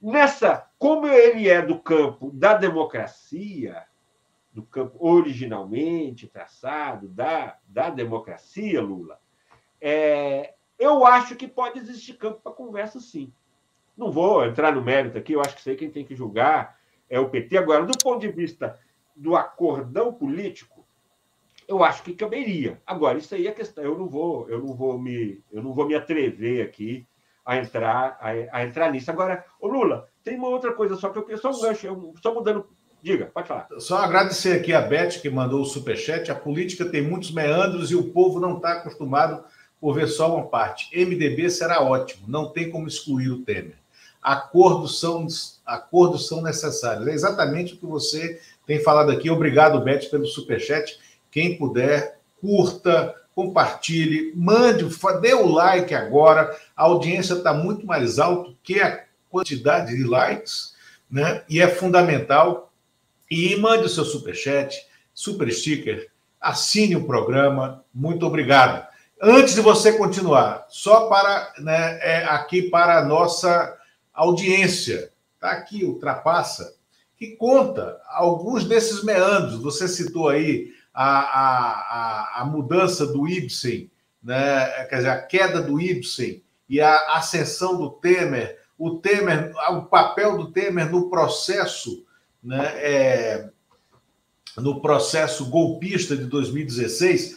nessa, 0.00 0.68
como 0.78 1.06
ele 1.06 1.48
é 1.48 1.62
do 1.62 1.78
campo 1.78 2.30
da 2.32 2.54
democracia, 2.54 3.84
do 4.52 4.62
campo 4.62 4.96
originalmente 5.00 6.28
traçado 6.28 7.08
da, 7.08 7.58
da 7.66 7.90
democracia, 7.90 8.80
Lula, 8.80 9.18
é, 9.80 10.54
eu 10.78 11.04
acho 11.06 11.36
que 11.36 11.48
pode 11.48 11.78
existir 11.78 12.14
campo 12.14 12.40
para 12.40 12.52
conversa, 12.52 13.00
sim. 13.00 13.32
Não 13.96 14.10
vou 14.10 14.44
entrar 14.44 14.74
no 14.74 14.82
mérito 14.82 15.16
aqui, 15.16 15.32
eu 15.32 15.40
acho 15.40 15.56
que 15.56 15.62
sei 15.62 15.76
quem 15.76 15.90
tem 15.90 16.04
que 16.04 16.14
julgar 16.14 16.78
é 17.14 17.20
o 17.20 17.28
PT. 17.28 17.56
Agora, 17.56 17.86
do 17.86 17.96
ponto 17.96 18.20
de 18.20 18.28
vista 18.28 18.76
do 19.14 19.36
acordão 19.36 20.12
político, 20.12 20.84
eu 21.68 21.84
acho 21.84 22.02
que 22.02 22.12
caberia. 22.12 22.80
Agora, 22.84 23.16
isso 23.16 23.34
aí 23.34 23.46
é 23.46 23.52
questão. 23.52 23.84
Eu 23.84 23.96
não 23.96 24.08
vou, 24.08 24.48
eu 24.48 24.58
não 24.58 24.74
vou 24.74 24.98
me, 24.98 25.40
eu 25.52 25.62
não 25.62 25.72
vou 25.72 25.86
me 25.86 25.94
atrever 25.94 26.66
aqui 26.66 27.06
a 27.46 27.56
entrar, 27.56 28.18
a, 28.20 28.58
a 28.58 28.64
entrar 28.64 28.90
nisso. 28.90 29.10
Agora, 29.10 29.44
o 29.60 29.68
Lula, 29.68 30.08
tem 30.24 30.36
uma 30.36 30.48
outra 30.48 30.72
coisa 30.72 30.96
só 30.96 31.08
que 31.08 31.18
eu 31.18 31.22
queria 31.22 31.40
só 31.40 31.50
um 31.50 31.60
gancho, 31.60 31.86
eu, 31.86 32.14
só 32.20 32.34
mudando. 32.34 32.66
Diga, 33.00 33.26
pode 33.26 33.46
falar. 33.46 33.68
Só 33.78 33.98
agradecer 33.98 34.58
aqui 34.58 34.72
a 34.72 34.80
Beth 34.80 35.20
que 35.20 35.30
mandou 35.30 35.60
o 35.60 35.66
superchat. 35.66 36.30
A 36.32 36.34
política 36.34 36.86
tem 36.86 37.02
muitos 37.02 37.30
meandros 37.30 37.90
e 37.90 37.94
o 37.94 38.10
povo 38.10 38.40
não 38.40 38.56
está 38.56 38.72
acostumado 38.72 39.44
por 39.78 39.94
ver 39.94 40.08
só 40.08 40.34
uma 40.34 40.46
parte. 40.46 40.88
MDB 40.96 41.50
será 41.50 41.82
ótimo, 41.82 42.26
não 42.26 42.50
tem 42.50 42.70
como 42.70 42.88
excluir 42.88 43.30
o 43.30 43.42
Temer 43.42 43.83
acordos 44.24 44.98
são, 44.98 45.26
acordos 45.66 46.26
são 46.26 46.40
necessários. 46.40 47.06
É 47.06 47.12
exatamente 47.12 47.74
o 47.74 47.76
que 47.76 47.84
você 47.84 48.40
tem 48.66 48.82
falado 48.82 49.10
aqui. 49.10 49.28
Obrigado, 49.28 49.82
Beth, 49.82 50.08
pelo 50.10 50.24
superchat. 50.24 50.98
Quem 51.30 51.58
puder, 51.58 52.18
curta, 52.40 53.14
compartilhe, 53.34 54.32
mande, 54.34 54.86
dê 55.20 55.34
o 55.34 55.46
like 55.46 55.94
agora. 55.94 56.56
A 56.74 56.84
audiência 56.84 57.34
está 57.34 57.52
muito 57.52 57.86
mais 57.86 58.18
alta 58.18 58.52
que 58.62 58.80
a 58.80 59.04
quantidade 59.28 59.94
de 59.94 60.04
likes, 60.04 60.72
né? 61.10 61.42
E 61.46 61.60
é 61.60 61.68
fundamental. 61.68 62.72
E 63.30 63.56
mande 63.56 63.84
o 63.84 63.88
seu 63.88 64.04
superchat, 64.04 64.86
super 65.12 65.52
sticker, 65.52 66.08
assine 66.40 66.96
o 66.96 67.04
programa. 67.04 67.84
Muito 67.92 68.24
obrigado. 68.24 68.86
Antes 69.20 69.54
de 69.54 69.60
você 69.60 69.92
continuar, 69.92 70.66
só 70.68 71.08
para 71.08 71.52
né, 71.58 71.98
é, 72.02 72.24
aqui 72.24 72.62
para 72.62 72.98
a 72.98 73.04
nossa 73.04 73.76
audiência, 74.14 75.10
está 75.34 75.50
aqui, 75.50 75.84
ultrapassa, 75.84 76.74
que 77.16 77.36
conta 77.36 78.00
alguns 78.08 78.64
desses 78.64 79.02
meandros. 79.02 79.60
Você 79.60 79.88
citou 79.88 80.28
aí 80.28 80.72
a, 80.92 81.18
a, 81.18 82.42
a, 82.42 82.44
mudança 82.44 83.06
do 83.06 83.28
Ibsen, 83.28 83.90
né? 84.22 84.84
quer 84.84 84.96
dizer, 84.96 85.10
a 85.10 85.20
queda 85.20 85.60
do 85.60 85.80
Ibsen 85.80 86.42
e 86.68 86.80
a 86.80 87.16
ascensão 87.16 87.76
do 87.76 87.90
Temer, 87.90 88.58
o 88.78 88.98
Temer, 88.98 89.52
o 89.70 89.82
papel 89.82 90.38
do 90.38 90.50
Temer 90.52 90.90
no 90.90 91.10
processo, 91.10 92.04
né? 92.42 92.72
É, 92.76 93.50
no 94.56 94.80
processo 94.80 95.46
golpista 95.50 96.16
de 96.16 96.26
2016, 96.26 97.36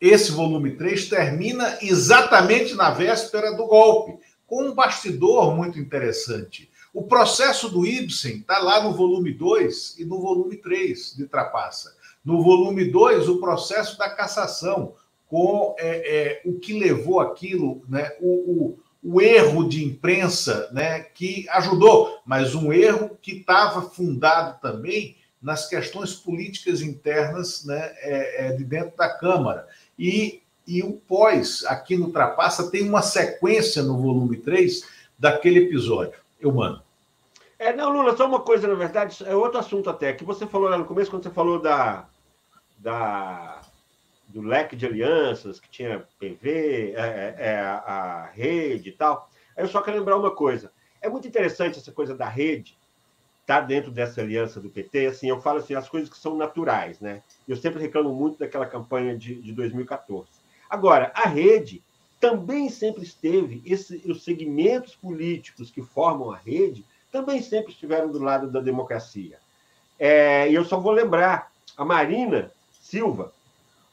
esse 0.00 0.32
volume 0.32 0.76
3 0.76 1.08
termina 1.08 1.78
exatamente 1.80 2.74
na 2.74 2.90
véspera 2.90 3.56
do 3.56 3.66
golpe 3.66 4.18
com 4.52 4.64
um 4.64 4.74
bastidor 4.74 5.56
muito 5.56 5.78
interessante. 5.78 6.70
O 6.92 7.04
processo 7.04 7.70
do 7.70 7.86
Ibsen 7.86 8.40
está 8.40 8.58
lá 8.58 8.82
no 8.82 8.92
volume 8.92 9.32
2 9.32 9.98
e 9.98 10.04
no 10.04 10.20
volume 10.20 10.58
3 10.58 11.16
de 11.16 11.26
Trapaça. 11.26 11.96
No 12.22 12.42
volume 12.42 12.84
2, 12.84 13.30
o 13.30 13.40
processo 13.40 13.96
da 13.96 14.10
cassação, 14.10 14.92
com 15.26 15.74
é, 15.78 16.16
é, 16.16 16.42
o 16.44 16.58
que 16.58 16.78
levou 16.78 17.18
aquilo, 17.18 17.82
né, 17.88 18.14
o, 18.20 18.76
o, 19.02 19.14
o, 19.14 19.22
erro 19.22 19.66
de 19.66 19.82
imprensa 19.82 20.68
né, 20.70 21.00
que 21.00 21.48
ajudou, 21.48 22.20
mas 22.26 22.54
um 22.54 22.70
erro 22.70 23.16
que 23.22 23.38
estava 23.38 23.80
fundado 23.80 24.60
também 24.60 25.16
nas 25.40 25.66
questões 25.66 26.12
políticas 26.12 26.82
internas 26.82 27.64
né, 27.64 27.94
é, 28.00 28.48
é, 28.48 28.52
de 28.52 28.64
dentro 28.64 28.94
da 28.98 29.08
Câmara. 29.08 29.66
E, 29.98 30.41
e 30.66 30.82
o 30.82 30.92
pós, 30.92 31.64
aqui 31.64 31.96
no 31.96 32.12
Trapaça, 32.12 32.70
tem 32.70 32.88
uma 32.88 33.02
sequência 33.02 33.82
no 33.82 33.96
volume 34.00 34.36
3 34.36 34.88
daquele 35.18 35.60
episódio. 35.60 36.18
Eu 36.40 36.52
mando. 36.52 36.82
É, 37.58 37.72
não, 37.72 37.92
Lula, 37.92 38.16
só 38.16 38.26
uma 38.26 38.40
coisa, 38.40 38.66
na 38.66 38.74
verdade, 38.74 39.22
é 39.24 39.34
outro 39.34 39.58
assunto 39.58 39.88
até, 39.88 40.12
que 40.12 40.24
você 40.24 40.46
falou 40.46 40.68
lá 40.68 40.76
no 40.76 40.84
começo, 40.84 41.10
quando 41.10 41.22
você 41.22 41.30
falou 41.30 41.60
da, 41.60 42.08
da 42.78 43.60
do 44.32 44.40
leque 44.40 44.74
de 44.74 44.86
alianças, 44.86 45.60
que 45.60 45.68
tinha 45.68 46.06
PV, 46.18 46.94
é, 46.96 47.00
é, 47.00 47.34
é, 47.38 47.60
a 47.60 48.30
rede 48.32 48.88
e 48.88 48.92
tal. 48.92 49.30
Aí 49.56 49.62
eu 49.62 49.68
só 49.68 49.82
quero 49.82 49.98
lembrar 49.98 50.16
uma 50.16 50.34
coisa. 50.34 50.72
É 51.00 51.08
muito 51.08 51.28
interessante 51.28 51.78
essa 51.78 51.92
coisa 51.92 52.16
da 52.16 52.28
rede 52.28 52.78
estar 53.42 53.60
tá 53.60 53.66
dentro 53.66 53.90
dessa 53.90 54.20
aliança 54.20 54.60
do 54.60 54.70
PT. 54.70 55.06
Assim, 55.06 55.28
eu 55.28 55.40
falo 55.40 55.58
assim, 55.58 55.74
as 55.74 55.88
coisas 55.88 56.08
que 56.08 56.16
são 56.16 56.36
naturais, 56.36 56.98
né? 57.00 57.22
Eu 57.46 57.56
sempre 57.56 57.80
reclamo 57.80 58.12
muito 58.14 58.38
daquela 58.38 58.66
campanha 58.66 59.16
de, 59.16 59.40
de 59.40 59.52
2014. 59.52 60.41
Agora, 60.72 61.12
a 61.14 61.28
rede 61.28 61.82
também 62.18 62.70
sempre 62.70 63.02
esteve, 63.02 63.60
esse, 63.66 64.00
os 64.06 64.24
segmentos 64.24 64.96
políticos 64.96 65.70
que 65.70 65.82
formam 65.82 66.30
a 66.30 66.36
rede 66.38 66.82
também 67.10 67.42
sempre 67.42 67.72
estiveram 67.72 68.10
do 68.10 68.18
lado 68.18 68.50
da 68.50 68.58
democracia. 68.58 69.38
É, 69.98 70.50
e 70.50 70.54
eu 70.54 70.64
só 70.64 70.80
vou 70.80 70.92
lembrar, 70.92 71.52
a 71.76 71.84
Marina 71.84 72.50
Silva 72.80 73.34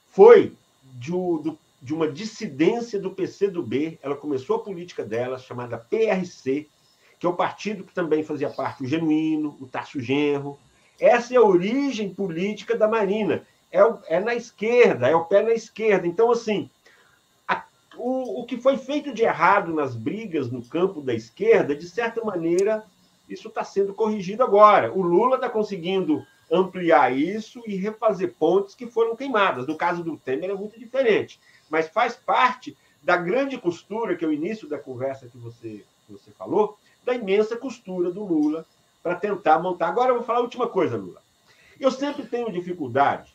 foi 0.08 0.54
de, 0.94 1.12
de 1.82 1.94
uma 1.94 2.10
dissidência 2.10 2.98
do 2.98 3.12
PCdoB. 3.12 4.00
Ela 4.02 4.16
começou 4.16 4.56
a 4.56 4.64
política 4.64 5.04
dela, 5.04 5.38
chamada 5.38 5.78
PRC, 5.78 6.66
que 7.20 7.26
é 7.26 7.30
o 7.30 7.36
partido 7.36 7.84
que 7.84 7.94
também 7.94 8.24
fazia 8.24 8.50
parte 8.50 8.84
o 8.84 8.88
Genuíno, 8.88 9.58
o 9.60 9.68
Tarso 9.68 10.00
Genro. 10.00 10.58
Essa 10.98 11.34
é 11.34 11.38
a 11.38 11.44
origem 11.44 12.14
política 12.14 12.74
da 12.74 12.88
Marina. 12.88 13.46
É, 13.72 13.80
é 14.08 14.20
na 14.20 14.34
esquerda, 14.34 15.08
é 15.08 15.16
o 15.16 15.26
pé 15.26 15.44
na 15.44 15.54
esquerda. 15.54 16.08
Então, 16.08 16.32
assim, 16.32 16.70
a, 17.48 17.64
o, 17.98 18.42
o 18.42 18.46
que 18.46 18.58
foi 18.58 18.78
feito 18.78 19.14
de 19.14 19.24
errado 19.24 19.74
nas 19.74 19.96
brigas 19.96 20.50
no 20.50 20.64
campo 20.64 21.02
da 21.02 21.14
esquerda, 21.14 21.76
de 21.76 21.88
certa 21.88 22.24
maneira, 22.24 22.84
isso 23.30 23.48
está 23.48 23.64
sendo 23.64 23.94
corrigido 23.94 24.44
agora. 24.44 24.92
O 24.92 25.02
Lula 25.02 25.36
está 25.36 25.50
conseguindo 25.50 26.26
ampliar 26.52 27.16
isso 27.16 27.62
e 27.68 27.76
refazer 27.76 28.34
pontes 28.40 28.74
que 28.74 28.88
foram 28.88 29.16
queimadas. 29.16 29.68
No 29.68 29.76
caso 29.76 30.04
do 30.04 30.18
Temer 30.18 30.50
é 30.50 30.56
muito 30.56 30.80
diferente, 30.80 31.40
mas 31.70 31.88
faz 31.88 32.16
parte 32.16 32.76
da 33.04 33.16
grande 33.16 33.58
costura, 33.58 34.16
que 34.16 34.26
é 34.26 34.28
o 34.28 34.34
início 34.34 34.68
da 34.68 34.80
conversa 34.80 35.28
que 35.28 35.38
você, 35.38 35.86
que 36.06 36.12
você 36.12 36.32
falou, 36.32 36.78
da 37.06 37.14
imensa 37.14 37.56
costura 37.56 38.12
do 38.12 38.24
Lula 38.24 38.66
para 39.02 39.16
tentar 39.16 39.60
montar. 39.60 39.88
Agora 39.88 40.10
eu 40.10 40.16
vou 40.16 40.24
falar 40.24 40.40
a 40.40 40.44
última 40.44 40.68
coisa, 40.68 40.98
Lula. 40.98 41.22
Eu 41.80 41.92
sempre 41.92 42.24
tenho 42.24 42.52
dificuldade 42.52 43.34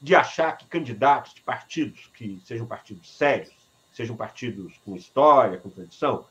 de 0.00 0.14
achar 0.14 0.56
que 0.56 0.66
candidatos 0.66 1.34
de 1.34 1.42
partidos 1.42 2.10
que 2.14 2.40
sejam 2.44 2.66
partidos 2.66 3.16
sérios, 3.16 3.54
sejam 3.92 4.16
partidos 4.16 4.78
com 4.84 4.96
história, 4.96 5.58
com 5.58 5.68
tradição, 5.68 6.24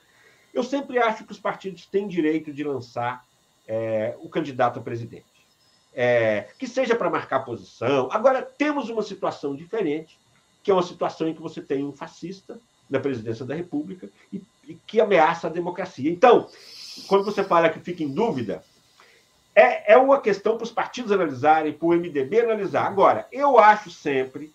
eu 0.53 0.63
sempre 0.63 0.97
acho 0.97 1.24
que 1.26 1.32
os 1.32 1.39
partidos 1.39 1.86
têm 1.86 2.07
direito 2.07 2.51
de 2.51 2.63
lançar 2.63 3.26
é, 3.67 4.15
o 4.20 4.30
candidato 4.30 4.80
a 4.80 4.82
presidente 4.82 5.39
é, 5.93 6.47
que 6.57 6.67
seja 6.67 6.95
para 6.95 7.09
marcar 7.09 7.39
posição. 7.41 8.09
Agora, 8.11 8.41
temos 8.41 8.89
uma 8.89 9.01
situação 9.01 9.55
diferente, 9.55 10.20
que 10.63 10.72
é 10.72 10.74
uma 10.74 10.84
situação 10.84 11.28
em 11.28 11.34
que 11.34 11.41
você 11.41 11.61
tem 11.61 11.84
um 11.84 11.91
fascista 11.91 12.59
na 12.89 12.99
presidência 12.99 13.45
da 13.45 13.55
República 13.55 14.09
e, 14.32 14.41
e 14.67 14.76
que 14.76 14.99
ameaça 14.99 15.47
a 15.47 15.49
democracia. 15.49 16.09
Então, 16.11 16.49
quando 17.07 17.24
você 17.24 17.43
fala 17.43 17.70
que 17.70 17.80
fica 17.80 18.03
em 18.03 18.13
dúvida, 18.13 18.63
é, 19.60 19.93
é 19.93 19.97
uma 19.97 20.22
questão 20.22 20.55
para 20.55 20.64
os 20.64 20.72
partidos 20.72 21.12
analisarem, 21.12 21.74
para 21.74 21.86
o 21.86 21.91
MDB 21.91 22.39
analisar. 22.39 22.86
Agora, 22.86 23.28
eu 23.30 23.60
acho 23.60 23.91
sempre 23.91 24.53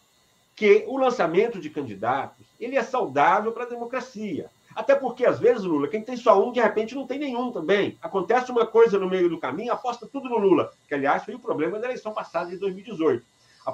que 0.56 0.84
o 0.86 0.96
lançamento 0.96 1.60
de 1.60 1.68
candidatos 1.68 2.46
ele 2.58 2.76
é 2.76 2.82
saudável 2.82 3.52
para 3.52 3.64
a 3.64 3.68
democracia. 3.68 4.48
Até 4.74 4.94
porque, 4.94 5.26
às 5.26 5.38
vezes, 5.38 5.62
Lula, 5.62 5.88
quem 5.88 6.00
tem 6.00 6.16
só 6.16 6.42
um, 6.42 6.50
de 6.50 6.60
repente 6.60 6.94
não 6.94 7.06
tem 7.06 7.18
nenhum 7.18 7.52
também. 7.52 7.98
Acontece 8.00 8.50
uma 8.50 8.66
coisa 8.66 8.98
no 8.98 9.08
meio 9.08 9.28
do 9.28 9.38
caminho, 9.38 9.72
aposta 9.72 10.06
tudo 10.06 10.28
no 10.28 10.38
Lula, 10.38 10.72
que, 10.88 10.94
aliás, 10.94 11.22
foi 11.22 11.34
o 11.34 11.38
problema 11.38 11.78
da 11.78 11.86
eleição 11.86 12.12
passada 12.12 12.48
de 12.48 12.56
2018. 12.56 13.24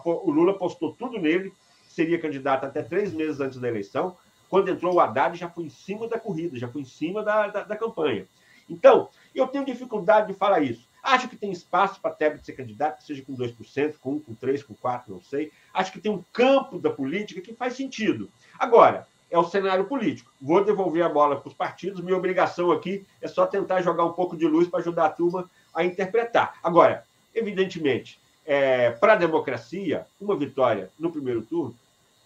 O 0.04 0.30
Lula 0.30 0.58
postou 0.58 0.92
tudo 0.92 1.16
nele, 1.16 1.52
seria 1.88 2.20
candidato 2.20 2.64
até 2.64 2.82
três 2.82 3.12
meses 3.12 3.40
antes 3.40 3.58
da 3.60 3.68
eleição. 3.68 4.16
Quando 4.48 4.68
entrou 4.68 4.94
o 4.94 5.00
Haddad, 5.00 5.38
já 5.38 5.48
foi 5.48 5.64
em 5.64 5.70
cima 5.70 6.08
da 6.08 6.18
corrida, 6.18 6.58
já 6.58 6.66
foi 6.66 6.82
em 6.82 6.86
cima 6.86 7.22
da, 7.22 7.46
da, 7.46 7.62
da 7.62 7.76
campanha. 7.76 8.26
Então, 8.68 9.08
eu 9.34 9.46
tenho 9.46 9.64
dificuldade 9.64 10.26
de 10.26 10.34
falar 10.34 10.60
isso. 10.60 10.89
Acho 11.02 11.28
que 11.28 11.36
tem 11.36 11.50
espaço 11.50 12.00
para 12.00 12.14
Tebet 12.14 12.44
ser 12.44 12.52
candidato, 12.52 13.02
seja 13.02 13.22
com 13.22 13.34
2%, 13.34 13.94
com 14.00 14.20
1%, 14.20 14.24
com 14.24 14.34
3%, 14.34 14.64
com 14.64 14.74
4%, 14.74 15.02
não 15.08 15.20
sei. 15.20 15.50
Acho 15.72 15.92
que 15.92 16.00
tem 16.00 16.12
um 16.12 16.24
campo 16.32 16.78
da 16.78 16.90
política 16.90 17.40
que 17.40 17.54
faz 17.54 17.74
sentido. 17.74 18.30
Agora, 18.58 19.06
é 19.30 19.38
o 19.38 19.44
cenário 19.44 19.84
político. 19.84 20.30
Vou 20.40 20.64
devolver 20.64 21.04
a 21.04 21.08
bola 21.08 21.40
para 21.40 21.48
os 21.48 21.54
partidos. 21.54 22.00
Minha 22.00 22.16
obrigação 22.16 22.72
aqui 22.72 23.06
é 23.22 23.28
só 23.28 23.46
tentar 23.46 23.80
jogar 23.80 24.04
um 24.04 24.12
pouco 24.12 24.36
de 24.36 24.46
luz 24.46 24.68
para 24.68 24.80
ajudar 24.80 25.06
a 25.06 25.10
turma 25.10 25.48
a 25.72 25.84
interpretar. 25.84 26.58
Agora, 26.62 27.04
evidentemente, 27.34 28.20
é, 28.44 28.90
para 28.90 29.12
a 29.12 29.16
democracia, 29.16 30.06
uma 30.20 30.36
vitória 30.36 30.90
no 30.98 31.12
primeiro 31.12 31.42
turno, 31.42 31.76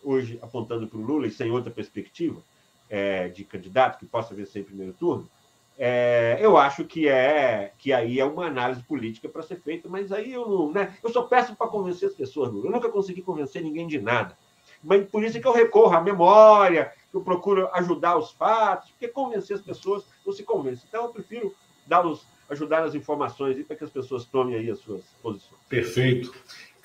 hoje 0.02 0.38
apontando 0.42 0.86
para 0.86 0.98
o 0.98 1.02
Lula 1.02 1.26
e 1.26 1.30
sem 1.30 1.50
outra 1.50 1.70
perspectiva 1.70 2.40
é, 2.88 3.28
de 3.28 3.44
candidato 3.44 3.98
que 3.98 4.06
possa 4.06 4.34
vencer 4.34 4.62
em 4.62 4.64
primeiro 4.64 4.92
turno, 4.92 5.28
é, 5.76 6.38
eu 6.40 6.56
acho 6.56 6.84
que 6.84 7.08
é 7.08 7.72
que 7.78 7.92
aí 7.92 8.20
é 8.20 8.24
uma 8.24 8.46
análise 8.46 8.82
política 8.82 9.28
para 9.28 9.42
ser 9.42 9.60
feita, 9.60 9.88
mas 9.88 10.12
aí 10.12 10.32
eu 10.32 10.48
não, 10.48 10.72
né? 10.72 10.96
Eu 11.02 11.10
sou 11.10 11.26
péssimo 11.26 11.56
para 11.56 11.66
convencer 11.66 12.08
as 12.08 12.14
pessoas. 12.14 12.48
Eu 12.48 12.70
nunca 12.70 12.88
consegui 12.88 13.22
convencer 13.22 13.62
ninguém 13.62 13.86
de 13.86 14.00
nada. 14.00 14.36
Mas 14.82 15.08
por 15.08 15.24
isso 15.24 15.36
é 15.36 15.40
que 15.40 15.46
eu 15.46 15.52
recorro 15.52 15.96
à 15.96 16.00
memória, 16.00 16.92
eu 17.12 17.20
procuro 17.22 17.68
ajudar 17.72 18.16
os 18.16 18.32
fatos, 18.32 18.90
porque 18.90 19.08
convencer 19.08 19.56
as 19.56 19.62
pessoas 19.62 20.04
não 20.24 20.32
se 20.32 20.42
convence. 20.42 20.84
Então, 20.86 21.04
eu 21.04 21.08
prefiro 21.08 21.54
dar-los, 21.86 22.26
ajudar 22.50 22.82
nas 22.82 22.94
informações 22.94 23.64
para 23.64 23.76
que 23.76 23.84
as 23.84 23.90
pessoas 23.90 24.24
tomem 24.26 24.56
aí 24.56 24.70
as 24.70 24.78
suas 24.78 25.02
posições. 25.22 25.60
Perfeito. 25.68 26.32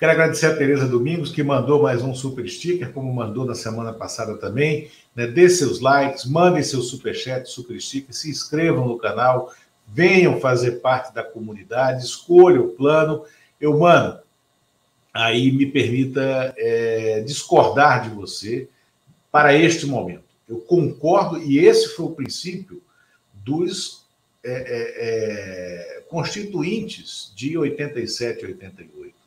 Quero 0.00 0.12
agradecer 0.12 0.46
a 0.46 0.56
Tereza 0.56 0.88
Domingos, 0.88 1.30
que 1.30 1.42
mandou 1.42 1.82
mais 1.82 2.02
um 2.02 2.14
super 2.14 2.48
sticker, 2.48 2.90
como 2.90 3.12
mandou 3.12 3.44
na 3.44 3.54
semana 3.54 3.92
passada 3.92 4.34
também. 4.38 4.90
Né? 5.14 5.26
Dê 5.26 5.46
seus 5.46 5.78
likes, 5.78 6.24
mandem 6.24 6.62
seus 6.62 6.88
superchat, 6.88 7.46
super 7.46 7.78
sticker, 7.78 8.14
se 8.14 8.30
inscrevam 8.30 8.88
no 8.88 8.96
canal, 8.96 9.52
venham 9.86 10.40
fazer 10.40 10.80
parte 10.80 11.12
da 11.12 11.22
comunidade, 11.22 12.02
escolham 12.02 12.64
o 12.64 12.68
plano. 12.70 13.26
Eu, 13.60 13.78
mano, 13.78 14.18
aí 15.12 15.52
me 15.52 15.66
permita 15.66 16.54
é, 16.56 17.20
discordar 17.20 18.08
de 18.08 18.08
você 18.08 18.70
para 19.30 19.54
este 19.54 19.84
momento. 19.84 20.24
Eu 20.48 20.60
concordo, 20.60 21.42
e 21.42 21.58
esse 21.58 21.94
foi 21.94 22.06
o 22.06 22.12
princípio 22.12 22.82
dos 23.34 24.06
é, 24.42 24.50
é, 24.50 25.98
é 25.98 26.00
constituintes 26.08 27.34
de 27.36 27.58
87 27.58 28.44
e 28.44 28.46
88, 28.46 29.19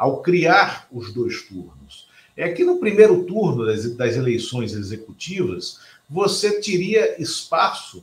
ao 0.00 0.22
criar 0.22 0.88
os 0.90 1.12
dois 1.12 1.42
turnos. 1.42 2.08
É 2.34 2.50
que 2.50 2.64
no 2.64 2.78
primeiro 2.78 3.22
turno 3.24 3.66
das, 3.66 3.94
das 3.94 4.16
eleições 4.16 4.72
executivas, 4.72 5.78
você 6.08 6.58
teria 6.58 7.20
espaço 7.20 8.02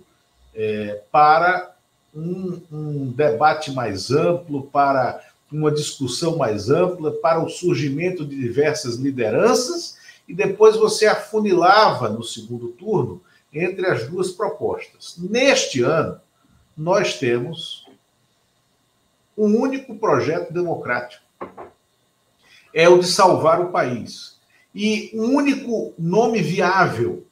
é, 0.53 1.01
para 1.11 1.75
um, 2.13 2.61
um 2.71 3.11
debate 3.11 3.71
mais 3.71 4.11
amplo, 4.11 4.67
para 4.67 5.25
uma 5.51 5.71
discussão 5.71 6.37
mais 6.37 6.69
ampla 6.69 7.13
para 7.13 7.43
o 7.43 7.49
surgimento 7.49 8.23
de 8.23 8.35
diversas 8.35 8.97
lideranças 8.97 9.97
e 10.27 10.35
depois 10.35 10.75
você 10.75 11.07
afunilava 11.07 12.09
no 12.09 12.23
segundo 12.23 12.67
turno 12.73 13.19
entre 13.51 13.87
as 13.87 14.07
duas 14.07 14.31
propostas. 14.31 15.15
Neste 15.17 15.81
ano, 15.81 16.21
nós 16.77 17.17
temos 17.17 17.87
um 19.35 19.59
único 19.59 19.97
projeto 19.97 20.53
democrático. 20.53 21.25
É 22.80 22.88
o 22.88 22.99
de 22.99 23.07
salvar 23.07 23.59
o 23.59 23.71
país. 23.71 24.38
E 24.75 25.09
um 25.15 25.34
único 25.34 25.95
nome 25.97 26.43
viável, 26.43 27.25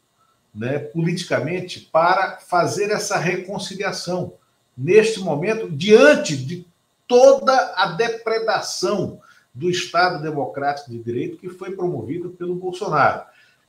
né, 0.51 0.79
politicamente, 0.79 1.81
para 1.91 2.37
fazer 2.37 2.89
essa 2.89 3.15
reconciliação. 3.19 4.33
Neste 4.75 5.19
momento, 5.19 5.69
diante 5.69 6.35
de 6.35 6.65
toda 7.07 7.53
a 7.75 7.91
depredação 7.91 9.21
do 9.53 9.69
Estado 9.69 10.19
Democrático 10.19 10.89
de 10.89 10.97
Direito 10.97 11.37
que 11.37 11.49
foi 11.49 11.75
promovido 11.75 12.31
pelo 12.31 12.55
Bolsonaro. 12.55 13.21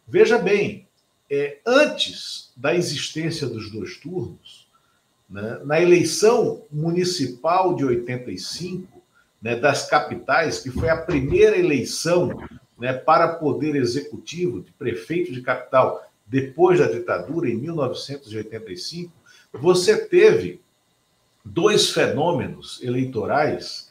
Veja 0.09 0.39
bem, 0.39 0.89
é, 1.31 1.59
antes 1.67 2.53
da 2.57 2.75
existência 2.75 3.47
dos 3.47 3.71
dois 3.71 3.99
turnos, 3.99 4.67
Né? 5.29 5.61
Na 5.65 5.79
eleição 5.79 6.63
municipal 6.71 7.75
de 7.75 7.85
85, 7.85 8.96
né, 9.47 9.55
das 9.55 9.89
capitais, 9.89 10.59
que 10.59 10.73
foi 10.73 10.89
a 10.89 10.97
primeira 10.97 11.57
eleição 11.57 12.37
né, 12.77 12.93
para 12.93 13.29
poder 13.29 13.77
executivo 13.77 14.61
de 14.61 14.73
prefeito 14.73 15.33
de 15.33 15.41
capital 15.41 16.05
depois 16.27 16.81
da 16.81 16.89
ditadura, 16.89 17.49
em 17.49 17.55
1985, 17.55 19.13
você 19.53 20.05
teve 20.05 20.61
dois 21.45 21.91
fenômenos 21.91 22.83
eleitorais, 22.83 23.89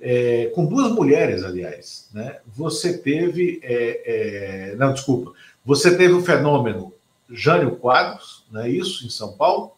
é, 0.00 0.46
com 0.54 0.64
duas 0.64 0.90
mulheres, 0.90 1.44
aliás. 1.44 2.08
Né? 2.14 2.38
Você 2.46 2.96
teve. 2.96 3.60
É, 3.62 4.70
é, 4.72 4.76
não, 4.76 4.94
desculpa. 4.94 5.34
Você 5.66 5.94
teve 5.98 6.14
o 6.14 6.22
fenômeno 6.22 6.94
Jânio 7.28 7.76
Quadros, 7.76 8.46
não 8.50 8.62
é 8.62 8.70
isso, 8.70 9.04
em 9.04 9.10
São 9.10 9.36
Paulo, 9.36 9.72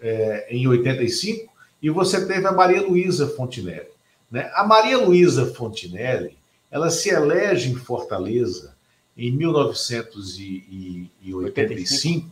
é, 0.00 0.48
em 0.50 0.66
85, 0.66 1.52
e 1.80 1.88
você 1.90 2.26
teve 2.26 2.44
a 2.44 2.52
Maria 2.52 2.82
Luísa 2.82 3.28
Fontinelli. 3.28 3.91
Né? 4.32 4.50
A 4.54 4.64
Maria 4.64 4.98
Luísa 4.98 5.54
Fontinelli 5.54 6.36
ela 6.70 6.88
se 6.88 7.10
elege 7.10 7.70
em 7.70 7.76
Fortaleza 7.76 8.74
em 9.14 9.30
1985, 9.30 12.30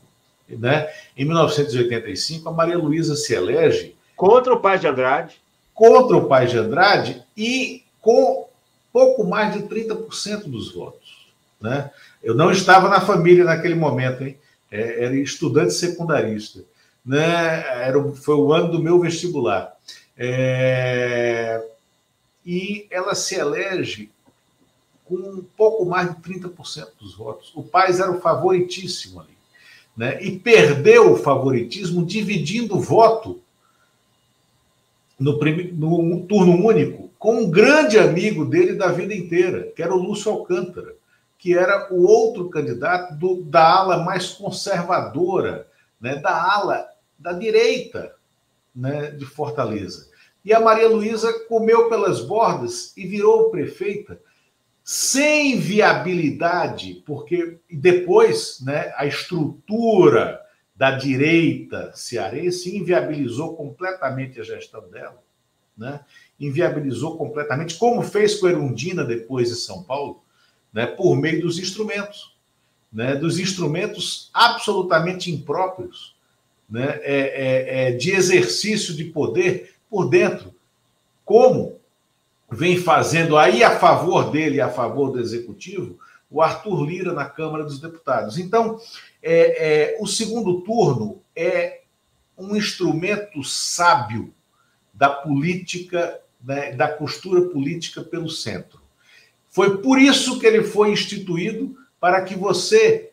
né? 0.48 0.88
Em 1.14 1.26
1985, 1.26 2.48
a 2.48 2.52
Maria 2.52 2.78
Luísa 2.78 3.14
se 3.14 3.34
elege 3.34 3.94
contra 4.16 4.54
o 4.54 4.60
pai 4.60 4.78
de 4.78 4.86
Andrade, 4.86 5.42
contra 5.74 6.16
o 6.16 6.26
pai 6.26 6.46
de 6.46 6.56
Andrade 6.56 7.22
e 7.36 7.84
com 8.00 8.48
pouco 8.90 9.24
mais 9.24 9.52
de 9.52 9.64
30% 9.64 10.44
dos 10.44 10.72
votos, 10.72 11.28
né? 11.60 11.90
Eu 12.22 12.34
não 12.34 12.50
estava 12.50 12.88
na 12.88 13.02
família 13.02 13.44
naquele 13.44 13.74
momento, 13.74 14.24
hein? 14.24 14.38
É, 14.70 15.04
era 15.04 15.14
estudante 15.16 15.74
secundarista, 15.74 16.64
né? 17.04 17.62
Era, 17.86 18.02
foi 18.14 18.36
o 18.36 18.54
ano 18.54 18.72
do 18.72 18.82
meu 18.82 18.98
vestibular. 18.98 19.76
É... 20.16 21.62
E 22.44 22.86
ela 22.90 23.14
se 23.14 23.34
elege 23.34 24.10
com 25.04 25.16
um 25.16 25.44
pouco 25.56 25.84
mais 25.84 26.14
de 26.14 26.20
30% 26.22 26.88
dos 26.98 27.16
votos. 27.16 27.52
O 27.54 27.62
Paz 27.62 28.00
era 28.00 28.10
o 28.10 28.20
favoritíssimo 28.20 29.20
ali. 29.20 29.36
Né? 29.96 30.22
E 30.22 30.38
perdeu 30.38 31.12
o 31.12 31.16
favoritismo 31.16 32.04
dividindo 32.04 32.76
o 32.76 32.80
voto 32.80 33.40
no, 35.18 35.38
no 35.38 36.26
turno 36.26 36.64
único 36.64 37.10
com 37.18 37.42
um 37.42 37.50
grande 37.50 37.98
amigo 37.98 38.46
dele 38.46 38.72
da 38.72 38.90
vida 38.90 39.14
inteira, 39.14 39.70
que 39.76 39.82
era 39.82 39.94
o 39.94 40.02
Lúcio 40.02 40.32
Alcântara, 40.32 40.94
que 41.38 41.54
era 41.54 41.92
o 41.92 42.06
outro 42.06 42.48
candidato 42.48 43.14
do, 43.14 43.42
da 43.42 43.78
ala 43.78 44.02
mais 44.02 44.28
conservadora, 44.28 45.68
né? 46.00 46.16
da 46.16 46.30
ala 46.30 46.88
da 47.18 47.34
direita 47.34 48.14
né? 48.74 49.10
de 49.10 49.26
Fortaleza. 49.26 50.08
E 50.44 50.52
a 50.52 50.60
Maria 50.60 50.88
Luísa 50.88 51.32
comeu 51.48 51.88
pelas 51.88 52.20
bordas 52.20 52.96
e 52.96 53.06
virou 53.06 53.50
prefeita 53.50 54.20
sem 54.82 55.58
viabilidade, 55.58 57.02
porque 57.06 57.58
depois 57.70 58.60
né, 58.62 58.92
a 58.96 59.06
estrutura 59.06 60.40
da 60.74 60.90
direita 60.92 61.92
cearense 61.94 62.74
inviabilizou 62.74 63.54
completamente 63.54 64.40
a 64.40 64.42
gestão 64.42 64.88
dela, 64.88 65.22
né? 65.76 66.00
inviabilizou 66.40 67.18
completamente, 67.18 67.76
como 67.76 68.02
fez 68.02 68.36
com 68.36 68.46
a 68.46 68.50
Erundina 68.50 69.04
depois 69.04 69.50
em 69.50 69.56
São 69.56 69.82
Paulo, 69.82 70.24
né, 70.72 70.86
por 70.86 71.16
meio 71.16 71.42
dos 71.42 71.58
instrumentos, 71.58 72.34
né, 72.90 73.14
dos 73.14 73.38
instrumentos 73.38 74.30
absolutamente 74.32 75.30
impróprios 75.30 76.16
né, 76.68 76.98
é, 77.02 77.18
é, 77.18 77.88
é 77.88 77.92
de 77.92 78.12
exercício 78.12 78.94
de 78.94 79.04
poder 79.04 79.74
por 79.90 80.08
dentro, 80.08 80.54
como 81.24 81.78
vem 82.50 82.78
fazendo 82.78 83.36
aí 83.36 83.62
a 83.62 83.78
favor 83.78 84.30
dele 84.30 84.60
a 84.60 84.68
favor 84.68 85.10
do 85.10 85.20
executivo 85.20 85.98
o 86.30 86.40
Arthur 86.40 86.84
Lira 86.84 87.12
na 87.12 87.24
Câmara 87.24 87.64
dos 87.64 87.80
Deputados. 87.80 88.38
Então, 88.38 88.80
é, 89.20 89.94
é, 89.94 89.96
o 90.00 90.06
segundo 90.06 90.60
turno 90.60 91.20
é 91.34 91.80
um 92.38 92.54
instrumento 92.54 93.42
sábio 93.42 94.32
da 94.94 95.10
política, 95.10 96.20
né, 96.42 96.72
da 96.72 96.88
costura 96.88 97.42
política 97.42 98.02
pelo 98.02 98.30
centro. 98.30 98.80
Foi 99.48 99.78
por 99.78 99.98
isso 99.98 100.38
que 100.38 100.46
ele 100.46 100.62
foi 100.62 100.92
instituído 100.92 101.76
para 101.98 102.22
que 102.22 102.36
você 102.36 103.10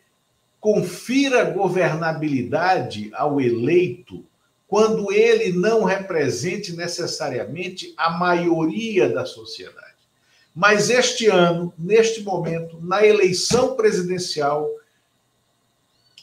confira 0.60 1.50
governabilidade 1.50 3.10
ao 3.12 3.40
eleito 3.40 4.24
quando 4.68 5.10
ele 5.10 5.50
não 5.50 5.82
represente 5.82 6.76
necessariamente 6.76 7.94
a 7.96 8.10
maioria 8.10 9.08
da 9.08 9.24
sociedade. 9.24 9.88
Mas 10.54 10.90
este 10.90 11.26
ano, 11.26 11.72
neste 11.78 12.22
momento, 12.22 12.78
na 12.82 13.04
eleição 13.04 13.74
presidencial, 13.74 14.68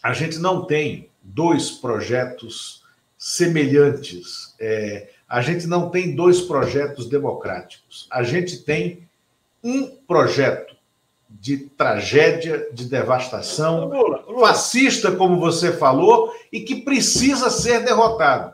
a 0.04 0.14
gente 0.14 0.38
não 0.38 0.66
tem 0.66 1.10
dois 1.24 1.72
projetos 1.72 2.84
semelhantes. 3.18 4.54
É, 4.60 5.10
a 5.28 5.42
gente 5.42 5.66
não 5.66 5.90
tem 5.90 6.16
dois 6.16 6.42
projetos 6.42 7.10
democráticos. 7.10 8.08
A 8.12 8.22
gente 8.22 8.58
tem 8.58 9.10
um 9.64 9.88
projeto 9.88 10.75
de 11.46 11.58
tragédia, 11.58 12.74
de 12.74 12.86
devastação, 12.86 13.88
Lula, 13.88 14.26
Lula. 14.28 14.48
fascista, 14.48 15.16
como 15.16 15.40
você 15.40 15.72
falou, 15.72 16.34
e 16.52 16.62
que 16.62 16.82
precisa 16.82 17.52
ser 17.52 17.86
derrotado 17.86 18.52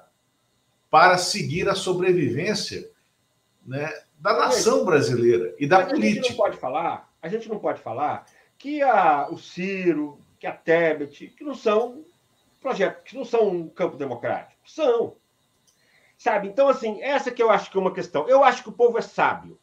para 0.90 1.18
seguir 1.18 1.70
a 1.70 1.74
sobrevivência 1.74 2.92
né, 3.66 3.90
da 4.20 4.34
nação 4.34 4.84
brasileira 4.84 5.56
e 5.58 5.66
da 5.66 5.86
política. 5.86 6.10
A 6.10 6.14
gente 6.16 6.30
não 6.32 6.36
pode 6.36 6.58
falar, 6.58 7.10
a 7.22 7.30
gente 7.30 7.50
não 7.50 7.60
pode 7.60 7.82
falar 7.82 8.26
que 8.58 8.82
a, 8.82 9.30
o 9.30 9.38
Ciro, 9.38 10.20
que 10.38 10.46
a 10.46 10.52
Tebet, 10.52 11.28
que 11.30 11.46
não 11.46 11.56
são 11.56 12.04
projetos, 12.60 13.10
que 13.10 13.16
não 13.16 13.24
são 13.24 13.48
um 13.48 13.70
campo 13.70 13.96
democrático. 13.96 14.60
São. 14.70 15.16
Sabe? 16.18 16.50
Então, 16.50 16.68
assim, 16.68 17.02
essa 17.02 17.32
que 17.32 17.42
eu 17.42 17.50
acho 17.50 17.72
que 17.72 17.78
é 17.78 17.80
uma 17.80 17.94
questão. 17.94 18.28
Eu 18.28 18.44
acho 18.44 18.64
que 18.64 18.70
o 18.70 18.74
povo 18.74 18.98
é 18.98 19.02
sábio. 19.02 19.58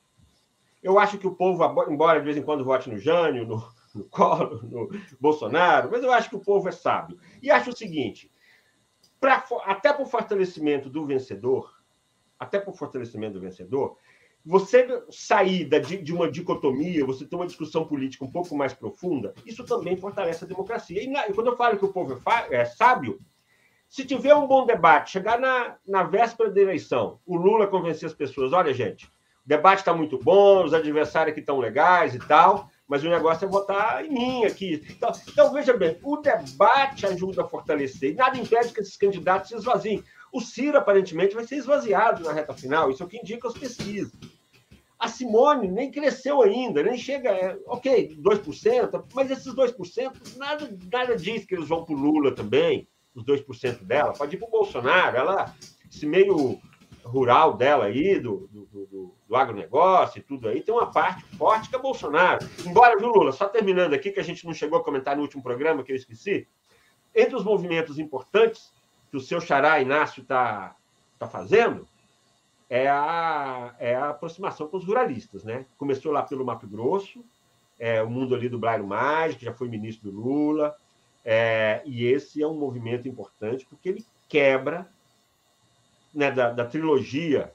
Eu 0.89 0.99
acho 0.99 1.19
que 1.19 1.27
o 1.27 1.35
povo, 1.35 1.63
embora 1.91 2.19
de 2.19 2.25
vez 2.25 2.39
em 2.39 2.43
quando 2.43 2.65
vote 2.65 2.89
no 2.89 2.97
Jânio, 2.97 3.47
no, 3.47 3.63
no 3.95 4.09
no 4.63 4.89
Bolsonaro, 5.21 5.91
mas 5.93 6.03
eu 6.03 6.11
acho 6.11 6.31
que 6.31 6.37
o 6.37 6.41
povo 6.41 6.67
é 6.67 6.73
sábio. 6.73 7.19
E 7.43 7.51
acho 7.51 7.69
o 7.69 7.77
seguinte: 7.77 8.33
pra, 9.21 9.45
até 9.67 9.93
para 9.93 10.03
o 10.03 10.07
fortalecimento 10.07 10.89
do 10.89 11.05
vencedor, 11.05 11.71
até 12.39 12.59
para 12.59 12.71
o 12.71 12.75
fortalecimento 12.75 13.35
do 13.35 13.41
vencedor, 13.41 13.99
você 14.43 15.05
sair 15.11 15.69
de 16.03 16.11
uma 16.15 16.31
dicotomia, 16.31 17.05
você 17.05 17.27
ter 17.27 17.37
uma 17.37 17.47
discussão 17.47 17.87
política 17.87 18.25
um 18.25 18.33
pouco 18.33 18.57
mais 18.57 18.73
profunda, 18.73 19.35
isso 19.45 19.67
também 19.67 19.95
fortalece 19.95 20.45
a 20.45 20.49
democracia. 20.49 21.03
E, 21.03 21.33
quando 21.35 21.49
eu 21.49 21.57
falo 21.57 21.77
que 21.77 21.85
o 21.85 21.93
povo 21.93 22.19
é, 22.51 22.63
é 22.63 22.65
sábio, 22.65 23.21
se 23.91 24.07
tiver 24.07 24.35
um 24.35 24.47
bom 24.47 24.65
debate, 24.65 25.11
chegar 25.11 25.39
na, 25.39 25.77
na 25.87 26.03
véspera 26.03 26.51
da 26.51 26.63
eleição, 26.63 27.21
o 27.27 27.37
Lula 27.37 27.67
convencer 27.67 28.07
as 28.07 28.15
pessoas, 28.15 28.55
olha, 28.55 28.73
gente, 28.73 29.07
debate 29.49 29.79
está 29.79 29.95
muito 29.95 30.19
bom, 30.19 30.63
os 30.63 30.75
adversários 30.75 31.33
aqui 31.33 31.41
estão 31.41 31.59
legais 31.59 32.15
e 32.15 32.19
tal, 32.19 32.69
mas 32.87 33.03
o 33.03 33.09
negócio 33.09 33.47
é 33.47 33.49
votar 33.49 34.05
em 34.05 34.11
mim 34.11 34.45
aqui. 34.45 34.85
Então, 34.91 35.11
então, 35.27 35.53
veja 35.55 35.75
bem, 35.75 35.99
o 36.03 36.19
debate 36.19 37.07
ajuda 37.07 37.43
a 37.43 37.49
fortalecer, 37.49 38.13
e 38.13 38.15
nada 38.15 38.39
impede 38.39 38.75
que 38.75 38.81
esses 38.81 38.97
candidatos 38.97 39.49
se 39.49 39.57
esvaziem. 39.57 40.05
O 40.31 40.43
Ciro, 40.43 40.77
aparentemente, 40.77 41.35
vai 41.35 41.47
ser 41.47 41.57
esvaziado 41.57 42.25
na 42.25 42.33
reta 42.33 42.53
final, 42.53 42.91
isso 42.91 43.03
é 43.03 43.07
o 43.07 43.09
que 43.09 43.17
indica 43.17 43.49
as 43.49 43.55
pesquisas. 43.55 44.13
A 44.99 45.09
Simone 45.09 45.69
nem 45.69 45.91
cresceu 45.91 46.43
ainda, 46.43 46.83
nem 46.83 46.99
chega, 46.99 47.31
é, 47.31 47.59
ok, 47.67 48.19
2%, 48.21 49.05
mas 49.15 49.31
esses 49.31 49.55
2%, 49.55 50.37
nada, 50.37 50.77
nada 50.93 51.17
diz 51.17 51.47
que 51.47 51.55
eles 51.55 51.69
vão 51.69 51.87
para 51.87 51.95
o 51.95 51.99
Lula 51.99 52.35
também, 52.35 52.87
os 53.15 53.25
2% 53.25 53.83
dela, 53.85 54.13
pode 54.13 54.37
ir 54.37 54.39
para 54.39 54.49
o 54.49 54.51
Bolsonaro, 54.51 55.17
ela, 55.17 55.55
esse 55.91 56.05
meio 56.05 56.61
rural 57.03 57.57
dela 57.57 57.87
aí, 57.87 58.19
do, 58.19 58.47
do, 58.53 58.67
do, 58.67 59.15
do 59.29 59.37
agronegócio 59.37 60.19
e 60.19 60.23
tudo 60.23 60.49
aí, 60.49 60.63
tem 60.63 60.75
uma 60.75 60.91
parte 60.91 61.23
forte 61.37 61.69
que 61.69 61.77
é 61.77 61.79
Bolsonaro. 61.79 62.49
Embora, 62.65 62.99
viu, 62.99 63.09
Lula, 63.09 63.31
só 63.31 63.47
terminando 63.47 63.93
aqui, 63.93 64.11
que 64.11 64.21
a 64.21 64.25
gente 64.25 64.47
não 64.47 64.55
chegou 64.55 64.79
a 64.79 64.85
comentar 64.85 65.15
no 65.15 65.23
último 65.23 65.43
programa, 65.43 65.83
que 65.83 65.93
eu 65.93 65.97
esqueci, 65.97 66.49
entre 67.15 67.37
os 67.37 67.45
movimentos 67.45 67.99
importantes 67.99 68.73
que 69.11 69.17
o 69.17 69.21
seu 69.21 69.41
xará 69.41 69.81
Inácio 69.81 70.23
está 70.23 70.75
tá 71.19 71.29
fazendo, 71.29 71.87
é 72.71 72.89
a, 72.89 73.75
é 73.79 73.95
a 73.95 74.11
aproximação 74.11 74.69
com 74.69 74.77
os 74.77 74.85
ruralistas, 74.85 75.45
né? 75.45 75.67
Começou 75.77 76.13
lá 76.13 76.23
pelo 76.23 76.45
Mato 76.45 76.67
Grosso, 76.67 77.25
é, 77.79 78.03
o 78.03 78.11
mundo 78.11 78.35
ali 78.35 78.49
do 78.49 78.59
Blairo 78.59 78.87
Mágico, 78.87 79.41
que 79.41 79.45
já 79.45 79.53
foi 79.53 79.69
ministro 79.69 80.11
do 80.11 80.21
Lula, 80.21 80.77
é, 81.25 81.83
e 81.85 82.05
esse 82.05 82.43
é 82.43 82.47
um 82.47 82.55
movimento 82.55 83.09
importante 83.09 83.67
porque 83.67 83.89
ele 83.89 84.07
quebra 84.29 84.89
né, 86.15 86.31
da, 86.31 86.51
da, 86.51 86.65
trilogia 86.65 87.53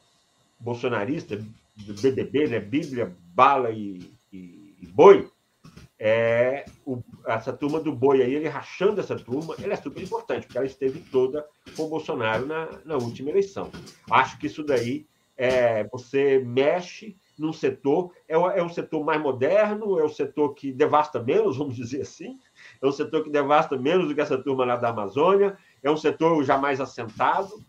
bolsonarista, 0.60 1.44
do 1.76 1.94
BBB, 1.94 2.48
né, 2.48 2.60
Bíblia, 2.60 3.16
Bala 3.34 3.72
e, 3.72 4.12
e, 4.32 4.78
e 4.82 4.88
Boi, 4.88 5.30
é, 6.06 6.66
o, 6.86 7.02
essa 7.26 7.54
turma 7.54 7.80
do 7.80 7.94
boi 7.94 8.22
aí, 8.22 8.36
ele 8.36 8.50
rachando 8.50 9.00
essa 9.00 9.16
turma, 9.16 9.56
ele 9.58 9.72
é 9.72 9.76
super 9.78 10.04
importante, 10.04 10.46
porque 10.46 10.58
ela 10.58 10.68
esteve 10.68 11.00
toda 11.00 11.48
com 11.78 11.84
o 11.84 11.90
Bolsonaro 11.90 12.46
na, 12.46 12.68
na 12.84 12.98
última 12.98 13.30
eleição. 13.30 13.72
Acho 14.12 14.38
que 14.38 14.48
isso 14.48 14.64
daí 14.64 15.08
é, 15.38 15.86
você 15.86 16.40
mexe 16.46 17.16
num 17.38 17.54
setor, 17.54 18.12
é, 18.28 18.34
é 18.36 18.62
um 18.62 18.70
setor 18.70 19.04
mais 19.04 19.22
moderno, 19.22 19.98
é 19.98 20.04
um 20.04 20.10
setor 20.10 20.54
que 20.54 20.74
devasta 20.74 21.24
menos, 21.24 21.56
vamos 21.58 21.76
dizer 21.76 22.02
assim, 22.02 22.38
é 22.82 22.86
um 22.86 22.92
setor 22.92 23.24
que 23.24 23.30
devasta 23.30 23.78
menos 23.78 24.08
do 24.08 24.14
que 24.14 24.22
essa 24.22 24.38
turma 24.38 24.66
lá 24.66 24.76
da 24.76 24.90
Amazônia, 24.90 25.58
é 25.82 25.90
um 25.90 25.98
setor 25.98 26.44
já 26.44 26.58
mais 26.58 26.82
assentado 26.82 27.64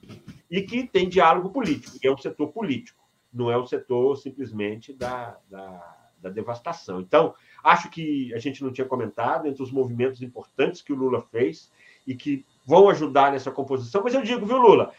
e 0.51 0.63
que 0.63 0.89
tem 0.89 1.09
diálogo 1.09 1.51
político, 1.51 1.97
é 2.03 2.11
um 2.11 2.19
setor 2.19 2.49
político, 2.49 3.04
não 3.35 3.51
é 3.51 3.59
um 3.59 3.67
setor 3.67 4.17
simplesmente 4.17 4.93
da, 4.93 5.37
da, 5.51 5.97
da 6.23 6.31
devastação. 6.31 7.01
Então, 7.01 7.35
acho 7.63 7.91
que 7.91 8.33
a 8.33 8.39
gente 8.39 8.63
não 8.63 8.73
tinha 8.73 8.87
comentado 8.87 9.47
entre 9.47 9.63
os 9.63 9.73
movimentos 9.73 10.23
importantes 10.23 10.81
que 10.81 10.93
o 10.93 10.97
Lula 10.97 11.21
fez 11.21 11.71
e 12.07 12.15
que 12.15 12.45
vão 12.65 12.89
ajudar 12.89 13.33
nessa 13.33 13.51
composição, 13.51 14.03
mas 14.05 14.15
eu 14.15 14.23
digo, 14.23 14.47
viu, 14.47 14.59
Lula, 14.59 14.93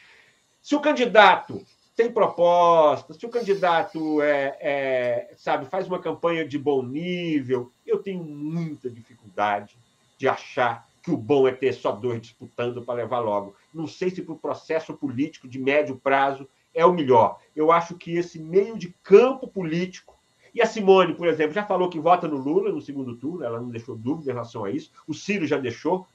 se 0.61 0.75
o 0.75 0.81
candidato 0.81 1.65
tem 1.95 2.11
proposta, 2.11 3.13
se 3.13 3.25
o 3.25 3.29
candidato 3.29 4.21
é, 4.21 4.57
é, 4.59 5.33
sabe, 5.37 5.65
faz 5.65 5.87
uma 5.87 5.99
campanha 5.99 6.45
de 6.45 6.57
bom 6.57 6.83
nível, 6.83 7.71
eu 7.85 7.99
tenho 7.99 8.23
muita 8.23 8.89
dificuldade 8.89 9.77
de 10.17 10.27
achar 10.27 10.87
que 11.01 11.11
o 11.11 11.17
bom 11.17 11.47
é 11.47 11.51
ter 11.51 11.71
só 11.73 11.91
dois 11.91 12.19
disputando 12.19 12.81
para 12.81 12.95
levar 12.95 13.19
logo. 13.19 13.55
Não 13.73 13.87
sei 13.87 14.09
se 14.09 14.23
para 14.23 14.33
o 14.33 14.39
processo 14.39 14.93
político 14.93 15.47
de 15.47 15.59
médio 15.59 15.95
prazo 15.95 16.49
é 16.75 16.85
o 16.85 16.93
melhor. 16.93 17.39
Eu 17.55 17.71
acho 17.71 17.95
que 17.95 18.17
esse 18.17 18.37
meio 18.37 18.77
de 18.77 18.93
campo 19.01 19.47
político. 19.47 20.13
E 20.53 20.61
a 20.61 20.65
Simone, 20.65 21.15
por 21.15 21.27
exemplo, 21.27 21.53
já 21.53 21.63
falou 21.65 21.89
que 21.89 21.99
vota 21.99 22.27
no 22.27 22.37
Lula 22.37 22.71
no 22.71 22.81
segundo 22.81 23.15
turno, 23.15 23.43
ela 23.43 23.59
não 23.59 23.69
deixou 23.69 23.95
dúvida 23.95 24.29
em 24.29 24.33
relação 24.33 24.63
a 24.63 24.69
isso. 24.69 24.91
O 25.07 25.13
Ciro 25.13 25.47
já 25.47 25.57
deixou. 25.57 26.07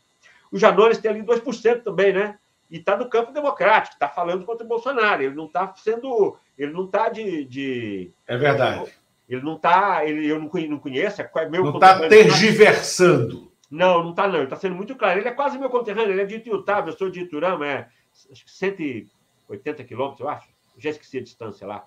O 0.52 0.58
Janones 0.58 0.98
tem 0.98 1.10
ali 1.10 1.22
2% 1.22 1.82
também, 1.82 2.12
né? 2.12 2.38
e 2.70 2.78
está 2.78 2.96
no 2.96 3.10
campo 3.10 3.32
democrático, 3.32 3.94
está 3.94 4.08
falando 4.08 4.44
contra 4.44 4.64
o 4.64 4.68
Bolsonaro. 4.68 5.22
Ele 5.22 5.34
não 5.34 5.46
está 5.46 5.74
sendo. 5.74 6.36
Ele 6.56 6.72
não 6.72 6.84
está 6.84 7.08
de, 7.08 7.44
de, 7.44 8.12
É 8.26 8.36
verdade. 8.36 8.92
Ele 9.28 9.42
não 9.42 9.56
está. 9.56 10.06
Eu 10.06 10.38
não 10.38 10.78
conheço, 10.78 11.20
é 11.20 11.48
meu 11.48 11.64
Não 11.64 11.74
está 11.74 12.08
tergiversando. 12.08 13.50
Não, 13.70 14.02
não 14.02 14.10
está, 14.10 14.26
não. 14.28 14.36
Ele 14.36 14.44
está 14.44 14.56
sendo 14.56 14.76
muito 14.76 14.94
claro. 14.94 15.18
Ele 15.18 15.28
é 15.28 15.32
quase 15.32 15.58
meu 15.58 15.70
conterrâneo, 15.70 16.12
ele 16.12 16.22
é 16.22 16.24
de 16.24 16.36
Itiutaba, 16.36 16.90
eu 16.90 16.96
sou 16.96 17.10
de 17.10 17.20
Iturama, 17.20 17.66
é 17.66 17.88
acho 18.30 18.44
que 18.44 18.50
180 18.50 19.84
quilômetros, 19.84 20.20
eu 20.20 20.28
acho. 20.28 20.48
Já 20.82 20.90
esqueci 20.90 21.18
a 21.18 21.22
distância 21.22 21.66
lá, 21.66 21.86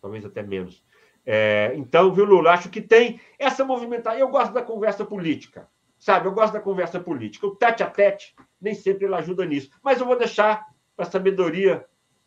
talvez 0.00 0.24
até 0.24 0.42
menos. 0.42 0.84
É, 1.24 1.72
então, 1.76 2.12
viu, 2.12 2.24
Lula? 2.24 2.50
Acho 2.50 2.68
que 2.68 2.80
tem 2.80 3.20
essa 3.38 3.64
movimentação. 3.64 4.18
Eu 4.18 4.28
gosto 4.28 4.52
da 4.52 4.62
conversa 4.62 5.04
política. 5.04 5.68
Sabe, 5.98 6.26
eu 6.26 6.32
gosto 6.32 6.52
da 6.52 6.60
conversa 6.60 6.98
política. 6.98 7.46
O 7.46 7.54
tete 7.54 7.82
a 7.82 7.86
tete, 7.88 8.34
nem 8.60 8.74
sempre 8.74 9.04
ele 9.04 9.14
ajuda 9.14 9.44
nisso. 9.44 9.70
Mas 9.82 10.00
eu 10.00 10.06
vou 10.06 10.18
deixar 10.18 10.66
para 10.96 11.06
a 11.06 11.10
sabedoria 11.10 11.84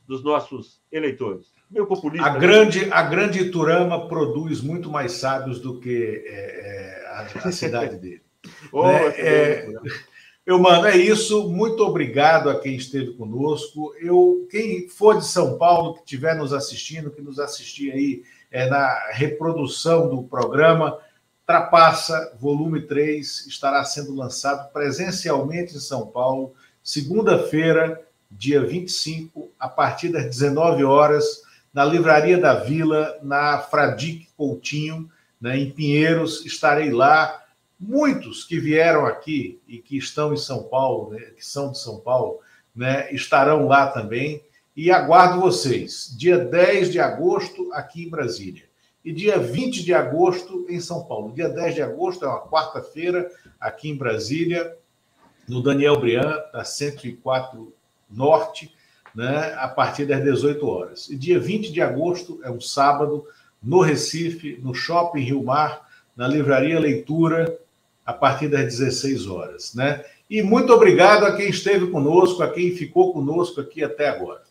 dos 0.07 0.23
nossos 0.23 0.81
eleitores. 0.91 1.53
Meu 1.69 1.85
populista. 1.85 2.25
A 2.25 2.33
né? 2.33 2.39
grande, 2.39 2.91
a 2.91 3.01
grande 3.01 3.39
Iturama 3.39 4.07
produz 4.07 4.61
muito 4.61 4.89
mais 4.89 5.13
sábios 5.13 5.59
do 5.59 5.79
que 5.79 6.23
é, 6.25 7.01
é, 7.01 7.07
a, 7.07 7.47
a, 7.49 7.51
cidade 7.51 7.97
dele. 7.97 8.23
oh, 8.71 8.87
né? 8.87 9.07
é, 9.17 9.73
eu, 10.45 10.59
mano, 10.59 10.85
é 10.85 10.95
isso. 10.95 11.49
Muito 11.49 11.83
obrigado 11.83 12.49
a 12.49 12.59
quem 12.59 12.75
esteve 12.75 13.13
conosco. 13.13 13.93
Eu, 13.99 14.47
quem 14.51 14.87
for 14.87 15.17
de 15.17 15.25
São 15.25 15.57
Paulo, 15.57 15.95
que 15.95 16.01
estiver 16.01 16.35
nos 16.35 16.53
assistindo, 16.53 17.09
que 17.09 17.21
nos 17.21 17.39
assistir 17.39 17.91
aí 17.91 18.23
é, 18.51 18.69
na 18.69 19.09
reprodução 19.11 20.07
do 20.09 20.23
programa, 20.23 20.99
Trapaça, 21.45 22.35
volume 22.39 22.81
3, 22.81 23.45
estará 23.45 23.83
sendo 23.83 24.15
lançado 24.15 24.71
presencialmente 24.71 25.75
em 25.75 25.79
São 25.79 26.07
Paulo, 26.07 26.55
segunda-feira, 26.81 28.01
dia 28.31 28.65
25, 28.65 29.51
a 29.59 29.69
partir 29.69 30.09
das 30.09 30.25
19 30.25 30.83
horas, 30.83 31.43
na 31.71 31.85
Livraria 31.85 32.39
da 32.39 32.55
Vila, 32.55 33.19
na 33.21 33.59
Fradique 33.59 34.27
Coutinho, 34.35 35.07
né, 35.39 35.57
em 35.57 35.69
Pinheiros. 35.69 36.45
Estarei 36.45 36.89
lá. 36.89 37.43
Muitos 37.79 38.43
que 38.43 38.59
vieram 38.59 39.05
aqui 39.05 39.59
e 39.67 39.77
que 39.77 39.97
estão 39.97 40.33
em 40.33 40.37
São 40.37 40.63
Paulo, 40.63 41.11
né, 41.11 41.19
que 41.35 41.45
são 41.45 41.71
de 41.71 41.79
São 41.79 41.99
Paulo, 41.99 42.39
né, 42.75 43.11
estarão 43.13 43.67
lá 43.67 43.87
também. 43.87 44.43
E 44.75 44.91
aguardo 44.91 45.39
vocês, 45.39 46.13
dia 46.17 46.37
10 46.37 46.91
de 46.91 46.99
agosto, 46.99 47.71
aqui 47.73 48.03
em 48.03 48.09
Brasília 48.09 48.65
e 49.05 49.13
dia 49.13 49.37
20 49.37 49.83
de 49.83 49.93
agosto 49.93 50.65
em 50.67 50.79
São 50.79 51.03
Paulo. 51.03 51.31
Dia 51.31 51.47
10 51.47 51.75
de 51.75 51.81
agosto 51.83 52.25
é 52.25 52.27
uma 52.27 52.41
quarta-feira 52.47 53.29
aqui 53.59 53.87
em 53.87 53.95
Brasília, 53.95 54.75
no 55.47 55.61
Daniel 55.61 55.99
Brian, 55.99 56.35
da 56.51 56.63
104 56.63 57.71
Norte, 58.09 58.73
né, 59.13 59.53
a 59.59 59.67
partir 59.67 60.07
das 60.07 60.23
18 60.23 60.67
horas. 60.67 61.09
E 61.09 61.15
dia 61.15 61.39
20 61.39 61.71
de 61.71 61.81
agosto 61.81 62.39
é 62.43 62.49
um 62.49 62.59
sábado 62.59 63.27
no 63.61 63.79
Recife, 63.79 64.59
no 64.61 64.73
Shopping 64.73 65.21
Rio 65.21 65.43
Mar, 65.43 65.87
na 66.17 66.27
Livraria 66.27 66.79
Leitura, 66.79 67.59
a 68.05 68.13
partir 68.13 68.47
das 68.47 68.63
16 68.63 69.27
horas, 69.27 69.73
né? 69.73 70.03
E 70.29 70.41
muito 70.41 70.71
obrigado 70.73 71.25
a 71.25 71.35
quem 71.35 71.49
esteve 71.49 71.87
conosco, 71.87 72.43
a 72.43 72.49
quem 72.49 72.71
ficou 72.71 73.13
conosco 73.13 73.61
aqui 73.61 73.83
até 73.83 74.09
agora. 74.09 74.43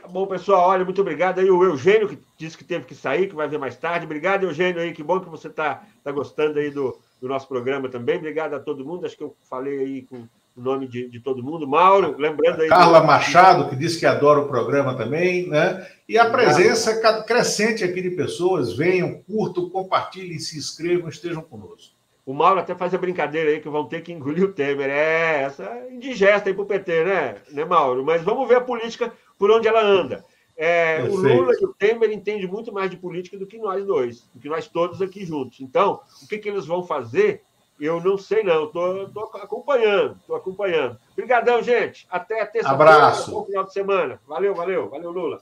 Tá 0.00 0.08
bom, 0.08 0.26
pessoal. 0.26 0.70
Olha, 0.70 0.84
muito 0.84 1.00
obrigado 1.00 1.40
aí 1.40 1.50
o 1.50 1.62
Eugênio, 1.62 2.08
que 2.08 2.18
disse 2.38 2.56
que 2.56 2.64
teve 2.64 2.84
que 2.84 2.94
sair, 2.94 3.28
que 3.28 3.34
vai 3.34 3.48
ver 3.48 3.58
mais 3.58 3.76
tarde. 3.76 4.06
Obrigado, 4.06 4.44
Eugênio, 4.44 4.80
aí. 4.80 4.92
Que 4.92 5.02
bom 5.02 5.20
que 5.20 5.28
você 5.28 5.48
está 5.48 5.82
tá 6.02 6.10
gostando 6.10 6.58
aí 6.58 6.70
do, 6.70 6.96
do 7.20 7.28
nosso 7.28 7.46
programa 7.46 7.88
também. 7.88 8.16
Obrigado 8.16 8.54
a 8.54 8.60
todo 8.60 8.84
mundo. 8.84 9.04
Acho 9.04 9.16
que 9.16 9.22
eu 9.22 9.36
falei 9.48 9.78
aí 9.78 10.02
com 10.02 10.16
o 10.56 10.60
nome 10.60 10.86
de, 10.86 11.08
de 11.08 11.20
todo 11.20 11.42
mundo. 11.42 11.66
Mauro, 11.66 12.16
lembrando 12.16 12.62
aí. 12.62 12.68
Carla 12.68 13.00
do... 13.00 13.06
Machado, 13.06 13.68
que 13.68 13.76
disse 13.76 13.98
que 13.98 14.06
adora 14.06 14.40
o 14.40 14.48
programa 14.48 14.96
também, 14.96 15.48
né? 15.48 15.86
E 16.08 16.16
a 16.16 16.30
presença 16.30 16.98
crescente 17.24 17.84
aqui 17.84 18.00
de 18.00 18.10
pessoas. 18.10 18.72
Venham, 18.74 19.22
curtam, 19.22 19.68
compartilhem, 19.68 20.38
se 20.38 20.56
inscrevam, 20.56 21.08
estejam 21.08 21.42
conosco. 21.42 21.99
O 22.30 22.32
Mauro 22.32 22.60
até 22.60 22.76
faz 22.76 22.94
a 22.94 22.98
brincadeira 22.98 23.50
aí 23.50 23.58
que 23.58 23.68
vão 23.68 23.86
ter 23.86 24.02
que 24.02 24.12
engolir 24.12 24.44
o 24.44 24.52
Temer. 24.52 24.88
É, 24.88 25.42
essa 25.42 25.64
é 25.64 25.92
indigesta 25.92 26.48
aí 26.48 26.54
para 26.54 26.62
o 26.62 26.66
PT, 26.66 27.02
né? 27.02 27.42
né, 27.50 27.64
Mauro? 27.64 28.04
Mas 28.04 28.22
vamos 28.22 28.48
ver 28.48 28.58
a 28.58 28.60
política 28.60 29.12
por 29.36 29.50
onde 29.50 29.66
ela 29.66 29.82
anda. 29.82 30.24
É, 30.56 31.02
o 31.10 31.16
Lula 31.16 31.52
e 31.60 31.64
o 31.64 31.74
Temer 31.74 32.12
entendem 32.12 32.46
muito 32.46 32.72
mais 32.72 32.88
de 32.88 32.96
política 32.96 33.36
do 33.36 33.48
que 33.48 33.58
nós 33.58 33.84
dois, 33.84 34.28
do 34.32 34.38
que 34.38 34.48
nós 34.48 34.68
todos 34.68 35.02
aqui 35.02 35.24
juntos. 35.24 35.60
Então, 35.60 36.02
o 36.22 36.28
que, 36.28 36.38
que 36.38 36.48
eles 36.48 36.66
vão 36.66 36.84
fazer, 36.84 37.42
eu 37.80 38.00
não 38.00 38.16
sei 38.16 38.44
não. 38.44 38.66
Estou 38.66 39.10
acompanhando, 39.34 40.16
estou 40.20 40.36
acompanhando. 40.36 41.00
Obrigadão, 41.10 41.60
gente. 41.64 42.06
Até 42.08 42.46
terça-feira. 42.46 42.94
Abraço. 42.94 43.32
Bom 43.32 43.44
final 43.44 43.64
de 43.64 43.72
semana. 43.72 44.20
Valeu, 44.28 44.54
valeu. 44.54 44.88
Valeu, 44.88 45.10
Lula. 45.10 45.38